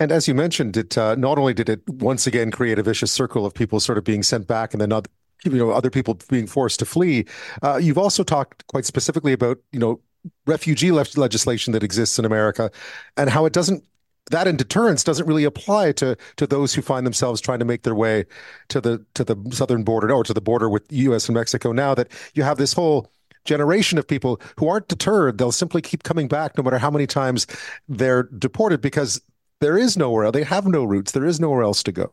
[0.00, 3.12] And as you mentioned, it uh, not only did it once again create a vicious
[3.12, 5.10] circle of people sort of being sent back, and then other,
[5.44, 7.26] you know other people being forced to flee.
[7.62, 10.00] Uh, you've also talked quite specifically about you know
[10.46, 12.70] refugee legislation that exists in America,
[13.16, 13.84] and how it doesn't
[14.30, 17.82] that in deterrence doesn't really apply to to those who find themselves trying to make
[17.82, 18.24] their way
[18.68, 21.28] to the to the southern border or to the border with U.S.
[21.28, 21.72] and Mexico.
[21.72, 23.10] Now that you have this whole
[23.44, 27.06] generation of people who aren't deterred, they'll simply keep coming back no matter how many
[27.06, 27.46] times
[27.88, 29.20] they're deported because
[29.60, 30.30] there is nowhere.
[30.30, 31.12] They have no roots.
[31.12, 32.12] There is nowhere else to go.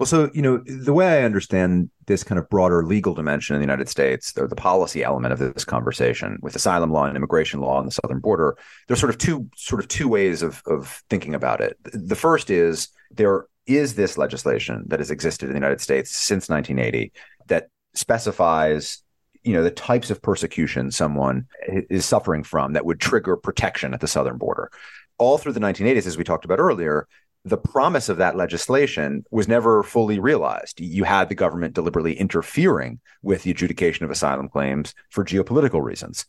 [0.00, 3.60] Well, so you know the way I understand this kind of broader legal dimension in
[3.60, 7.60] the United States, or the policy element of this conversation with asylum law and immigration
[7.60, 8.56] law on the southern border,
[8.88, 11.76] there's sort of two sort of two ways of of thinking about it.
[11.84, 16.48] The first is there is this legislation that has existed in the United States since
[16.48, 17.12] 1980
[17.48, 19.02] that specifies
[19.42, 24.00] you know the types of persecution someone is suffering from that would trigger protection at
[24.00, 24.70] the southern border
[25.18, 27.06] all through the 1980s as we talked about earlier
[27.44, 30.80] the promise of that legislation was never fully realized.
[30.80, 36.26] You had the government deliberately interfering with the adjudication of asylum claims for geopolitical reasons.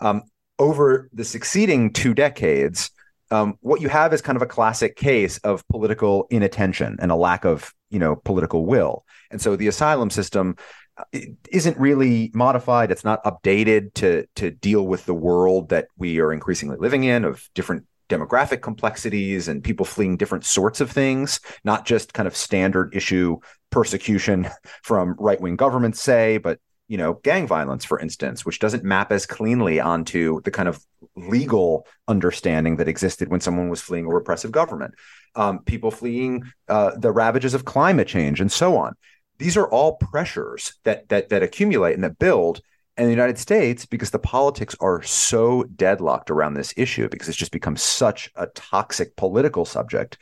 [0.00, 0.22] Um,
[0.58, 2.90] over the succeeding two decades,
[3.30, 7.16] um, what you have is kind of a classic case of political inattention and a
[7.16, 9.04] lack of, you know, political will.
[9.30, 10.56] And so the asylum system
[10.96, 11.18] uh,
[11.50, 12.90] isn't really modified.
[12.90, 17.24] It's not updated to to deal with the world that we are increasingly living in
[17.24, 22.36] of different demographic complexities and people fleeing different sorts of things, not just kind of
[22.36, 23.38] standard issue
[23.70, 24.48] persecution
[24.82, 29.10] from right wing governments, say, but you know, gang violence, for instance, which doesn't map
[29.10, 30.84] as cleanly onto the kind of
[31.16, 34.94] legal understanding that existed when someone was fleeing a repressive government.
[35.34, 38.94] Um, people fleeing uh, the ravages of climate change and so on.
[39.38, 42.60] These are all pressures that that that accumulate and that build
[42.96, 47.36] and the United States, because the politics are so deadlocked around this issue, because it's
[47.36, 50.18] just become such a toxic political subject,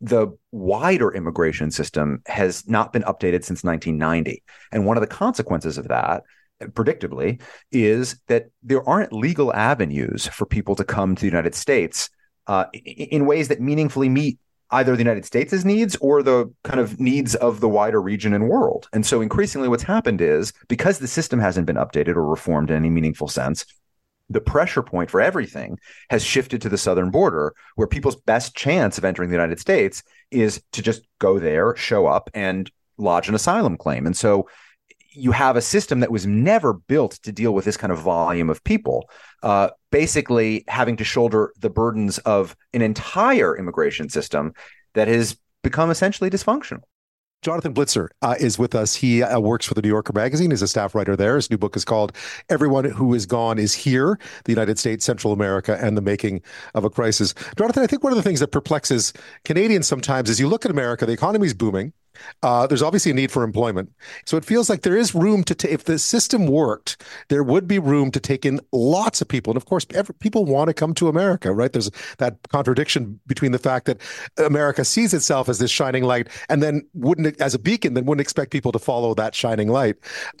[0.00, 4.42] the wider immigration system has not been updated since 1990.
[4.72, 6.24] And one of the consequences of that,
[6.60, 7.40] predictably,
[7.70, 12.10] is that there aren't legal avenues for people to come to the United States
[12.46, 14.38] uh, in ways that meaningfully meet
[14.70, 18.48] either the United States' needs or the kind of needs of the wider region and
[18.48, 18.88] world.
[18.92, 22.76] And so increasingly what's happened is because the system hasn't been updated or reformed in
[22.76, 23.64] any meaningful sense,
[24.28, 25.78] the pressure point for everything
[26.10, 30.02] has shifted to the southern border, where people's best chance of entering the United States
[30.30, 34.04] is to just go there, show up, and lodge an asylum claim.
[34.04, 34.48] And so
[35.16, 38.50] you have a system that was never built to deal with this kind of volume
[38.50, 39.08] of people,
[39.42, 44.52] uh, basically having to shoulder the burdens of an entire immigration system
[44.94, 46.82] that has become essentially dysfunctional.
[47.42, 48.94] Jonathan Blitzer uh, is with us.
[48.94, 50.50] He uh, works for the New Yorker magazine.
[50.50, 51.36] He's a staff writer there.
[51.36, 52.12] His new book is called
[52.48, 56.42] Everyone Who Is Gone Is Here The United States, Central America, and the Making
[56.74, 57.34] of a Crisis.
[57.56, 59.12] Jonathan, I think one of the things that perplexes
[59.44, 61.92] Canadians sometimes is you look at America, the economy is booming.
[62.42, 63.90] Uh, there's obviously a need for employment.
[64.24, 67.66] So it feels like there is room to, t- if the system worked, there would
[67.66, 69.52] be room to take in lots of people.
[69.52, 71.72] And of course, every, people want to come to America, right?
[71.72, 74.00] There's that contradiction between the fact that
[74.38, 78.22] America sees itself as this shining light and then wouldn't, as a beacon, then wouldn't
[78.22, 79.96] expect people to follow that shining light.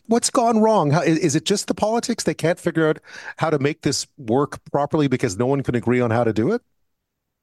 [0.06, 0.90] What's gone wrong?
[0.90, 2.24] How, is, is it just the politics?
[2.24, 2.98] They can't figure out
[3.38, 6.52] how to make this work properly because no one can agree on how to do
[6.52, 6.62] it?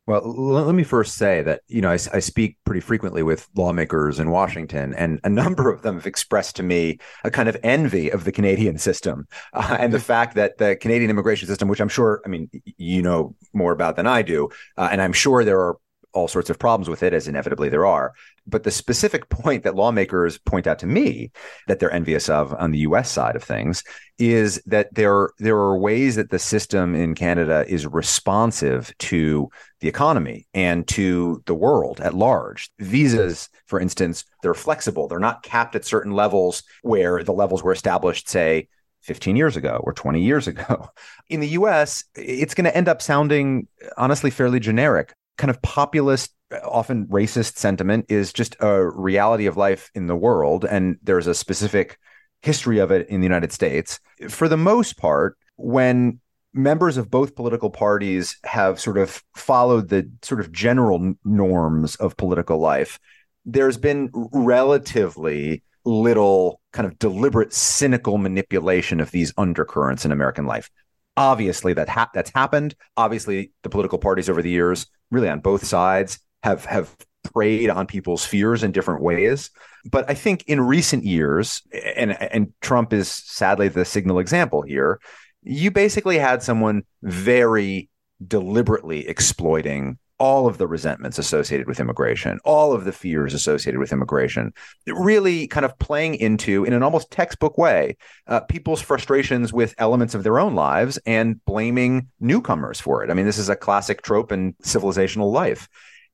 [0.05, 4.19] Well, let me first say that you know I, I, speak pretty frequently with lawmakers
[4.19, 8.09] in Washington, and a number of them have expressed to me a kind of envy
[8.09, 11.87] of the Canadian system uh, and the fact that the Canadian immigration system, which I'm
[11.87, 15.61] sure, I mean, you know more about than I do, uh, and I'm sure there
[15.61, 15.77] are
[16.13, 18.13] all sorts of problems with it, as inevitably there are.
[18.45, 21.31] But the specific point that lawmakers point out to me
[21.67, 23.83] that they're envious of on the US side of things
[24.19, 29.49] is that there, there are ways that the system in Canada is responsive to
[29.79, 32.71] the economy and to the world at large.
[32.79, 35.07] Visas, for instance, they're flexible.
[35.07, 38.67] They're not capped at certain levels where the levels were established, say,
[39.01, 40.87] 15 years ago or 20 years ago.
[41.29, 43.67] In the US, it's going to end up sounding
[43.97, 46.33] honestly fairly generic kind of populist
[46.63, 51.33] often racist sentiment is just a reality of life in the world and there's a
[51.33, 51.97] specific
[52.41, 53.99] history of it in the United States.
[54.29, 56.19] For the most part when
[56.53, 62.15] members of both political parties have sort of followed the sort of general norms of
[62.17, 62.99] political life
[63.45, 70.69] there's been relatively little kind of deliberate cynical manipulation of these undercurrents in American life
[71.17, 72.75] obviously that ha- that's happened.
[72.97, 77.87] Obviously the political parties over the years really on both sides have have preyed on
[77.87, 79.49] people's fears in different ways.
[79.85, 81.61] But i think in recent years
[81.97, 84.99] and and trump is sadly the signal example here
[85.43, 87.89] you basically had someone very
[88.25, 93.91] deliberately exploiting all of the resentments associated with immigration, all of the fears associated with
[93.91, 94.53] immigration,
[94.87, 97.97] really kind of playing into, in an almost textbook way,
[98.27, 103.09] uh, people's frustrations with elements of their own lives and blaming newcomers for it.
[103.09, 105.67] I mean, this is a classic trope in civilizational life.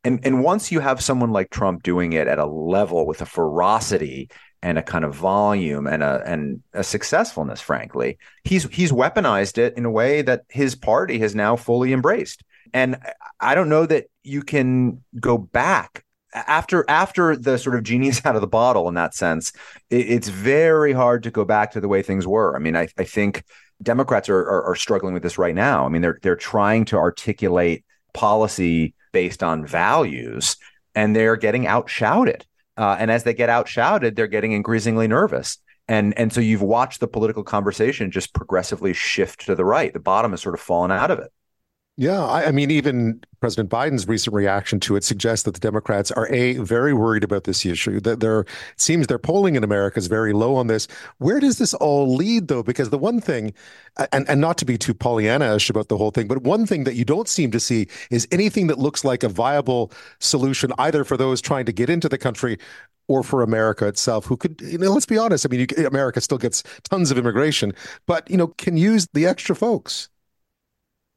[0.03, 3.27] And, and once you have someone like Trump doing it at a level with a
[3.27, 4.31] ferocity
[4.63, 9.77] and a kind of volume and a and a successfulness, frankly, he's he's weaponized it
[9.77, 12.43] in a way that his party has now fully embraced.
[12.73, 12.97] And
[13.39, 18.35] I don't know that you can go back after after the sort of genie's out
[18.35, 19.51] of the bottle in that sense.
[19.89, 22.55] It, it's very hard to go back to the way things were.
[22.55, 23.43] I mean, I, I think
[23.81, 25.85] Democrats are, are, are struggling with this right now.
[25.85, 30.57] I mean, they're they're trying to articulate policy based on values,
[30.95, 32.45] and they're getting outshouted.
[32.77, 35.57] Uh, and as they get outshouted, they're getting increasingly nervous.
[35.87, 39.91] And and so you've watched the political conversation just progressively shift to the right.
[39.91, 41.31] The bottom has sort of fallen out of it.
[41.99, 46.11] Yeah, I, I, mean, even President Biden's recent reaction to it suggests that the Democrats
[46.11, 47.99] are a very worried about this issue.
[47.99, 48.45] That there
[48.77, 50.87] seems their polling in America is very low on this.
[51.17, 52.63] Where does this all lead, though?
[52.63, 53.53] Because the one thing,
[54.13, 56.95] and and not to be too Pollyanna-ish about the whole thing, but one thing that
[56.95, 61.17] you don't seem to see is anything that looks like a viable solution, either for
[61.17, 62.57] those trying to get into the country
[63.09, 65.45] or for America itself, who could, you know, let's be honest.
[65.45, 67.73] I mean, you, America still gets tons of immigration,
[68.05, 70.07] but you know, can use the extra folks.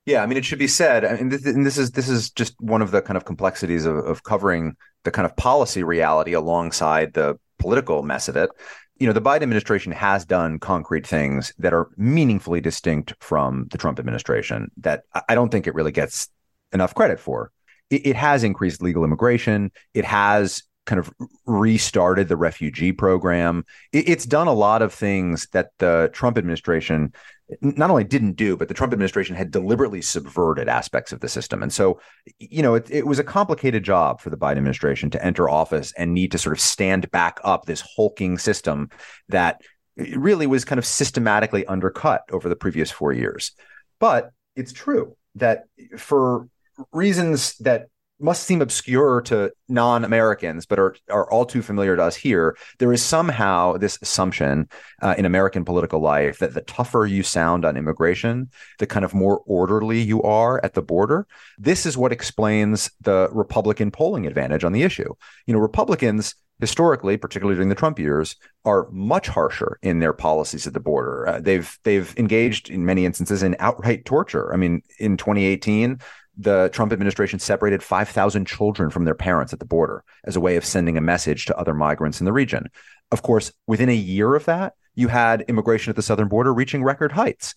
[0.04, 2.90] Yeah, I mean, it should be said, and this, is this is just one of
[2.90, 8.02] the kind of complexities of, of covering the kind of policy reality alongside the political
[8.02, 8.50] mess of it.
[8.98, 13.78] You know, the Biden administration has done concrete things that are meaningfully distinct from the
[13.78, 16.28] Trump administration that I don't think it really gets
[16.72, 17.52] enough credit for.
[17.88, 19.70] It, it has increased legal immigration.
[19.94, 21.12] It has kind of
[21.46, 23.64] restarted the refugee program.
[23.92, 27.12] It, it's done a lot of things that the Trump administration
[27.60, 31.62] not only didn't do, but the Trump administration had deliberately subverted aspects of the system.
[31.62, 32.00] And so,
[32.38, 35.92] you know, it, it, was a complicated job for the Biden administration to enter office
[35.96, 38.90] and need to sort of stand back up this hulking system
[39.28, 39.60] that
[39.96, 43.52] really was kind of systematically undercut over the previous four years.
[43.98, 45.64] But it's true that
[45.98, 46.48] for
[46.92, 47.88] reasons that
[48.22, 52.56] must seem obscure to non-Americans, but are are all too familiar to us here.
[52.78, 54.68] There is somehow this assumption
[55.00, 59.14] uh, in American political life that the tougher you sound on immigration, the kind of
[59.14, 61.26] more orderly you are at the border.
[61.58, 65.14] This is what explains the Republican polling advantage on the issue.
[65.46, 70.64] You know, Republicans historically, particularly during the Trump years, are much harsher in their policies
[70.64, 71.28] at the border.
[71.28, 74.54] Uh, they've they've engaged in many instances in outright torture.
[74.54, 75.98] I mean, in 2018,
[76.36, 80.56] the Trump administration separated 5,000 children from their parents at the border as a way
[80.56, 82.70] of sending a message to other migrants in the region.
[83.10, 86.82] Of course, within a year of that, you had immigration at the southern border reaching
[86.82, 87.54] record heights.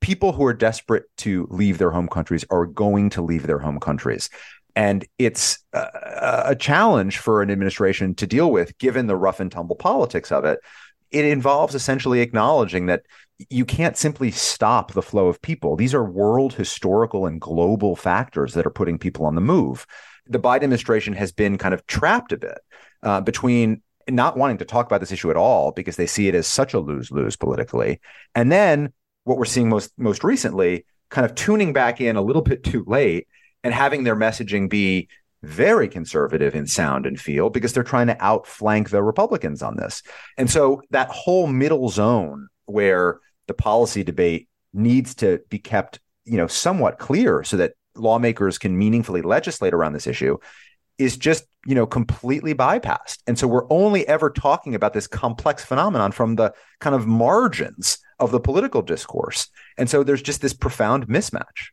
[0.00, 3.80] People who are desperate to leave their home countries are going to leave their home
[3.80, 4.28] countries.
[4.74, 9.50] And it's a, a challenge for an administration to deal with, given the rough and
[9.50, 10.60] tumble politics of it.
[11.10, 13.02] It involves essentially acknowledging that
[13.50, 15.76] you can't simply stop the flow of people.
[15.76, 19.86] These are world historical and global factors that are putting people on the move.
[20.26, 22.58] The Biden administration has been kind of trapped a bit
[23.02, 26.34] uh, between not wanting to talk about this issue at all because they see it
[26.34, 28.00] as such a lose lose politically,
[28.34, 28.92] and then
[29.24, 32.84] what we're seeing most most recently, kind of tuning back in a little bit too
[32.86, 33.26] late
[33.64, 35.08] and having their messaging be
[35.42, 40.02] very conservative in sound and feel because they're trying to outflank the Republicans on this.
[40.36, 46.36] And so that whole middle zone where the policy debate needs to be kept, you
[46.36, 50.36] know, somewhat clear so that lawmakers can meaningfully legislate around this issue
[50.98, 53.18] is just, you know, completely bypassed.
[53.26, 57.98] And so we're only ever talking about this complex phenomenon from the kind of margins
[58.18, 59.48] of the political discourse.
[59.76, 61.70] And so there's just this profound mismatch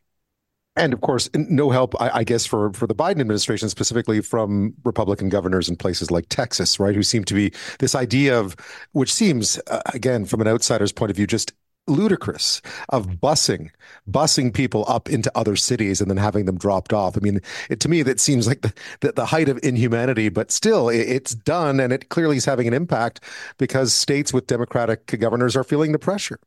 [0.76, 4.74] and of course, no help, I, I, guess, for for the Biden administration, specifically from
[4.84, 8.56] Republican governors in places like Texas, right, who seem to be this idea of,
[8.92, 11.52] which seems, uh, again, from an outsider's point of view, just
[11.86, 13.68] ludicrous of busing
[14.10, 17.14] busing people up into other cities and then having them dropped off.
[17.14, 20.50] I mean it, to me that seems like the, the, the height of inhumanity but
[20.50, 23.20] still it, it's done and it clearly is having an impact
[23.58, 26.40] because states with democratic governors are feeling the pressure.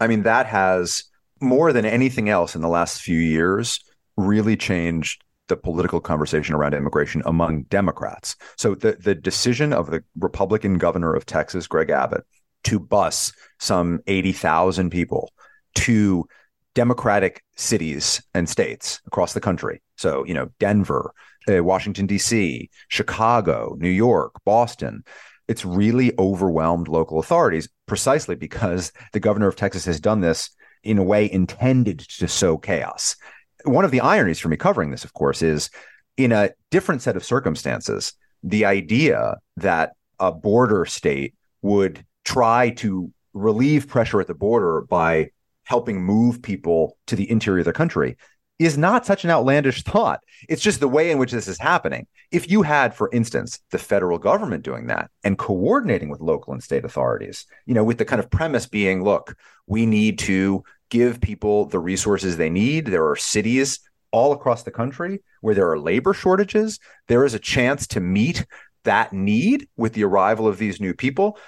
[0.00, 1.04] I mean that has
[1.40, 3.80] more than anything else in the last few years,
[4.16, 8.36] really changed the political conversation around immigration among Democrats.
[8.56, 12.24] So the the decision of the Republican governor of Texas, Greg Abbott,
[12.64, 15.32] to bus some 80,000 people
[15.76, 16.26] to
[16.74, 19.82] democratic cities and states across the country.
[19.96, 21.12] So, you know, Denver,
[21.48, 25.04] uh, Washington D.C., Chicago, New York, Boston.
[25.48, 30.50] It's really overwhelmed local authorities precisely because the governor of Texas has done this
[30.86, 33.16] in a way intended to sow chaos.
[33.64, 35.70] One of the ironies for me covering this, of course, is
[36.16, 43.12] in a different set of circumstances, the idea that a border state would try to
[43.34, 45.30] relieve pressure at the border by
[45.64, 48.16] helping move people to the interior of the country
[48.58, 50.20] is not such an outlandish thought.
[50.48, 52.06] It's just the way in which this is happening.
[52.30, 56.62] If you had, for instance, the federal government doing that and coordinating with local and
[56.62, 59.36] state authorities, you know, with the kind of premise being, look,
[59.66, 62.86] we need to give people the resources they need.
[62.86, 63.80] There are cities
[64.10, 66.78] all across the country where there are labor shortages.
[67.08, 68.46] There is a chance to meet
[68.84, 71.38] that need with the arrival of these new people.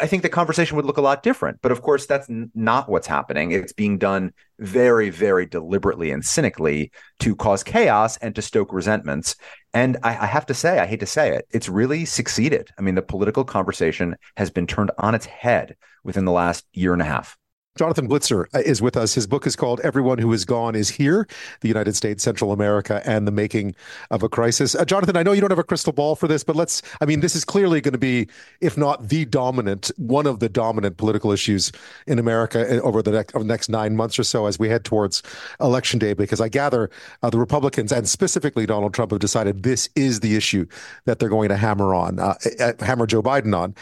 [0.00, 1.58] I think the conversation would look a lot different.
[1.60, 3.50] But of course, that's n- not what's happening.
[3.50, 9.34] It's being done very, very deliberately and cynically to cause chaos and to stoke resentments.
[9.72, 12.70] And I, I have to say, I hate to say it, it's really succeeded.
[12.78, 16.92] I mean, the political conversation has been turned on its head within the last year
[16.92, 17.36] and a half.
[17.76, 19.14] Jonathan Blitzer uh, is with us.
[19.14, 21.26] His book is called Everyone Who Is Gone Is Here
[21.60, 23.74] The United States, Central America, and the Making
[24.12, 24.76] of a Crisis.
[24.76, 27.04] Uh, Jonathan, I know you don't have a crystal ball for this, but let's, I
[27.04, 28.28] mean, this is clearly going to be,
[28.60, 31.72] if not the dominant, one of the dominant political issues
[32.06, 34.68] in America uh, over the next, over the next nine months or so as we
[34.68, 35.24] head towards
[35.60, 36.90] Election Day, because I gather
[37.24, 40.64] uh, the Republicans and specifically Donald Trump have decided this is the issue
[41.06, 42.34] that they're going to hammer on, uh,
[42.78, 43.74] hammer Joe Biden on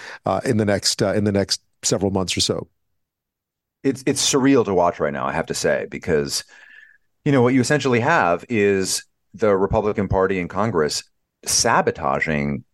[0.46, 2.68] in the next in the next several months or so
[3.82, 5.26] it's it's surreal to watch right now.
[5.26, 6.44] I have to say because
[7.24, 9.04] you know what you essentially have is
[9.34, 11.04] the Republican Party in Congress
[11.44, 12.64] sabotaging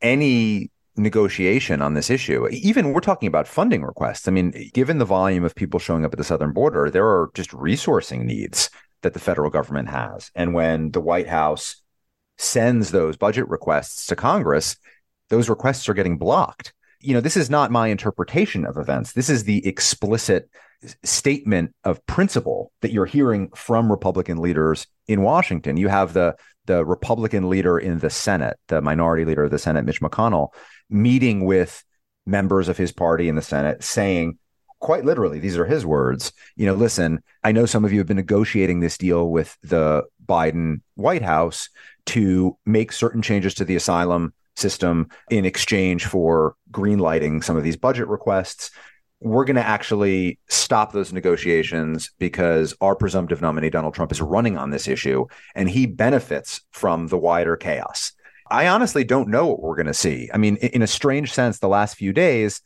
[0.00, 2.46] any negotiation on this issue.
[2.50, 4.28] Even we're talking about funding requests.
[4.28, 7.30] I mean, given the volume of people showing up at the southern border, there are
[7.34, 8.70] just resourcing needs
[9.02, 10.30] that the federal government has.
[10.34, 11.82] And when the White House
[12.38, 14.76] sends those budget requests to Congress,
[15.30, 16.72] those requests are getting blocked
[17.04, 19.12] you know, this is not my interpretation of events.
[19.12, 20.48] This is the explicit
[21.02, 25.76] statement of principle that you're hearing from Republican leaders in Washington.
[25.76, 26.36] You have the
[26.66, 30.48] the Republican leader in the Senate, the minority leader of the Senate, Mitch McConnell,
[30.88, 31.84] meeting with
[32.24, 34.38] members of his party in the Senate, saying
[34.80, 36.32] quite literally, these are his words.
[36.56, 40.04] You know, listen, I know some of you have been negotiating this deal with the
[40.24, 41.68] Biden White House
[42.06, 47.76] to make certain changes to the asylum system in exchange for greenlighting some of these
[47.76, 48.70] budget requests.
[49.20, 54.58] We're going to actually stop those negotiations because our presumptive nominee, Donald Trump, is running
[54.58, 58.12] on this issue and he benefits from the wider chaos.
[58.50, 60.28] I honestly don't know what we're going to see.
[60.32, 62.60] I mean, in a strange sense, the last few days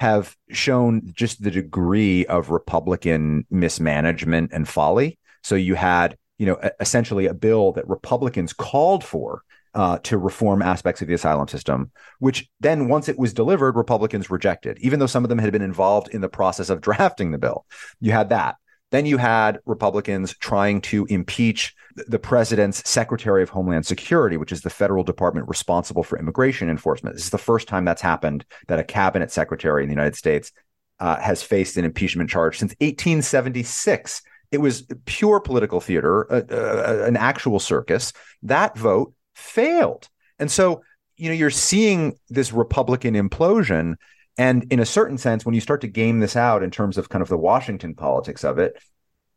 [0.00, 5.18] have shown just the degree of Republican mismanagement and folly.
[5.42, 9.42] So you had, you know, essentially a bill that Republicans called for
[9.74, 14.30] uh, to reform aspects of the asylum system, which then, once it was delivered, Republicans
[14.30, 17.38] rejected, even though some of them had been involved in the process of drafting the
[17.38, 17.66] bill.
[18.00, 18.56] You had that.
[18.90, 24.62] Then you had Republicans trying to impeach the president's Secretary of Homeland Security, which is
[24.62, 27.16] the federal department responsible for immigration enforcement.
[27.16, 30.52] This is the first time that's happened that a cabinet secretary in the United States
[31.00, 34.22] uh, has faced an impeachment charge since 1876.
[34.50, 38.12] It was pure political theater, uh, uh, an actual circus.
[38.44, 40.08] That vote failed.
[40.38, 40.82] And so,
[41.16, 43.94] you know, you're seeing this Republican implosion.
[44.36, 47.08] And in a certain sense, when you start to game this out in terms of
[47.08, 48.80] kind of the Washington politics of it,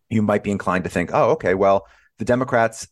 [0.09, 1.87] you might be inclined to think, oh, okay, well,
[2.17, 2.87] the Democrats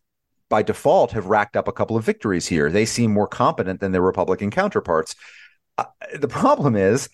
[0.49, 2.71] by default have racked up a couple of victories here.
[2.71, 5.15] They seem more competent than their Republican counterparts.
[5.77, 5.85] Uh,
[6.17, 7.09] the problem is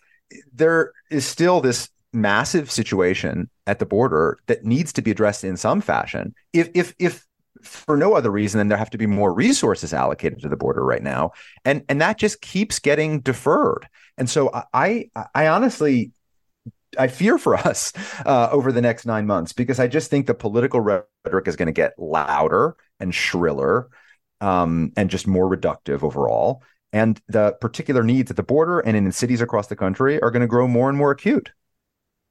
[0.54, 5.58] there is still this massive situation at the border that needs to be addressed in
[5.58, 6.34] some fashion.
[6.54, 7.26] If if if
[7.62, 10.84] for no other reason than there have to be more resources allocated to the border
[10.84, 11.32] right now,
[11.64, 13.88] and and that just keeps getting deferred.
[14.18, 16.12] And so I I honestly
[16.98, 17.94] I fear for us
[18.26, 21.68] uh, over the next nine months because I just think the political rhetoric is going
[21.68, 23.90] to get louder and shriller
[24.42, 26.64] um, and just more reductive overall.
[26.94, 30.42] And the particular needs at the border and in cities across the country are going
[30.42, 31.52] to grow more and more acute.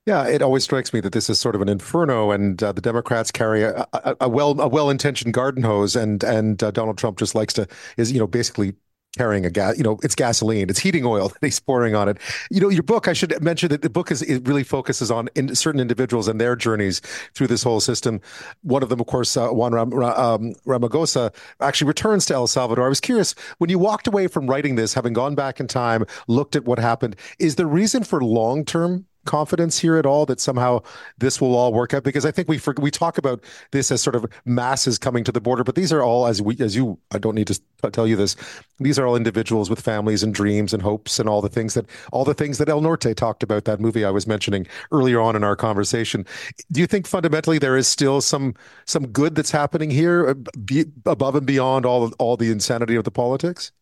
[0.06, 2.82] Yeah, it always strikes me that this is sort of an inferno, and uh, the
[2.82, 6.98] Democrats carry a, a, a, well a well intentioned garden hose, and and uh, Donald
[6.98, 7.66] Trump just likes to
[7.97, 8.74] is you know basically
[9.16, 12.18] carrying a gas, you know, it's gasoline, it's heating oil that he's pouring on it.
[12.51, 15.28] You know, your book, I should mention that the book is it really focuses on
[15.36, 17.01] in certain individuals and their journeys
[17.35, 18.20] through this whole system.
[18.62, 22.85] One of them, of course, uh, Juan Ram, um, Romagoza actually returns to El Salvador.
[22.85, 26.05] I was curious when you walked away from writing this, having gone back in time,
[26.28, 30.41] looked at what happened, is the reason for long term confidence here at all that
[30.41, 30.81] somehow
[31.19, 32.05] this will all work out?
[32.05, 33.43] Because I think we we talk about
[33.73, 36.57] this as sort of masses coming to the border, but these are all as we
[36.61, 37.61] as you I don't need to
[37.91, 38.37] tell you this.
[38.79, 41.87] These are all individuals with families and dreams and hopes and all the things that
[42.13, 45.37] all the things that El Norte talked about that movie I was mentioning earlier on
[45.37, 46.27] in our conversation.
[46.73, 48.55] Do you think fundamentally there is still some
[48.87, 50.35] some good that's happening here uh,
[50.65, 53.73] be, above and beyond all all the insanity of the politics?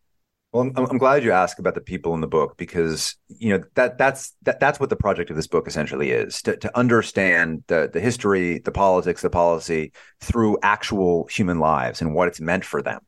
[0.52, 3.64] Well, I'm, I'm glad you asked about the people in the book because you know
[3.74, 7.64] that that's that, that's what the project of this book essentially is to, to understand
[7.68, 12.64] the the history, the politics, the policy through actual human lives and what it's meant
[12.64, 13.00] for them.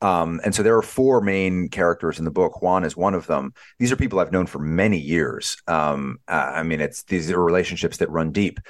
[0.00, 2.62] Um, and so there are four main characters in the book.
[2.62, 3.52] Juan is one of them.
[3.78, 5.56] These are people I've known for many years.
[5.66, 8.60] Um, uh, I mean, it's these are relationships that run deep.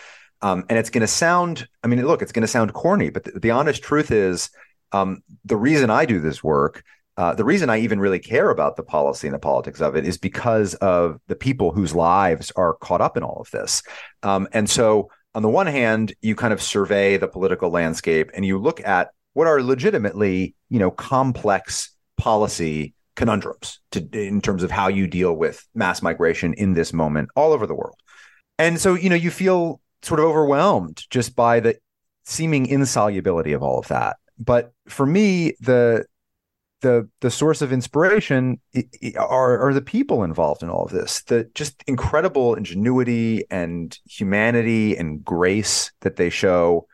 [0.42, 3.24] Um, and it's going to sound, I mean, look, it's going to sound corny, but
[3.24, 4.50] the, the honest truth is
[4.90, 6.82] um, the reason I do this work
[7.23, 10.05] uh, the reason I even really care about the policy and the politics of it
[10.05, 13.81] is because of the people whose lives are caught up in all of this.
[14.24, 18.44] Um, and so, on the one hand, you kind of survey the political landscape and
[18.44, 24.73] you look at what are legitimately, you know, complex policy conundrums to, in terms of
[24.73, 28.01] how you deal with mass migration in this moment all over the world.
[28.59, 31.77] And so, you know, you feel sort of overwhelmed just by the
[32.24, 34.16] seeming insolubility of all of that.
[34.40, 36.05] But for me, the
[36.82, 38.60] the the source of inspiration
[39.16, 41.22] are are the people involved in all of this.
[41.22, 46.86] The just incredible ingenuity and humanity and grace that they show.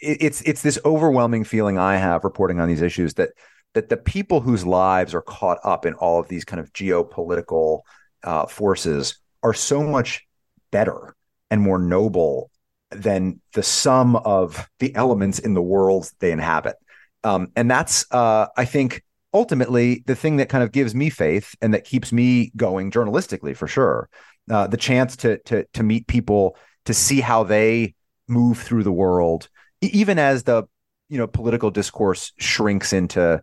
[0.00, 3.30] It's it's this overwhelming feeling I have reporting on these issues that
[3.74, 7.80] that the people whose lives are caught up in all of these kind of geopolitical
[8.22, 10.26] uh, forces are so much
[10.70, 11.14] better
[11.50, 12.50] and more noble
[12.90, 16.76] than the sum of the elements in the world they inhabit.
[17.24, 19.02] Um, and that's, uh, I think,
[19.34, 23.56] ultimately the thing that kind of gives me faith and that keeps me going journalistically
[23.56, 24.08] for sure
[24.50, 27.94] uh, the chance to to to meet people to see how they
[28.28, 29.48] move through the world
[29.80, 30.64] even as the
[31.08, 33.42] you know political discourse shrinks into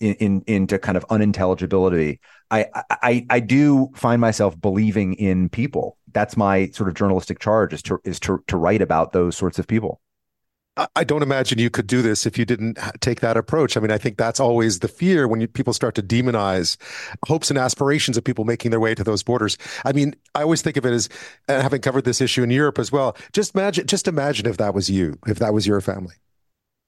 [0.00, 5.96] in, in into kind of unintelligibility I, I i do find myself believing in people.
[6.12, 9.58] That's my sort of journalistic charge is to is to to write about those sorts
[9.58, 10.00] of people
[10.76, 13.76] I don't imagine you could do this if you didn't take that approach.
[13.76, 16.76] I mean, I think that's always the fear when you, people start to demonize
[17.26, 19.58] hopes and aspirations of people making their way to those borders.
[19.84, 21.08] I mean, I always think of it as
[21.48, 23.16] uh, having covered this issue in Europe as well.
[23.32, 26.14] Just imagine, just imagine if that was you, if that was your family.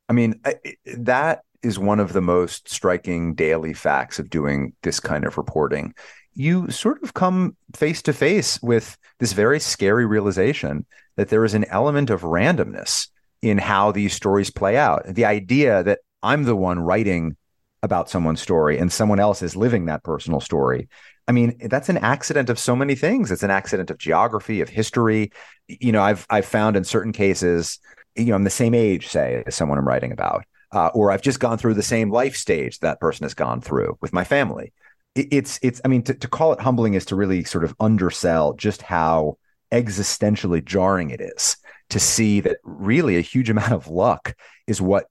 [0.08, 0.40] I mean,
[0.84, 5.92] that is one of the most striking daily facts of doing this kind of reporting.
[6.34, 10.86] You sort of come face to face with this very scary realization
[11.16, 13.08] that there is an element of randomness
[13.42, 15.02] in how these stories play out.
[15.06, 17.36] The idea that I'm the one writing
[17.82, 20.88] about someone's story and someone else is living that personal story.
[21.26, 23.30] I mean, that's an accident of so many things.
[23.30, 25.32] It's an accident of geography, of history.
[25.66, 27.80] You know, I've I've found in certain cases,
[28.16, 31.22] you know, I'm the same age, say, as someone I'm writing about, uh, or I've
[31.22, 34.72] just gone through the same life stage that person has gone through with my family.
[35.14, 35.80] It, it's it's.
[35.84, 39.38] I mean, to, to call it humbling is to really sort of undersell just how
[39.72, 41.56] existentially jarring it is
[41.92, 44.34] to see that really a huge amount of luck
[44.66, 45.06] is what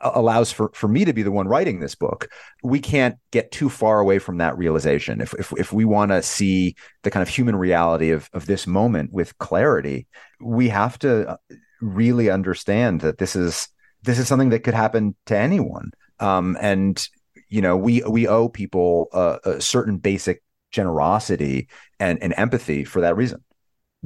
[0.00, 2.28] allows for, for me to be the one writing this book.
[2.62, 5.20] We can't get too far away from that realization.
[5.20, 8.66] If if, if we want to see the kind of human reality of, of this
[8.66, 10.06] moment with clarity,
[10.40, 11.36] we have to uh,
[11.80, 13.68] really understand that this is
[14.02, 15.90] this is something that could happen to anyone.
[16.20, 17.06] Um, and
[17.48, 21.68] you know, we we owe people a, a certain basic generosity
[22.00, 23.44] and, and empathy for that reason.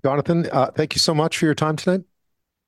[0.05, 2.03] Jonathan, uh, thank you so much for your time tonight.